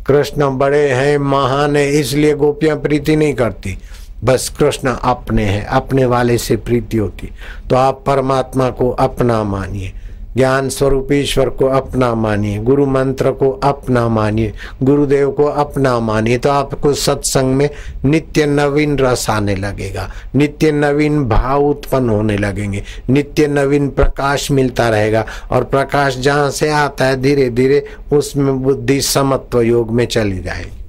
कृष्ण 0.07 0.49
बड़े 0.57 0.87
हैं, 0.89 1.17
महान 1.17 1.75
है, 1.75 1.89
इसलिए 1.91 2.33
गोपियाँ 2.35 2.77
प्रीति 2.77 3.15
नहीं 3.15 3.33
करती। 3.33 3.77
बस 4.23 4.49
कृष्ण 4.59 4.93
अपने 4.93 5.43
हैं, 5.43 5.65
अपने 5.65 6.05
वाले 6.05 6.37
से 6.37 6.55
प्रीति 6.57 6.97
होती। 6.97 7.29
तो 7.69 7.75
आप 7.75 8.03
परमात्मा 8.07 8.69
को 8.69 8.89
अपना 8.91 9.43
मानिए, 9.43 9.91
ज्ञान 10.35 10.69
स्वरूप 10.69 11.11
ईश्वर 11.11 11.49
को 11.49 11.65
अपना 11.67 12.13
मानिए, 12.15 12.57
गुरु 12.59 12.85
मंत्र 12.85 13.31
को 13.31 13.49
अपना 13.63 14.07
मानिए, 14.09 14.53
गुरुदेव 14.83 15.31
को 15.31 15.43
अपना 15.43 15.99
मानिए 15.99 16.37
तो 16.37 16.49
आपको 16.49 16.93
सत्संग 16.93 17.53
में 17.55 17.69
नित्य 18.05 18.45
नवीन 18.45 18.97
रस 18.99 19.29
आने 19.29 19.55
लगेगा, 19.55 20.09
नित्य 20.35 20.71
नवीन 20.71 21.23
भाव 21.25 21.65
उत्पन्न 21.65 22.09
होने 22.09 22.37
लगेंगे, 22.37 22.83
नित्य 23.09 23.47
नवीन 23.47 23.89
प्रकाश 23.89 24.49
मिलता 24.51 24.89
रहेगा, 24.89 25.25
और 25.51 25.63
प्रकाश 25.63 26.17
जहाँ 26.17 26.49
से 26.51 26.69
आता 26.71 27.05
है 27.05 27.21
धीरे 27.21 27.49
धीरे 27.49 27.85
उसमें 28.13 28.61
बुद्धि 28.63 29.01
समत्व 29.03 29.61
योग 29.61 29.91
में 29.91 30.05
चली 30.05 30.39
जाएगी। 30.39 30.82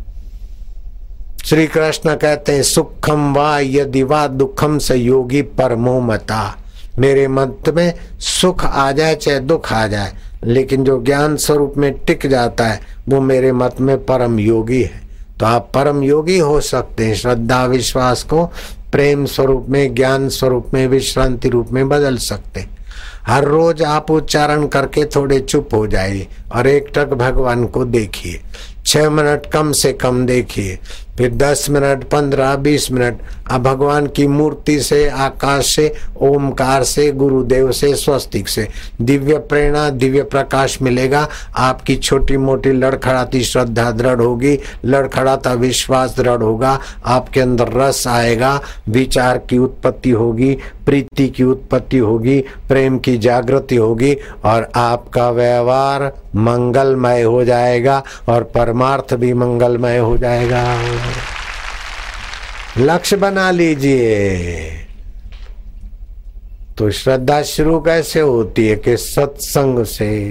श्री 1.44 1.66
कृष्ण 1.66 2.14
कहते 2.14 2.52
हैं 2.52 2.62
सुखम 2.62 3.34
वा 3.34 3.58
यदि 3.60 4.02
वा 4.02 4.26
दुखम 4.26 4.78
से 4.78 4.94
योगी 4.94 5.42
परमो 5.42 6.00
मता। 6.00 6.58
मेरे 6.98 7.28
मत 7.28 7.58
में 7.68 7.94
सुख 8.18 8.64
आ 8.64 8.92
जाए, 8.92 9.14
चाहे 9.14 9.40
दुख 9.40 9.72
आ 9.72 9.86
जाए, 9.86 10.12
लेकिन 10.44 10.84
जो 10.84 11.02
ज्ञान 11.02 11.36
स्वरूप 11.36 11.74
में 11.76 11.98
टिक 11.98 12.26
जाता 12.26 12.66
है, 12.66 12.80
वो 13.08 13.20
मेरे 13.20 13.52
मत 13.52 13.80
में 13.80 14.04
परम 14.04 14.38
योगी 14.38 14.82
है। 14.82 15.02
तो 15.40 15.46
आप 15.46 15.70
परम 15.74 16.02
योगी 16.02 16.38
हो 16.38 16.60
सकते 16.60 17.06
हैं। 17.06 17.14
श्रद्धा 17.14 17.64
विश्वास 17.64 18.22
को 18.22 18.44
प्रेम 18.92 19.26
स्वरूप 19.26 19.66
में, 19.68 19.94
ज्ञान 19.94 20.28
स्वरूप 20.28 20.70
में, 20.74 20.86
विश्रांति 20.88 21.48
रूप 21.48 21.68
में 21.72 21.88
बदल 21.88 22.16
सकते 22.16 22.60
हैं। 22.60 22.76
हर 23.26 23.44
रोज 23.44 23.82
आप 23.82 24.10
उच्चारण 24.10 24.66
करके 24.66 25.04
थोड़े 25.04 25.40
चुप 25.40 25.68
हो 25.74 25.86
जाइए 25.86 26.26
और 26.54 26.66
एक 26.66 26.86
टक 26.94 27.08
भगवान 27.08 27.66
को 27.66 27.84
देखिए। 27.84 28.40
छह 28.86 29.10
मिनट 29.10 29.46
कम 29.46 29.72
से 29.72 29.92
कम 29.92 30.26
देखिए। 30.26 30.78
फिर 31.18 31.34
दस 31.34 31.66
मिनट, 31.70 32.04
पंद्रह, 32.04 32.56
बीस 32.56 32.92
मिनट। 32.92 33.18
अब 33.50 33.62
भगवान 33.62 34.06
की 34.06 34.26
मूर्ति 34.26 34.80
से, 34.80 35.08
आकाश 35.08 35.76
से, 35.76 35.94
ओमकार 36.20 36.84
से, 36.84 37.12
गुरुदेव 37.12 37.72
से, 37.72 37.94
स्वस्तिक 37.94 38.48
से। 38.48 38.68
दिव्य 39.02 39.38
प्रेरणा, 39.38 39.90
दिव्य 39.90 40.22
प्रकाश 40.22 40.82
मिलेगा। 40.82 41.28
आपकी 41.56 41.96
छोटी 41.96 42.36
मोटी 42.36 42.72
लड़खड़ाती 42.72 43.42
श्रद्धा 43.42 43.90
दृढ़ 43.90 44.20
होगी। 44.20 44.58
लड़खड़ाता 44.84 45.52
विश्वास 45.52 46.16
दृढ़ 46.16 46.42
होगा। 46.42 46.78
आपके 47.06 47.40
अंदर 47.40 47.68
रस 47.68 48.06
आएगा। 48.06 48.60
विचार 48.88 49.38
की 49.38 49.58
उत्पत्ति 49.58 50.10
होगी। 50.10 50.58
प्रीति 50.86 51.28
की 51.28 51.44
उत्पत्ति 51.44 51.98
होगी। 51.98 52.44
प्रेम 52.68 52.98
की 52.98 53.18
जागृति 53.18 53.76
होगी। 53.76 54.16
और 54.44 54.68
आपका 54.74 55.30
व्यवहार 55.30 56.12
मंगलमय 56.36 57.22
हो 57.22 57.44
जाएगा। 57.44 58.02
और 58.28 58.42
परमार्थ 58.42 59.14
भी 59.14 59.34
मंगलमय 59.34 59.98
हो 59.98 60.16
जाएगा। 60.16 60.78
लक्ष्य 62.78 63.16
बना 63.16 63.50
लीजिए। 63.50 64.70
तो 66.78 66.90
श्रद्धा 66.90 67.42
शुरू 67.42 67.80
कैसे 67.80 68.20
होती 68.20 68.68
है 68.68 68.76
कि 68.76 68.96
सत्संग 68.96 69.84
से? 69.84 70.28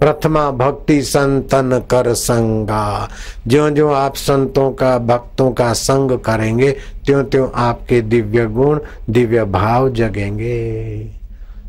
प्रथमा 0.00 0.50
भक्ति 0.50 1.02
संतन 1.02 1.82
कर 1.90 2.14
संगा। 2.14 3.08
जो 3.46 3.70
जो 3.70 3.92
आप 3.92 4.16
संतों 4.16 4.70
का, 4.70 4.98
भक्तों 4.98 5.50
का 5.50 5.72
संग 5.72 6.18
करेंगे 6.18 6.70
त्यों 7.06 7.24
त्यों 7.24 7.48
आपके 7.54 8.00
दिव्य 8.00 8.46
गुण, 8.46 8.80
दिव्य 9.10 9.44
भाव 9.44 9.90
जगेंगे। 9.90 11.06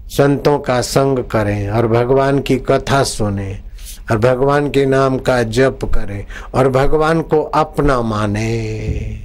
संतों 0.07 0.59
का 0.59 0.81
संग 0.81 1.19
करें 1.19 1.69
और 1.69 1.87
भगवान 1.87 2.39
की 2.39 2.57
कथा 2.57 3.03
सुने। 3.03 3.72
और 4.11 4.17
भगवान 4.17 4.69
के 4.69 4.85
नाम 4.85 5.17
का 5.17 5.41
जप 5.43 5.79
करे 5.95 6.25
और 6.55 6.69
भगवान 6.69 7.21
को 7.21 7.41
अपना 7.41 8.01
माने। 8.01 9.19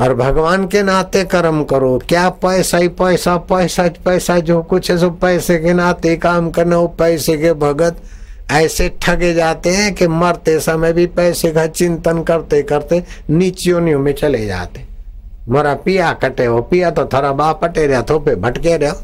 और 0.00 0.14
भगवान 0.14 0.66
के 0.66 0.82
नाते 0.82 1.24
कर्म 1.24 1.62
करो। 1.64 1.98
क्या 2.08 2.28
पैसा 2.28 2.78
ही 2.78 2.88
पैसा 2.88 3.36
पैसा 3.36 3.88
पैसा, 4.04 4.38
जो 4.38 4.62
कुछ 4.62 4.90
है 4.90 4.98
सो 4.98 5.10
पैसे 5.10 5.58
के 5.58 5.72
नाते 5.72 6.16
काम 6.16 6.50
करना, 6.50 6.76
वो 6.76 6.86
पैसे 6.88 7.36
के 7.38 7.52
भगत 7.52 8.02
ऐसे 8.50 8.88
ठगे 9.02 9.34
जाते 9.34 9.70
हैं 9.70 9.94
कि 9.94 10.06
मरते 10.08 10.58
समय 10.60 10.92
भी 10.92 11.06
पैसे 11.06 11.50
का 11.50 11.66
चिंतन 11.66 12.22
करते 12.22 12.62
करते 12.62 13.02
नीचियों 13.30 13.80
में 13.80 14.12
चले 14.12 14.46
जाते। 14.46 14.84
मरा 15.48 15.74
पिया 15.74 16.12
कटे 16.12 16.44
हो, 16.44 16.60
पिया 16.62 16.90
तो 16.90 17.04
थारा 17.04 17.32
बाप 17.32 17.62
पटे 17.62 17.86
रहा 17.86 18.02
थो 18.02 18.18
पे 18.18 18.34
भटके 18.34 18.76
रहो 18.76 19.00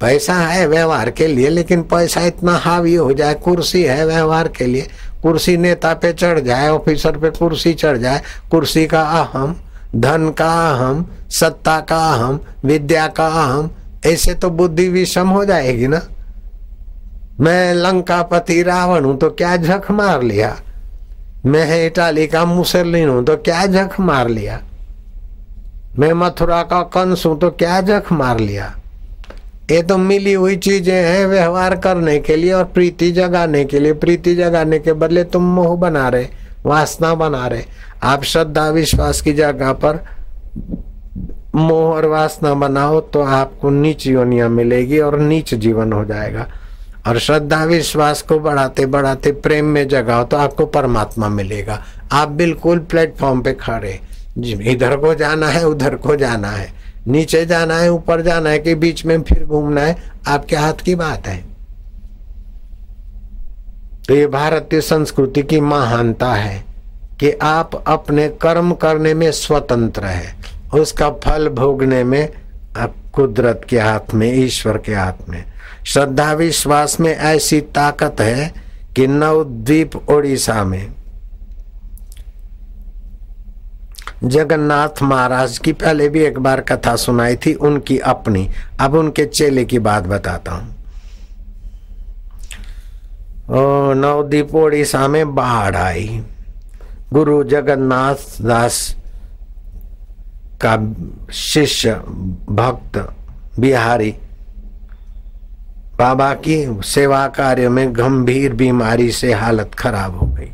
पैसा 0.00 0.34
है 0.34 0.66
व्यवहार 0.66 1.10
के 1.10 1.26
लिए, 1.26 1.48
लेकिन 1.48 1.82
पैसा 1.82 2.20
इतना 2.20 2.56
हावी 2.56 2.94
हो 2.94 3.12
जाए, 3.12 3.34
कुर्सी 3.34 3.82
है 3.82 4.06
व्यवहार 4.06 4.48
के 4.48 4.66
लिए। 4.66 4.88
कुर्सी 5.22 5.56
नेता 5.56 5.94
पे 5.94 6.12
चढ़ 6.12 6.40
जाए, 6.40 6.68
ऑफिसर 6.68 7.16
पे 7.16 7.30
कुर्सी 7.30 7.74
चढ़ 7.74 7.96
जाए, 7.96 8.22
कुर्सी 8.50 8.86
का 8.86 9.02
अहम, 9.02 9.56
धन 9.96 10.30
का 10.30 10.50
अहम, 10.72 11.06
सत्ता 11.30 11.80
का 11.80 11.98
अहम, 12.14 12.40
विद्या 12.64 13.06
का 13.08 13.26
अहम, 13.26 13.70
ऐसे 14.06 14.34
तो 14.34 14.50
बुद्धि 14.50 14.88
विषम 14.88 15.28
हो 15.28 15.44
जाएगी 15.44 15.86
ना। 15.86 16.00
मैं 17.40 17.74
लंका 17.74 18.22
पति 18.22 18.62
रावण 18.62 19.04
हूँ 19.04 19.18
तो 19.18 19.30
क्या 19.30 19.56
झक 19.56 19.90
मार 19.90 20.22
लिया? 20.22 20.56
मैं 21.46 21.86
इटाली 21.86 22.26
का 22.26 22.44
मुसलिन 22.44 23.08
हूँ 23.08 23.24
तो 23.24 23.36
क्या 23.36 23.66
झक 23.66 24.00
मार 24.00 24.28
लिया? 24.28 24.60
मैं 25.98 26.12
मथुरा 26.12 26.62
का 26.62 26.82
कंस 26.82 27.26
हूँ 27.26 27.38
तो 27.40 27.50
क्या 27.50 27.80
जख 27.80 28.12
मार 28.12 28.40
लिया? 28.40 28.74
ये 29.70 29.82
तो 29.82 29.96
मिली 29.98 30.32
हुई 30.32 30.56
चीज़ें 30.56 30.94
हैं 30.94 31.26
व्यवहार 31.26 31.74
करने 31.76 32.18
के 32.18 32.34
लिए 32.36 32.52
और 32.52 32.64
प्रीति 32.64 33.10
जगाने 33.12 33.64
के 33.64 33.78
लिए। 33.78 33.92
प्रीति 33.94 34.34
जगाने 34.34 34.78
के 34.78 34.92
बदले 34.94 35.24
तुम 35.24 35.42
मोह 35.54 35.74
बना 35.76 36.08
रहे, 36.08 36.26
वासना 36.66 37.14
बना 37.14 37.46
रहे। 37.46 37.64
आप 38.02 38.22
श्रद्धा, 38.24 38.68
विश्वास 38.70 39.20
की 39.20 39.32
जगह 39.32 39.72
पर 39.74 40.04
मोह 41.54 41.94
और 41.94 42.06
वासना 42.06 42.54
बनाओ 42.54 43.00
तो 43.00 43.22
आपको 43.22 43.70
नीच 43.70 44.06
योनिया 44.06 44.48
मिलेगी 44.48 44.98
और 44.98 45.18
नीच 45.20 45.54
जीवन 45.56 45.92
हो 45.92 46.04
जाएगा। 46.04 46.46
और 47.08 47.18
श्रद्धा, 47.18 47.62
विश्वास 47.64 48.22
को 48.22 48.38
बढ़ाते 48.38 48.86
बढ़ाते 48.86 49.32
प्रेम 49.32 49.66
में 49.66 49.86
जगाओ 49.88 50.24
तो 50.24 50.36
आपको 50.36 50.66
परमात्मा 50.68 51.28
मिलेगा। 51.28 51.82
आप 52.12 52.28
बिल्कुल 52.30 52.78
प्लेटफॉर्म 52.80 53.42
पे 53.42 53.52
खड़े। 53.52 53.98
इधर 54.38 54.96
को 54.96 55.14
जाना 55.14 55.48
है, 55.48 55.66
उधर 55.66 55.94
को 55.96 56.16
जाना 56.16 56.48
है। 56.48 56.74
नीचे 57.06 57.46
जाना 57.46 57.78
है, 57.78 57.92
ऊपर 57.92 58.20
जाना 58.20 58.50
है, 58.50 58.58
कि 58.58 58.74
बीच 58.74 59.04
में 59.04 59.22
फिर 59.22 59.44
घूमना 59.44 59.80
है, 59.80 59.96
आपके 60.28 60.56
हाथ 60.56 60.72
की 60.72 60.94
बात 60.94 61.26
है। 61.26 61.44
तो 64.08 64.14
ये 64.14 64.26
भारतीय 64.26 64.80
संस्कृति 64.80 65.42
की 65.42 65.60
महानता 65.60 66.32
है 66.32 66.64
कि 67.20 67.30
आप 67.32 67.84
अपने 67.86 68.28
कर्म 68.28 68.72
करने 68.72 69.14
में 69.14 69.30
स्वतंत्र 69.32 70.04
है। 70.04 70.36
उसका 70.74 71.10
फल 71.10 71.48
भोगने 71.48 72.04
में 72.04 72.28
आप 72.76 72.94
कुदरत 73.12 73.66
के 73.68 73.78
हाथ 73.78 74.14
में, 74.14 74.34
ईश्वर 74.34 74.78
के 74.78 74.94
हाथ 74.94 75.28
में। 75.28 75.44
श्रद्धा 75.84 76.32
विश्वास 76.32 77.00
में 77.00 77.16
ऐसी 77.16 77.60
ताकत 77.60 78.16
है 78.20 78.54
कि 78.96 79.06
नवद्वीप 79.06 80.10
ओडिशा 80.10 80.64
में 80.64 80.92
जगन्नाथ 84.24 85.02
महाराज 85.02 85.58
की 85.58 85.72
पहले 85.72 86.08
भी 86.08 86.20
एक 86.20 86.38
बार 86.38 86.60
कथा 86.60 86.96
सुनाई 86.96 87.36
थी 87.36 87.54
उनकी 87.54 87.98
अपनी। 87.98 88.48
अब 88.80 88.94
उनके 88.94 89.24
चेले 89.24 89.64
की 89.64 89.78
बात 89.78 90.04
बताता 90.04 90.52
हूँ। 90.52 90.74
नवदीप 93.94 94.54
ओडिशा 94.54 95.08
में 95.08 95.34
बाढ़ 95.34 95.76
आई। 95.76 96.22
गुरु 97.12 97.44
जगन्नाथ 97.44 98.42
दास 98.42 98.96
का 100.64 100.76
शिष्य, 101.32 101.94
भक्त, 102.50 102.98
बिहारी, 103.60 104.14
बाबा 105.98 106.34
की 106.34 106.80
सेवा 106.84 107.26
कार्य 107.28 107.68
में 107.68 107.96
गंभीर 107.96 108.54
बीमारी 108.54 109.10
से 109.12 109.32
हालत 109.32 109.74
खराब 109.74 110.16
हो 110.16 110.26
गई। 110.26 110.50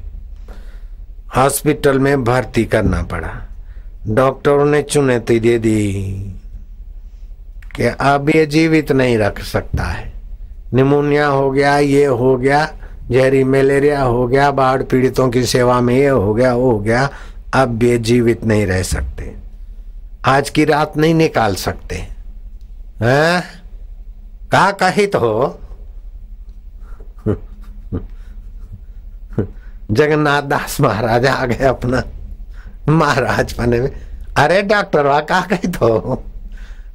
हॉस्पिटल 1.36 1.98
में 1.98 2.24
भर्ती 2.24 2.64
करना 2.64 3.02
पड़ा। 3.02 3.51
डॉक्टरों 4.08 4.64
ने 4.64 4.82
चुनौती 4.82 5.40
दे 5.40 5.58
दी 5.58 5.92
कि 7.76 7.82
अब 7.82 8.30
ये 8.30 8.46
जीवित 8.46 8.92
नहीं 8.92 9.18
रख 9.18 9.42
सकता 9.42 9.84
है। 9.84 10.12
निमोनिया 10.74 11.26
हो 11.26 11.50
गया, 11.50 11.78
ये 11.78 12.04
हो 12.04 12.36
गया, 12.36 12.74
जहरी 13.10 13.44
मलेरिया 13.44 14.02
हो 14.02 14.26
गया, 14.26 14.50
बाढ़ 14.50 14.82
पीड़ितों 14.82 15.28
की 15.28 15.44
सेवा 15.46 15.80
में 15.80 15.94
ये 15.94 16.08
हो 16.08 16.34
गया, 16.34 16.54
वो 16.54 16.70
हो 16.70 16.78
गया, 16.78 17.10
अब 17.54 17.82
ये 17.82 17.98
जीवित 17.98 18.44
नहीं 18.44 18.66
रह 18.66 18.82
सकते। 18.82 19.34
आज 20.24 20.50
की 20.50 20.64
रात 20.64 20.96
नहीं 20.96 21.14
निकाल 21.14 21.54
सकते। 21.54 21.94
हैं? 23.02 23.44
कहा 24.52 24.70
कही 24.70 25.06
तो 25.06 25.58
जगन्नाथ 29.90 30.42
दास 30.42 30.80
महाराज 30.80 31.26
आ 31.26 31.46
गए 31.46 31.64
अपना। 31.64 32.02
महाराज 32.88 33.54
बने 33.58 33.80
में, 33.80 33.90
अरे 34.36 34.62
डॉक्टर 34.62 35.06
वहा, 35.06 35.20
कहा 35.20 35.40
गई 35.40 35.68
तो? 35.68 36.24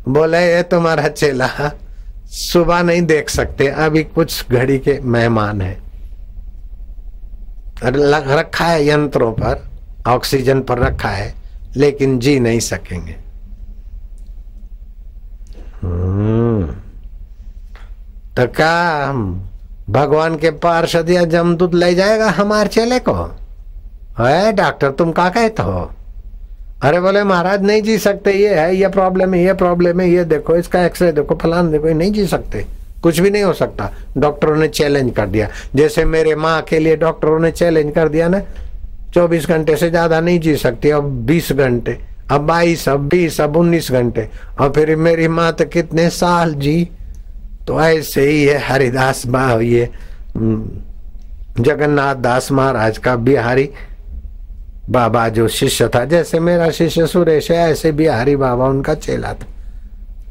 बोले, 0.08 0.56
ये 0.56 0.64
तुम्हारा 0.64 1.08
चेला 1.08 1.50
सुबह 2.26 2.82
नहीं 2.82 3.02
देख 3.02 3.30
सकते, 3.30 3.68
अभी 3.68 4.04
कुछ 4.04 4.46
घड़ी 4.52 4.80
के 4.80 5.00
मेहमान 5.00 5.62
है। 5.62 5.82
रखा 7.84 8.66
है 8.66 8.88
यंत्रों 8.88 9.32
पर, 9.32 9.68
ऑक्सीजन 10.08 10.62
पर 10.62 10.80
रखा 10.80 11.10
है, 11.10 11.36
लेकिन 11.76 12.20
जी 12.20 12.40
नहीं 12.40 12.60
सकेंगे। 12.60 13.16
हम्म। 15.82 16.76
तो 18.36 18.48
क्या 18.48 19.12
भगवान 19.90 20.38
के 20.38 20.50
पार्षद 20.50 21.10
या 21.10 21.26
जमदूत 21.26 21.74
ले 21.74 21.96
जाएगा 21.96 22.30
हमारे 22.30 22.70
चेले 22.70 23.00
को? 23.00 23.36
है 24.20 24.52
डॉक्टर 24.54 24.92
तुम 24.92 25.12
का 25.12 25.28
कहते 25.30 25.64
हो? 25.64 25.90
अरे 26.84 27.00
बोले 27.02 27.24
महाराज 27.24 27.64
नहीं 27.64 27.82
जी 27.82 27.98
सकते 27.98 28.32
ये 28.34 28.54
है 28.56 28.76
ये 28.76 28.88
प्रॉब्लम 28.88 29.34
है 29.34 29.44
ये 29.44 29.54
प्रॉब्लम 29.54 30.00
है 30.00 30.10
ये 30.10 30.24
देखो 30.26 30.56
इसका 30.56 30.84
एक्सरे 30.86 31.12
देखो 31.12 31.36
फलान 31.36 31.72
देखो 31.72 31.94
नहीं 31.94 32.12
जी 32.12 32.26
सकते। 32.28 32.66
कुछ 33.04 33.20
भी 33.20 33.30
नहीं 33.30 33.44
हो 33.44 33.54
सकता। 33.54 33.90
डॉक्टरों 34.18 34.56
ने 34.58 34.68
चैलेंज 34.68 35.14
कर 35.16 35.28
दिया। 35.28 35.48
जैसे 35.76 36.06
मेरे 36.06 36.36
माँ 36.36 36.62
के 36.70 36.80
लिए 36.80 36.96
डॉक्टरों 36.98 37.40
ने 37.40 37.52
चैलेंज 37.52 37.94
कर 37.96 38.10
दिया 38.10 38.28
ना 38.28 38.42
चौबीस 39.14 39.48
घंटे 39.48 39.76
से 39.78 39.90
ज़्यादा 39.90 40.20
नहीं 40.20 40.40
जी 40.40 40.56
सकती 40.58 40.90
अब 40.90 41.04
बीस 41.26 41.52
घंटे 41.52 41.98
अब 42.32 42.46
बाईस 42.48 42.88
अब 42.90 43.08
बीस 43.10 43.40
अब 43.42 43.58
उन्नीस 43.58 43.92
घंटे 43.92 44.28
और 44.60 44.72
फिर 44.74 44.96
मेरी 44.96 45.28
माँ 45.28 45.52
तो 45.54 45.66
कितने 45.66 46.10
साल 46.10 46.54
जी? 46.56 46.90
तो 47.68 47.82
ऐसे 47.82 48.30
ही 48.30 48.44
है 48.46 48.58
हरिदास 48.68 49.26
बा 49.28 49.52
ये। 49.62 49.90
हम्म, 50.36 51.64
जगन्नाथ 51.64 52.16
दास 52.16 52.52
महाराज 52.52 52.98
का 52.98 53.16
बिहारी 53.18 53.70
बाबा 54.90 55.28
जो 55.30 55.48
शिष्य 55.50 55.88
था, 55.88 56.04
जैसे 56.06 56.40
मेरा 56.40 56.70
शिष्य 56.72 57.08
सुरेश 57.08 57.50
है, 57.52 57.58
ऐसे 57.72 57.92
बिहारी 57.92 58.36
बाबा 58.36 58.68
उनका 58.68 58.94
चेला 58.96 59.34
था। 59.34 59.48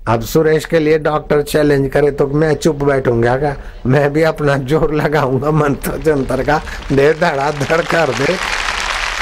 अब 0.09 0.21
सुरेश 0.23 0.65
के 0.65 0.79
लिए 0.79 0.99
डॉक्टर 0.99 1.43
चैलेंज 1.43 1.89
करे 1.93 2.11
तो 2.11 2.27
मैं 2.27 2.55
चुप 2.55 2.83
बैठूँगा, 2.85 3.37
क्या? 3.37 3.57
मैं 3.87 4.13
भी 4.13 4.23
अपना 4.23 4.57
ज़ोर 4.57 4.95
लगाऊँगा, 4.95 5.51
मंत्र 5.51 5.97
जंतर 5.97 6.43
का, 6.43 6.61
दे 6.93 7.13
धड़ा 7.15 7.51
धड़ 7.53 7.81
कर 7.83 8.13
दे। 8.15 8.37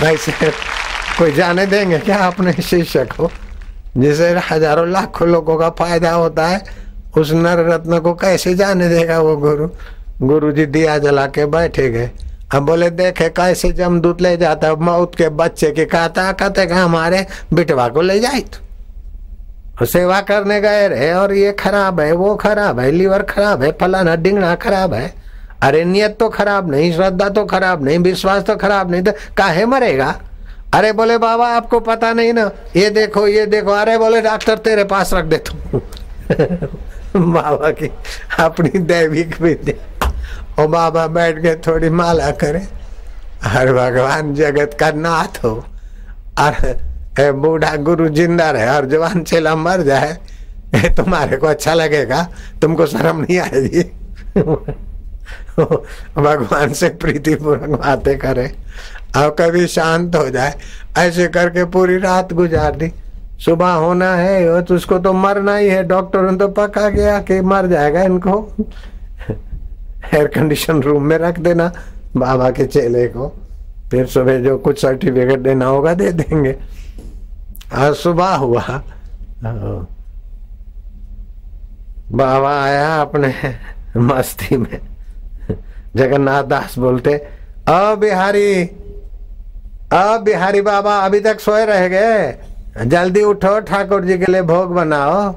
ऐसे 0.07 0.51
कोई 1.19 1.33
जाने 1.33 1.67
देंगे 1.67 1.99
क्या 1.99 2.17
अपने 2.19 2.53
शिष्य 2.53 3.05
को? 3.07 3.31
जिसे 3.97 4.31
हज़ारों 4.51 4.87
लाखों 4.89 5.29
लोगों 5.29 5.57
का 5.57 5.71
फ़ायदा 5.71 6.11
होता 6.13 6.47
है, 6.47 6.63
उस 7.17 7.33
नर 7.33 7.65
रत्न 7.69 7.99
को 7.99 8.15
कैसे 8.15 8.55
जाने 8.55 8.89
देगा 8.89 9.19
वो 9.21 9.37
गुरु? 9.37 9.69
गुरु 10.23 10.53
जी 10.53 10.67
दिया 10.67 10.99
जला 10.99 11.27
के 11.27 11.47
बैठे 11.47 11.89
गए। 11.91 12.11
हम 12.55 12.67
बोले, 12.67 12.91
देखे 12.91 13.29
कैसे 13.29 13.73
जमदूत 13.73 14.21
ले 14.21 14.37
जाता 14.37 14.75
मौत 14.75 15.15
के 15.15 15.29
बच्चे 15.29 15.71
के 15.71 15.85
कहता 15.85 16.33
कहते 16.33 16.63
हमारे 16.63 17.27
बिटवा 17.53 17.89
को 17.89 18.03
ले 18.03 18.21
जाए 18.21 18.43
सेवा 19.83 20.21
करने 20.21 20.61
गए 20.61 20.89
रहे 20.89 21.13
और 21.13 21.33
ये 21.33 21.53
खराब 21.53 22.01
है, 22.01 22.13
वो 22.13 22.37
खराब 22.37 22.81
है, 22.81 22.91
लीवर 22.91 23.23
खराब 23.23 23.63
है, 23.63 23.73
फलाना 23.73 24.17
डिंगना 24.17 24.55
खराब 24.55 24.95
है। 24.95 25.15
अरे 25.63 25.85
नियत 25.85 26.17
तो 26.21 26.29
खराब 26.29 26.71
नहीं, 26.71 26.93
श्रद्धा 26.93 27.29
तो 27.29 27.45
खराब 27.45 27.85
नहीं, 27.85 27.99
विश्वास 27.99 28.43
तो 28.43 28.57
खराब 28.57 28.91
नहीं 28.91 29.03
तो 29.03 29.13
काहे 29.37 29.67
मरेगा? 29.67 30.21
अरे 30.75 30.93
बोले, 30.93 31.19
बाबा, 31.19 31.49
आपको 31.49 31.81
पता 31.81 32.13
नहीं 32.13 32.33
ना, 32.33 32.51
ये 32.77 32.91
देखो 32.91 33.29
ये 33.29 33.47
देखो। 33.47 33.71
अरे 33.71 33.99
बोले, 33.99 34.23
डॉक्टर, 34.23 34.59
तेरे 34.59 34.85
पास 34.85 35.15
रख 35.15 35.25
दे 35.25 35.37
तू। 35.37 35.79
बाबा 37.17 37.71
की 37.71 37.91
अपनी 38.41 38.79
दैविक 38.79 39.41
विद्या। 39.41 39.94
ओ 40.61 40.67
बाबा 40.69 41.07
बैठ 41.09 41.39
के 41.39 41.55
थोड़ी 41.63 41.91
माला 41.91 42.31
करे। 42.43 42.67
हर 43.45 43.73
भगवान 43.73 44.35
जगत 44.35 44.77
का 44.81 44.91
नाथ 44.93 45.45
हो। 45.45 45.55
और 46.39 47.33
बूढ़ा 47.33 47.75
गुरु 47.79 48.09
ज़िंदा 48.11 48.51
रहे 48.51 48.69
और 48.69 48.87
जवान 48.87 49.23
चेला 49.23 49.55
मर 49.57 49.83
जाए 49.83 50.17
तुम्हारे 50.97 51.37
को 51.37 51.47
अच्छा 51.47 51.75
लगेगा। 51.75 52.23
तुमको 52.63 52.87
शर्म 52.87 53.21
नहीं 53.21 53.39
आएगी। 53.41 53.83
भगवान 56.19 56.73
से 56.73 56.89
प्रीतिपूर्वक 56.97 57.79
बातें 57.81 58.19
करे। 58.19 58.51
और 59.17 59.31
कभी 59.39 59.67
शांत 59.67 60.17
हो 60.17 60.29
जाए। 60.31 60.55
ऐसे 60.99 61.27
करके 61.29 61.65
पूरी 61.71 61.99
रात 61.99 62.33
गुजार 62.33 62.77
दी। 62.77 62.93
सुबह 63.45 63.73
होना 63.75 64.15
है 64.15 64.63
तो 64.63 64.75
उसको 64.75 64.99
तो 64.99 65.13
मरना 65.13 65.57
ही 65.57 65.69
है। 65.69 65.83
डॉक्टर 65.85 66.31
ने 66.31 66.37
तो 66.39 66.49
पका 66.51 66.89
गया 66.89 67.19
कि 67.21 67.41
मर 67.43 67.67
जाएगा 67.67 68.03
इनको। 68.03 68.41
एयर 70.15 70.27
कंडीशन 70.27 70.83
रूम 70.83 71.03
में 71.03 71.19
रख 71.19 71.39
देना। 71.39 71.73
बाबा 72.17 72.51
के 72.51 72.65
चेले 72.65 73.07
को। 73.09 73.29
फिर 73.91 74.07
सुबह 74.07 74.39
जो 74.39 74.57
कुछ 74.59 74.81
सर्टिफिकेट 74.83 75.41
देना 75.41 75.67
होगा, 75.67 75.95
दे 75.95 76.13
देंगे। 76.13 76.57
आज 77.73 77.95
सुबह 77.95 78.35
हुआ। 78.35 78.83
बाबा 82.13 82.63
आया 82.63 83.01
अपने 83.01 83.35
मस्ती 83.97 84.57
में। 84.57 84.79
जगन्नाथ 85.97 86.45
दास 86.45 86.79
बोलते 86.79 87.15
अ 87.69 87.95
बिहारी 87.95 88.65
अ 89.93 90.19
बिहारी 90.19 90.61
बाबा, 90.61 90.97
अभी 90.97 91.21
तक 91.21 91.41
सोए 91.41 91.65
रह 91.67 91.89
गए। 91.89 92.35
जल्दी 92.87 93.23
उठो, 93.23 93.61
ठाकुर 93.61 94.05
जी 94.05 94.19
के 94.19 94.33
लिए 94.33 94.43
भोग 94.43 94.75
बनाओ। 94.75 95.35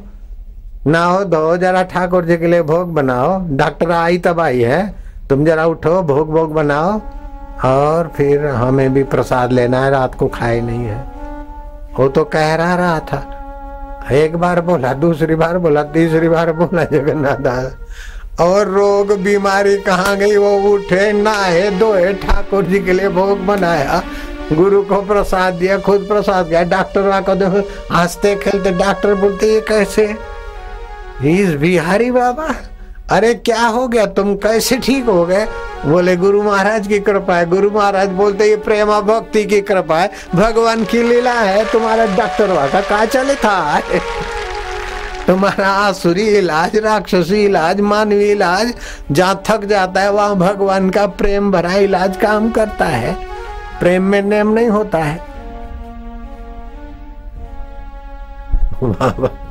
ना 0.88 1.06
हो 1.06 1.24
दो 1.24 1.58
जरा 1.58 1.84
ठाकुर 1.84 2.26
जी 2.26 2.38
के 2.38 2.48
लिए 2.48 2.62
भोग 2.62 2.94
बनाओ। 2.94 3.42
डॉक्टर 3.50 3.92
आई 3.92 4.18
तब 4.18 4.40
आई 4.40 4.62
है। 4.62 4.96
तुम 5.30 5.46
जरा 5.46 5.66
उठो, 5.66 6.02
भोग 6.02 6.32
भोग 6.32 6.54
बनाओ। 6.54 7.02
और 7.66 8.12
फिर 8.16 8.46
हमें 8.46 8.94
भी 8.94 9.04
प्रसाद 9.04 9.52
लेना 9.52 9.86
है, 9.86 9.92
रात 9.92 10.16
को 10.16 10.28
खाए 10.28 10.62
नहीं 10.62 10.86
है। 10.86 11.06
वो 12.00 12.08
तो 12.08 12.24
कह 12.24 12.56
रहा 12.56 12.76
रहा 12.76 13.00
था। 13.00 13.34
एक 14.12 14.36
बार 14.36 14.62
बोला, 14.62 14.94
दूसरी 14.94 15.36
बार 15.36 15.58
बोला, 15.58 15.84
तीसरी 15.84 16.30
बार 16.30 16.52
बोला, 16.52 16.84
जगन्नाथ 16.84 17.36
दास 17.36 17.76
और 18.40 18.68
रोग, 18.68 19.20
बीमारी 19.20 19.78
कहाँ 19.78 20.18
गई? 20.18 20.38
वो 20.38 20.74
उठे, 20.74 21.14
नहाए, 21.14 21.72
धोए, 21.72 22.14
ठाकुर 22.14 22.64
जी 22.64 22.80
के 22.80 22.94
लिए 22.94 23.10
भोग 23.10 23.46
बनाया। 23.46 24.04
गुरु 24.54 24.82
को 24.82 25.02
प्रसाद 25.02 25.54
दिया, 25.54 25.78
खुद 25.78 26.06
प्रसाद 26.08 26.48
गया 26.48 26.64
डॉक्टर 26.64 27.22
को 27.22 27.36
देखो, 27.36 27.70
हँसते 27.96 28.36
खेलते 28.36 28.72
डॉक्टर 28.72 29.16
बोलते, 29.16 29.46
ये 29.46 29.62
कैसे? 29.62 30.37
इस 31.26 31.56
बिहारी 31.56 32.12
बाबा? 32.12 32.56
अरे 33.12 33.34
क्या 33.34 33.62
हो 33.62 33.88
गया? 33.88 34.06
तुम 34.06 34.36
कैसे 34.36 34.78
ठीक 34.78 35.06
हो 35.06 35.26
गए? 35.26 35.48
बोले, 35.86 36.16
गुरु 36.16 36.44
महाराज 36.44 36.88
की 36.88 37.00
कृपा 37.00 37.36
है। 37.36 37.46
गुरु 37.46 37.72
महाराज 37.72 38.10
बोलते, 38.10 38.46
ये 38.46 38.56
प्रेमा 38.56 39.02
भक्ति 39.02 39.46
की 39.46 39.62
कृपा 39.62 39.98
है। 39.98 40.12
भगवान 40.36 40.86
की 40.86 41.04
लीला 41.04 41.34
है। 41.34 41.72
तुम्हारा 41.72 42.06
डॉक्टर 42.06 42.82
का 42.82 43.06
चले 43.06 43.36
था 43.36 43.82
तुम्हारा 45.28 45.68
आसुरी 45.68 46.28
इलाज, 46.28 46.76
राक्षसी 46.76 47.46
इलाज, 47.46 47.80
मानवी 47.80 48.32
इलाज, 48.32 48.74
जहाँ 49.12 49.44
थक 49.50 49.66
जाता 49.66 50.02
है, 50.02 50.12
वहाँ 50.12 50.36
भगवान 50.36 50.90
का 50.90 51.08
प्रेम 51.08 51.52
भरा 51.52 51.74
इलाज 51.74 52.18
काम 52.18 52.52
करता 52.52 52.86
है। 52.86 53.18
प्रेम 53.80 54.04
में 54.04 54.22
नेम 54.22 54.54
नहीं 54.54 54.70
होता 54.70 54.98
है। 54.98 55.22
बाबा 58.84 59.44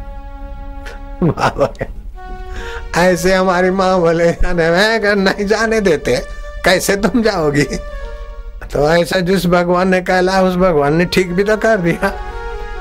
ऐसे 2.96 3.34
हमारी 3.34 3.70
माँ 3.70 4.00
बोले 4.00 4.28
अगर 4.28 5.16
नहीं 5.16 5.46
जाने 5.46 5.80
देते। 5.80 6.16
कैसे 6.64 6.96
तुम 6.96 7.22
जाओगी? 7.22 7.62
तो 8.72 8.90
ऐसा 8.90 9.20
जिस 9.20 9.46
भगवान 9.46 9.88
ने 9.88 10.00
कहला 10.00 10.42
उस 10.42 10.56
भगवान 10.56 10.96
ने 10.96 11.04
ठीक 11.04 11.32
भी 11.32 11.44
तो 11.44 11.56
कर 11.56 11.76
दिया। 11.76 12.08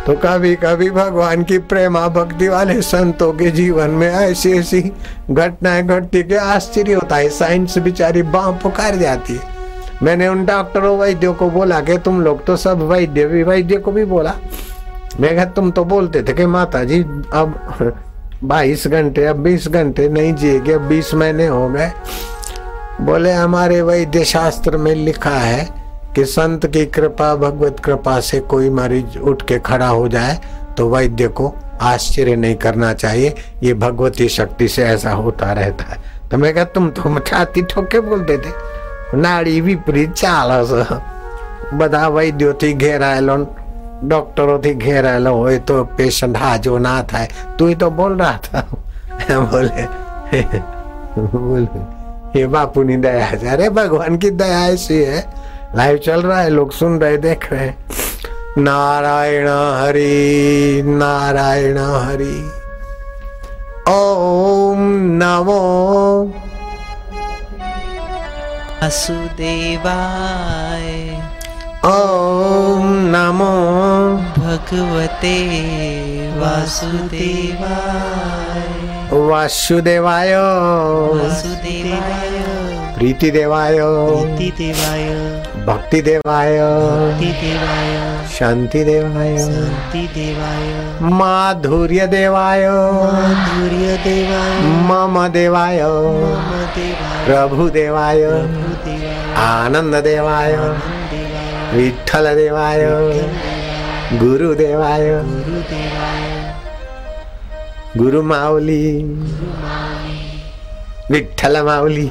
तो 0.06 0.14
कभी 0.14 0.56
कभी 0.56 0.90
भगवान 0.90 1.44
की 1.44 1.58
प्रेमा 1.58 2.08
भक्ति 2.08 2.48
वाले 2.48 2.82
संतों 2.82 3.34
के 3.34 3.52
जीवन 3.52 3.90
में 3.90 4.12
ऐसी 4.12 4.52
ऐसी 4.52 4.92
घटनाएँ 5.32 5.84
घटती 5.84 6.24
के 6.24 6.36
आश्चर्य 6.36 6.94
होता 6.94 7.16
है। 7.16 7.30
साइंस 7.30 7.78
बिचारी 7.78 8.22
बाँ 8.22 8.52
पुकार 8.52 8.96
जाती 8.96 9.34
है। 9.34 9.56
मैंने 10.04 10.28
उन 10.28 10.46
डॉक्टरों, 10.46 10.98
वैद्यों 10.98 11.34
को 11.34 11.50
बोला 11.50 11.80
कि, 11.82 11.98
तुम 11.98 12.22
लोग 12.22 12.46
तो 12.46 12.58
सब 12.58 12.82
वैद्य 12.82 13.26
भी 13.26 13.44
वैद्य 13.44 13.78
को 13.78 13.92
भी 13.92 14.06
बोला। 14.06 14.34
मैं 15.20 15.54
तुम 15.54 15.72
तो 15.72 15.86
बोलते 15.86 16.24
थे 16.24 16.34
कि 16.34 16.46
माता 16.46 16.84
जी 16.84 17.02
अब 17.34 17.94
बाईस 18.45 18.87
घंटे 18.87 19.25
अब 19.27 19.37
बीस 19.37 19.69
घंटे 19.69 20.09
नहीं 20.09 20.33
जिएगे 20.35 20.73
अब 20.73 20.83
बीस 20.89 21.13
महीने 21.15 21.47
हो 21.47 21.69
गए 21.69 21.91
बोले 23.01 23.33
हमारे 23.33 23.81
वैद्य 23.83 24.25
शास्त्र 24.25 24.77
में 24.77 24.95
लिखा 24.95 25.31
है 25.31 25.69
कि 26.15 26.25
संत 26.27 26.67
की 26.67 26.85
कृपा 26.87 27.35
भगवत 27.37 27.81
कृपा 27.85 28.19
से 28.21 28.41
कोई 28.51 28.71
मरीज 28.71 29.17
उठ 29.19 29.43
के 29.49 29.59
खड़ा 29.61 29.89
हो 29.89 30.09
जाए 30.09 30.39
तो 30.79 30.89
वैद्य 30.89 31.29
को 31.31 31.55
आश्चर्य 31.83 32.37
नहीं 32.37 32.57
करना 32.57 32.93
चाहिए 32.95 33.35
ये 33.63 33.75
भगवती 33.77 34.29
शक्ति 34.31 34.69
से 34.69 34.83
ऐसा 34.85 35.13
होता 35.13 35.53
रहता 35.53 35.85
है 35.85 35.99
तो 36.31 36.39
मैं 36.39 36.55
कहा 36.55 36.65
तुम 36.75 36.91
तो 36.91 37.19
छाती 37.21 37.63
ठोके 37.65 38.01
बोलते 38.01 38.39
थे 38.39 38.53
नाड़ी 39.17 39.61
विपरीत 39.61 40.13
चाल 40.15 40.51
બધા 41.73 42.07
વૈદ્યોથી 42.09 42.71
ઘેરાયેલો 42.75 43.35
ડોક્ટરોથી 44.05 44.75
ઘેરાયેલો 44.75 45.35
હોય 45.35 45.61
તો 45.61 45.89
પેશન્ટ 45.97 46.37
હાજો 46.37 46.79
ના 46.79 47.05
થાય 47.05 47.29
તું 47.59 47.75
તો 47.75 47.91
બોલ 47.91 48.17
रहा 48.17 48.39
था 48.47 48.67
बोले 49.47 49.89
बोले 51.17 52.01
ये 52.35 52.47
बापू 52.47 52.83
ની 52.83 52.97
दया 52.97 53.25
है 53.25 53.49
अरे 53.49 53.71
भगवान 53.71 54.19
की 54.19 54.31
दया 54.43 54.69
ऐसी 54.69 55.05
है 55.05 55.25
लाइव 55.77 55.99
चल 55.99 56.23
रहा 56.23 56.41
है 56.41 56.51
लोग 56.51 56.73
सुन 56.73 57.01
रहे 57.01 57.19
देख 57.19 57.53
रहे 57.53 57.73
नारायण 58.59 59.49
हरि 59.49 60.83
नारायण 60.87 61.79
हरि 61.79 62.51
ओम 63.89 64.89
नमो 65.23 65.61
वासुदेवाय 68.83 71.04
ओम 71.86 72.94
नमो 73.16 73.50
भगवते 74.38 75.34
वासुदेवाय। 76.40 77.60
वासुदेवाय। 79.20 80.34
वासुदेवाय। 80.36 82.32
प्रीति 82.98 83.32
देवाय 83.32 83.78
प्रीतिदेवाय। 83.78 85.04
भक्ति 85.66 86.02
देवाय 86.02 86.58
भक्तिदेवाय। 86.60 88.28
शांति 88.40 88.84
देवाय 88.84 89.38
शान्तिदेवाय 89.38 90.66
माधुर्य 91.02 92.08
देवाय 92.08 92.70
माधुर्यदेवाय। 92.70 94.60
मम 94.90 95.28
देवाय 95.28 95.84
मम 95.84 96.52
देवाय 96.76 97.26
प्रभु 97.26 97.70
देवाय 97.70 98.24
आनंद 99.38 99.96
देवाय 99.96 100.52
देवाय 100.52 101.05
विठ्ठल 101.76 102.26
देवाय 102.36 102.82
गुरुदेवाय। 104.20 105.10
गुरु 107.98 108.22
माऊली 108.22 108.86
विठ्ठल 111.12 111.62
माऊली 111.66 112.08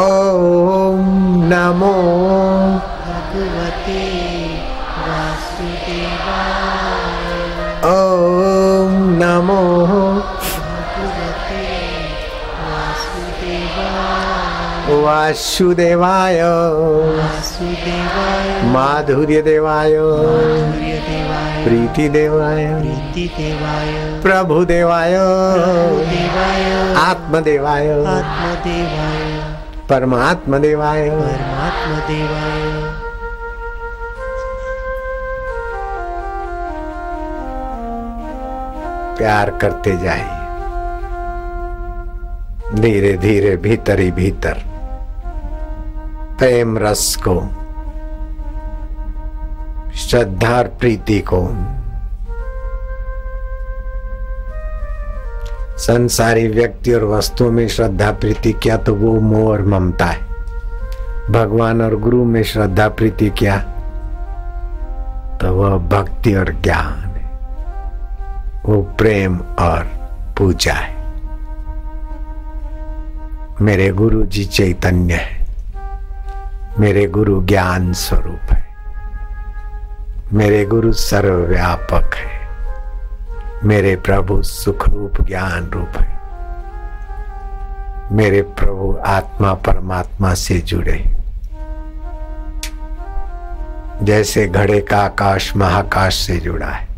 ओम 0.00 1.00
नमो 1.52 1.94
भगवते 3.06 4.02
ओम 7.92 8.92
नमो 9.22 9.60
वासुदेवाय। 15.06 16.40
माधुर्य 18.64 19.42
देवाय 19.42 19.92
प्रीति 21.64 22.08
देवाय 22.08 22.66
प्रीतिदेवाय। 22.66 23.92
प्रभु 24.22 24.64
देवाय 24.64 25.12
देवाय 26.10 26.94
आत्मदेवाय। 26.94 27.86
परमात्म 29.90 30.58
देवाय 30.58 31.10
परमात्मदेवाय। 31.10 32.62
प्यार 39.18 39.50
करते 39.50 39.96
जाए। 39.96 40.24
धीरे 42.74 43.12
धीरे 43.16 43.56
भीतर 43.56 43.98
ही 43.98 44.10
भीतर 44.10 44.65
प्रेम 46.38 46.78
रस 46.78 47.16
को 47.28 47.34
श्रद्धा 49.94 50.56
और 50.56 50.64
प्रीति 50.80 51.18
को, 51.32 51.38
संसारी 55.78 56.46
व्यक्ति 56.48 56.92
और 56.92 57.04
वस्तुओं 57.04 57.50
में 57.50 57.66
श्रद्धा 57.68 58.10
प्रीति 58.12 58.52
क्या 58.52 58.76
तो 58.76 58.94
वो 58.94 59.20
मोह 59.20 59.48
और 59.50 59.62
ममता 59.66 60.04
है। 60.04 60.20
भगवान 61.30 61.82
और 61.82 61.96
गुरु 61.96 62.24
में 62.24 62.42
श्रद्धा 62.42 62.88
प्रीति 62.88 63.30
क्या 63.38 63.56
तो 65.40 65.54
वह 65.54 65.76
भक्ति 65.88 66.34
और 66.34 66.52
ज्ञान 66.62 66.98
है। 67.06 67.24
वो 68.66 68.82
प्रेम 68.98 69.38
और 69.58 69.84
पूजा 70.38 70.72
है। 70.72 70.94
मेरे 73.60 73.88
गुरु 73.92 74.22
जी 74.22 74.44
चैतन्य 74.44 75.14
है। 75.14 75.35
मेरे 76.78 77.06
गुरु 77.06 77.42
ज्ञान 77.42 77.92
स्वरूप 77.92 78.52
है। 78.52 78.76
मेरे 80.32 80.64
गुरु 80.64 80.92
सर्वव्यापक 80.92 82.14
है। 82.14 82.48
मेरे 83.64 83.96
प्रभु 83.96 84.42
सुख 84.42 84.88
रूप 84.88 85.22
ज्ञान 85.22 85.70
रूप 85.70 85.98
है। 85.98 86.16
मेरे 88.12 88.42
प्रभु 88.42 88.98
आत्मा 89.06 89.54
परमात्मा 89.54 90.34
से 90.34 90.58
जुड़े 90.58 91.16
जैसे 94.02 94.48
घड़े 94.48 94.80
का 94.80 94.98
आकाश 94.98 95.56
महाकाश 95.56 96.14
से 96.14 96.36
जुड़ा 96.36 96.66
है, 96.66 96.88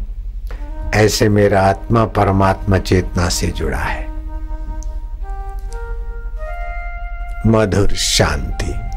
ऐसे 0.95 1.29
मेरा 1.29 1.63
आत्मा 1.63 2.05
परमात्मा 2.05 2.79
चेतना 2.79 3.29
से 3.29 3.47
जुड़ा 3.47 3.79
है। 3.79 4.09
मधुर 7.47 7.89
शांति। 7.89 8.88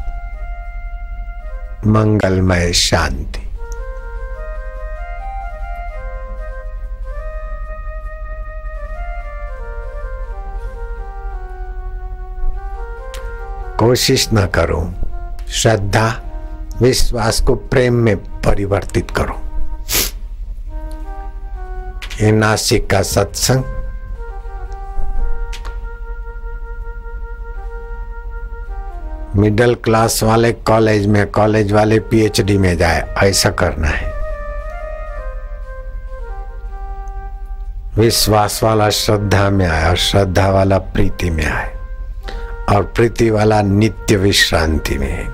मंगलमय 1.86 2.72
शांति। 2.72 3.48
कोशिश 13.78 14.28
न 14.34 14.46
करो। 14.46 14.94
श्रद्धा, 15.50 16.22
विश्वास 16.82 17.40
को 17.40 17.54
प्रेम 17.54 17.94
में 17.94 18.16
परिवर्तित 18.16 19.10
करो। 19.10 19.40
ये 22.24 22.32
नासिक 22.32 22.90
का 22.90 23.02
सत्संग 23.02 23.81
मिडिल 29.36 29.74
क्लास 29.74 30.22
वाले 30.22 30.52
कॉलेज 30.52 31.06
में, 31.06 31.30
कॉलेज 31.30 31.72
वाले 31.72 31.98
पीएचडी 31.98 32.58
में 32.58 32.76
जाए, 32.76 33.14
ऐसा 33.22 33.50
करना 33.50 33.88
है। 33.88 34.10
विश्वास 37.96 38.62
वाला 38.62 38.90
श्रद्धा 38.90 39.50
में 39.50 39.66
आए 39.66 39.88
और 39.88 39.96
श्रद्धा 39.96 40.50
वाला 40.50 40.78
प्रीति 40.78 41.30
में 41.30 41.46
आए 41.46 41.72
और 42.76 42.82
प्रीति 42.96 43.30
वाला 43.30 43.62
नित्य 43.62 44.16
विश्रांति 44.16 44.98
में 44.98 45.28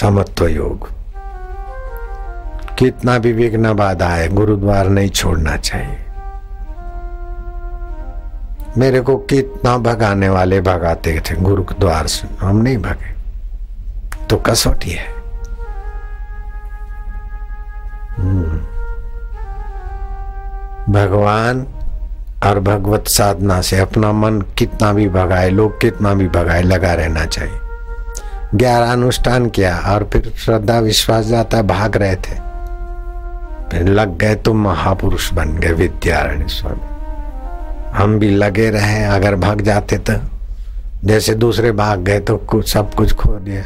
समत्व 0.00 0.46
योग। 0.46 0.88
कितना 2.78 3.18
भी 3.18 3.32
विघ्न 3.32 3.72
बाधा 3.72 4.08
है 4.08 4.28
गुरुद्वार 4.28 4.88
नहीं 4.88 5.10
छोड़ना 5.10 5.56
चाहिए। 5.56 6.13
मेरे 8.78 9.00
को 9.00 9.16
कितना 9.16 9.78
भगाने 9.78 10.28
वाले 10.28 10.60
भगाते 10.60 11.22
थे, 11.30 11.34
गुरुद्वार 11.34 12.06
से। 12.06 12.46
हम 12.46 12.56
नहीं 12.56 12.78
भगे। 12.78 13.14
तो 14.26 14.36
कसौटी 14.36 14.90
है। 14.90 15.06
हम्म। 18.18 18.74
भगवान 20.92 21.66
और 22.44 22.60
भगवत 22.60 23.04
साधना 23.08 23.60
से 23.60 23.78
अपना 23.78 24.12
मन 24.12 24.40
कितना 24.40 24.92
भी 24.92 25.08
भगाए, 25.08 25.50
लोग 25.50 25.80
कितना 25.80 26.14
भी 26.14 26.28
भगाए, 26.28 26.62
लगा 26.62 26.94
रहना 26.94 27.24
चाहिए। 27.24 27.60
ग्यारह 28.54 28.92
अनुष्ठान 28.92 29.48
किया 29.48 29.78
और 29.78 30.10
फिर 30.12 30.32
श्रद्धा, 30.36 30.78
विश्वास 30.78 31.24
जाता, 31.24 31.62
भाग 31.62 31.96
रहे 31.96 32.16
थे। 32.16 32.44
फिर 33.70 33.82
लग 33.82 34.18
गए 34.18 34.34
तो 34.34 34.54
महापुरुष 34.54 35.32
बन 35.32 35.48
गए 35.48 35.72
विद्यारण्य 35.72 36.48
स्वामी। 36.48 36.93
हम 37.94 38.18
भी 38.18 38.30
लगे 38.30 38.70
रहे, 38.70 39.04
अगर 39.04 39.34
भाग 39.36 39.60
जाते 39.60 39.98
तो। 39.98 40.12
जैसे 41.04 41.34
दूसरे 41.34 41.72
भाग 41.72 42.00
गए 42.00 42.20
तो 42.20 42.36
कुछ 42.36 42.72
सब 42.72 42.94
कुछ 42.94 43.12
खो 43.12 43.32
दिया। 43.32 43.62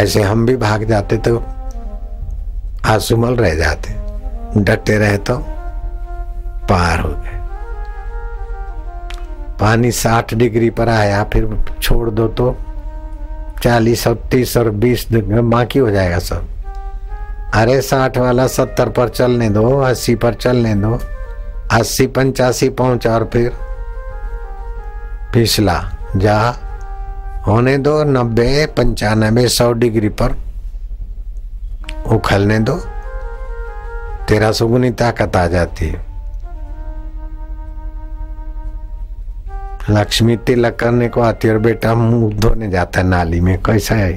ऐसे 0.00 0.22
हम 0.22 0.46
भी 0.46 0.56
भाग 0.56 0.84
जाते 0.84 1.16
तो 1.16 1.36
आसुमल 2.86 3.36
रह 3.36 3.54
जाते। 3.54 3.94
डटे 4.62 4.98
रहे 4.98 5.18
तो 5.18 5.36
पार 6.68 7.00
हो 7.00 7.08
गए। 7.08 7.42
पानी 9.60 9.90
साठ 9.92 10.34
डिग्री 10.34 10.70
पर 10.70 10.88
आया, 10.88 11.22
फिर 11.24 11.48
छोड़ 11.82 12.10
दो 12.10 12.28
तो 12.28 12.56
चालीस 13.62 14.06
और 14.06 14.14
तीस 14.30 14.56
और 14.56 14.70
बीस 14.70 15.06
बाकी 15.12 15.78
हो 15.78 15.90
जाएगा 15.90 16.18
सब। 16.18 16.48
अरे 17.54 17.80
साठ 17.82 18.18
वाला 18.18 18.46
सत्तर 18.46 18.88
पर 18.88 19.08
चलने 19.08 19.50
दो, 19.50 19.78
अस्सी 19.80 20.14
पर 20.14 20.34
चलने 20.34 20.74
दो, 20.74 20.98
अस्सी, 21.72 22.06
पंचासी 22.06 22.68
पहुँचा 22.70 23.14
और 23.14 23.30
फिर 23.32 23.52
पिछला, 25.34 25.90
जा। 26.16 26.40
होने 27.46 27.78
दो 27.78 28.04
नब्बे 28.04 28.66
पंचानबे 28.66 29.48
सौ 29.48 29.72
डिग्री 29.72 30.08
पर। 30.08 30.36
उखलने 32.06 32.58
दो। 32.58 32.76
तेरा 34.28 34.52
सुगुनी 34.52 34.90
ताकत 34.90 35.36
आ 35.36 35.46
जाती। 35.46 35.88
है 35.88 36.06
लक्ष्मी 39.90 40.36
तिलक 40.36 40.76
करने 40.76 41.08
को 41.08 41.20
आती 41.20 41.48
और 41.48 41.58
बेटा 41.58 41.94
मुँह 41.94 42.34
धोने 42.34 42.70
जाता 42.70 43.00
है 43.00 43.06
नाली 43.06 43.40
में। 43.40 43.62
कैसा 43.62 43.94
है? 43.94 44.12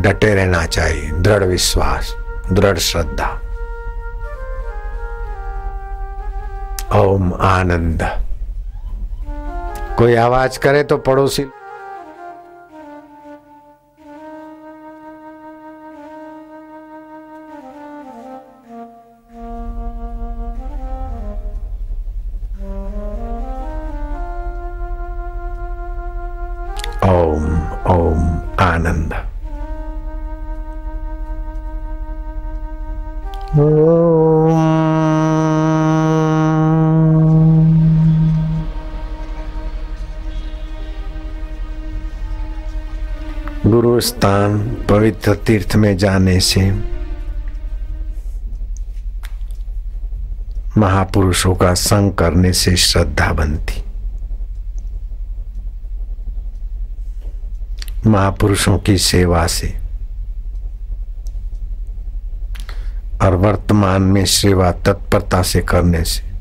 डटे 0.00 0.34
रहना 0.34 0.66
चाहिए। 0.66 1.10
दृढ़ 1.10 1.44
विश्वास, 1.44 2.16
दृढ़ 2.52 2.78
श्रद्धा। 2.78 3.40
ओम 6.94 7.32
आनंद। 7.40 8.02
कोई 9.98 10.14
आवाज़ 10.14 10.58
करे 10.60 10.82
तो 10.84 10.96
पड़ोसी 10.98 11.44
ओम 27.04 27.46
ओम 27.92 28.20
आनंद। 28.62 29.14
गुरु 33.56 34.21
स्थान 44.02 44.58
पवित्र 44.88 45.34
तीर्थ 45.34 45.76
में 45.76 45.96
जाने 45.96 46.40
से 46.40 46.70
महापुरुषों 50.78 51.54
का 51.54 51.74
संग 51.74 52.12
करने 52.12 52.52
से 52.52 52.76
श्रद्धा 52.76 53.32
बनती। 53.32 53.82
महापुरुषों 58.06 58.78
की 58.78 58.98
सेवा 58.98 59.46
से। 59.46 59.68
और 63.22 63.34
वर्तमान 63.34 64.02
में 64.02 64.24
सेवा 64.24 64.70
तत्परता 64.72 65.42
से 65.42 65.60
करने 65.60 66.04
से 66.04 66.32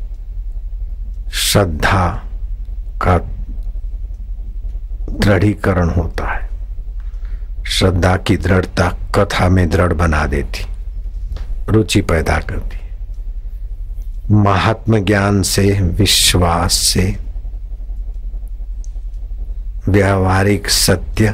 श्रद्धा 1.34 2.08
का 3.04 3.18
दृढ़ीकरण 5.18 5.90
होता। 5.90 6.21
श्रद्धा 7.82 8.18
की 8.18 8.38
दृढ़ता 8.38 8.98
कथा 9.16 9.50
में 9.50 9.70
दृढ़ 9.70 9.94
बना 9.94 10.26
देती, 10.26 10.66
रुचि 11.70 12.02
पैदा 12.02 12.38
करती। 12.38 12.80
महात्म 14.36 15.06
ज्ञान 15.06 15.42
से, 15.42 15.82
विश्वास 15.82 16.74
से, 16.74 17.18
व्यावहारिक 19.90 20.70
सत्य 20.70 21.34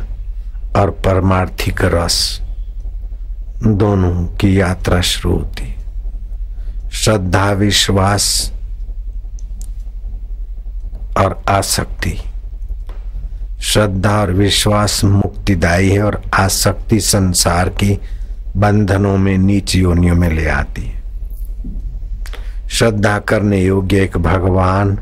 और 0.75 0.89
परमार्थिक 0.89 1.81
रस 1.81 2.41
दोनों 3.63 4.25
की 4.25 4.59
यात्रा 4.59 5.01
शुरू 5.01 5.35
होती। 5.35 5.75
श्रद्धा, 6.91 7.51
विश्वास 7.51 8.51
और 11.17 11.43
आसक्ति 11.49 12.19
श्रद्धा 13.67 14.19
और 14.21 14.31
विश्वास 14.31 15.03
मुक्तिदायी 15.03 15.89
है 15.89 16.01
और 16.01 16.21
आसक्ति 16.33 16.99
संसार 16.99 17.69
की 17.69 17.99
बंधनों 18.57 19.17
में, 19.17 19.37
नीच 19.37 19.75
योनियों 19.75 20.15
में 20.15 20.29
ले 20.29 20.47
आती 20.47 20.81
है। 20.81 21.01
श्रद्धा 22.69 23.19
करने 23.19 23.61
योग्य 23.61 24.03
एक 24.03 24.17
भगवान, 24.17 24.97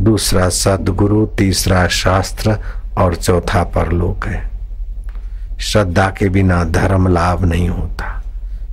दूसरा 0.00 0.48
सदगुरु, 0.48 1.26
तीसरा 1.26 1.86
शास्त्र 1.88 2.58
और 2.98 3.14
चौथा 3.14 3.64
परलोक 3.64 4.26
है। 4.26 4.50
श्रद्धा 5.60 6.08
के 6.18 6.28
बिना 6.28 6.64
धर्म 6.64 7.08
लाभ 7.08 7.44
नहीं 7.44 7.68
होता, 7.68 8.22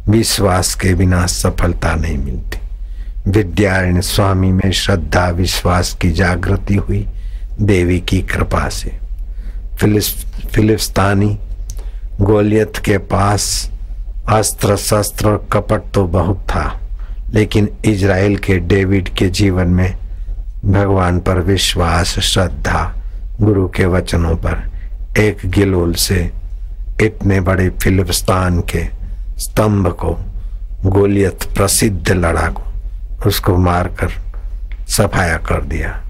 विश्वास 0.09 0.75
के 0.75 0.93
बिना 0.93 1.25
सफलता 1.25 1.95
नहीं 1.95 2.17
मिलती। 2.17 3.31
विद्यारण्य 3.31 4.01
स्वामी 4.01 4.51
में 4.51 4.71
श्रद्धा, 4.71 5.29
विश्वास 5.29 5.97
की 6.01 6.11
जागृति 6.11 6.75
हुई 6.75 7.07
देवी 7.61 7.99
की 7.99 8.21
कृपा 8.21 8.69
से। 8.69 9.06
फिलिस्तानी 9.79 11.37
गोलियत 12.21 12.77
के 12.85 12.97
पास 12.97 13.43
अस्त्र 14.29 14.75
शस्त्र 14.77 15.35
कपट 15.53 15.91
तो 15.93 16.03
बहुत 16.07 16.39
था, 16.49 16.79
लेकिन 17.29 17.69
इज़राइल 17.85 18.37
के 18.37 18.57
डेविड 18.59 19.09
के 19.09 19.27
जीवन 19.29 19.67
में 19.69 19.97
भगवान 20.65 21.19
पर 21.19 21.39
विश्वास, 21.41 22.19
श्रद्धा, 22.19 22.93
गुरु 23.41 23.67
के 23.67 23.85
वचनों 23.85 24.35
पर 24.37 25.19
एक 25.19 25.45
गिलोल 25.45 25.93
से 25.95 26.19
इतने 27.01 27.39
बड़े 27.41 27.69
फिलिस्तान 27.83 28.59
के 28.71 28.83
स्तंभ 29.39 29.87
को, 29.93 30.17
गोलियत 30.85 31.43
प्रसिद्ध 31.55 32.11
लड़ाकू, 32.11 32.63
उसको 33.27 33.57
मारकर 33.57 34.11
सफाया 34.89 35.37
कर 35.37 35.61
दिया। 35.63 36.01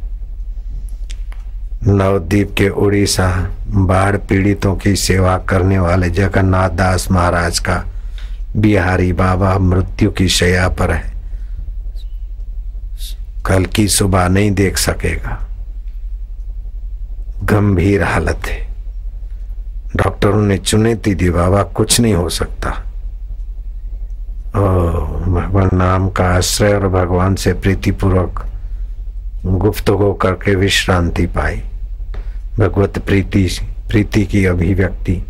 नवद्वीप 1.83 2.55
के 2.57 2.69
उड़ीसा 2.69 3.49
बाढ़ 3.67 4.17
पीड़ितों 4.17 4.75
की 4.75 4.95
सेवा 4.95 5.37
करने 5.37 5.79
वाले 5.79 6.09
जगन्नाथ 6.09 6.69
दास 6.69 7.11
महाराज 7.11 7.59
का 7.59 7.85
बिहारी 8.55 9.13
बाबा 9.13 9.57
मृत्यु 9.57 10.11
की 10.11 10.27
शया 10.27 10.67
पर 10.69 10.91
है। 10.91 11.13
कल 13.45 13.65
की 13.65 13.87
सुबह 13.87 14.27
नहीं 14.27 14.51
देख 14.51 14.77
सकेगा। 14.77 15.47
गंभीर 17.43 18.03
हालत 18.03 18.41
है। 18.45 18.67
डॉक्टरों 19.95 20.41
ने 20.41 20.57
चुनौती 20.57 21.15
दी 21.15 21.29
बाबा, 21.29 21.63
कुछ 21.63 21.99
नहीं 21.99 22.13
हो 22.13 22.29
सकता। 22.29 22.69
भगवान 25.27 25.69
नाम 25.73 26.09
का 26.09 26.25
आश्रय 26.25 26.73
और 26.73 26.87
भगवान 26.87 27.35
से 27.35 27.53
प्रीतिपूर्वक 27.53 28.45
गुप्तगो 29.47 30.13
करके 30.13 30.55
विश्रांति 30.55 31.25
पाई। 31.25 31.55
भगवत 32.59 32.99
प्रीति 32.99 33.49
प्रीति 33.89 34.25
की 34.25 34.45
अभिव्यक्ति, 34.45 35.23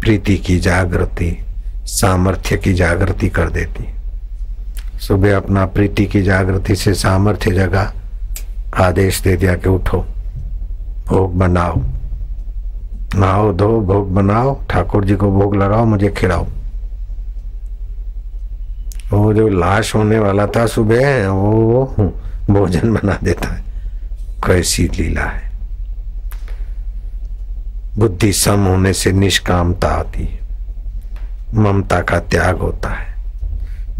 प्रीति 0.00 0.36
की 0.36 0.58
जागृति, 0.58 1.38
सामर्थ्य 1.84 2.56
की 2.56 2.74
जागृति 2.74 3.28
कर 3.28 3.50
देती। 3.50 3.88
सुबह 4.98 5.36
अपना 5.36 5.66
प्रीति 5.66 6.06
की 6.06 6.22
जागृति 6.22 6.76
से 6.76 6.94
सामर्थ्य 6.94 7.50
जगा, 7.50 7.92
आदेश 8.74 9.20
दे 9.20 9.36
दिया 9.36 9.54
कि 9.54 9.68
उठो, 9.68 10.06
भोग 11.06 11.36
बनाओ। 11.36 11.76
नहाओ, 13.14 13.52
धो, 13.52 13.80
भोग 13.80 14.14
बनाओ, 14.14 14.60
ठाकुर 14.70 15.04
जी 15.04 15.16
को 15.16 15.30
भोग 15.30 15.56
लगाओ, 15.56 15.84
मुझे 15.84 16.08
खिलाओ। 16.08 16.46
वो 19.12 19.32
जो 19.34 19.48
लाश 19.48 19.94
होने 19.94 20.18
वाला 20.18 20.46
था 20.46 20.66
सुबह, 20.66 21.28
वो 21.28 21.94
भोजन 22.50 22.92
बना 22.92 23.18
देता 23.24 23.54
है। 23.54 23.64
कैसी 24.46 24.84
लीला 24.84 25.22
है। 25.22 25.52
बुद्धि 27.98 28.32
सम 28.32 28.66
होने 28.66 28.92
से 28.92 29.12
निष्कामता 29.12 29.88
आती 29.88 30.24
है। 30.24 30.38
ममता 31.54 32.00
का 32.00 32.18
त्याग 32.18 32.58
होता 32.58 32.88
है। 32.88 33.16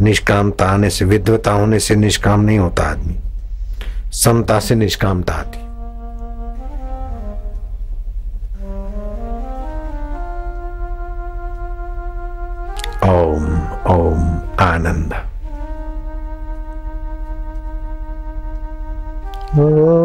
निष्कामता 0.01 0.67
आने 0.67 0.91
से 0.91 1.05
विद्वता 1.05 1.51
होने 1.51 1.79
से 1.79 1.95
निष्काम 1.95 2.41
नहीं 2.41 2.59
होता 2.59 2.83
आदमी। 2.83 3.19
समता 4.13 4.61
से 4.61 4.75
निष्कामता 4.75 5.35
आती 5.35 5.67
ओम 13.11 13.45
ओम, 13.93 14.39
आनंद। 14.61 15.36
ॐ 19.59 19.97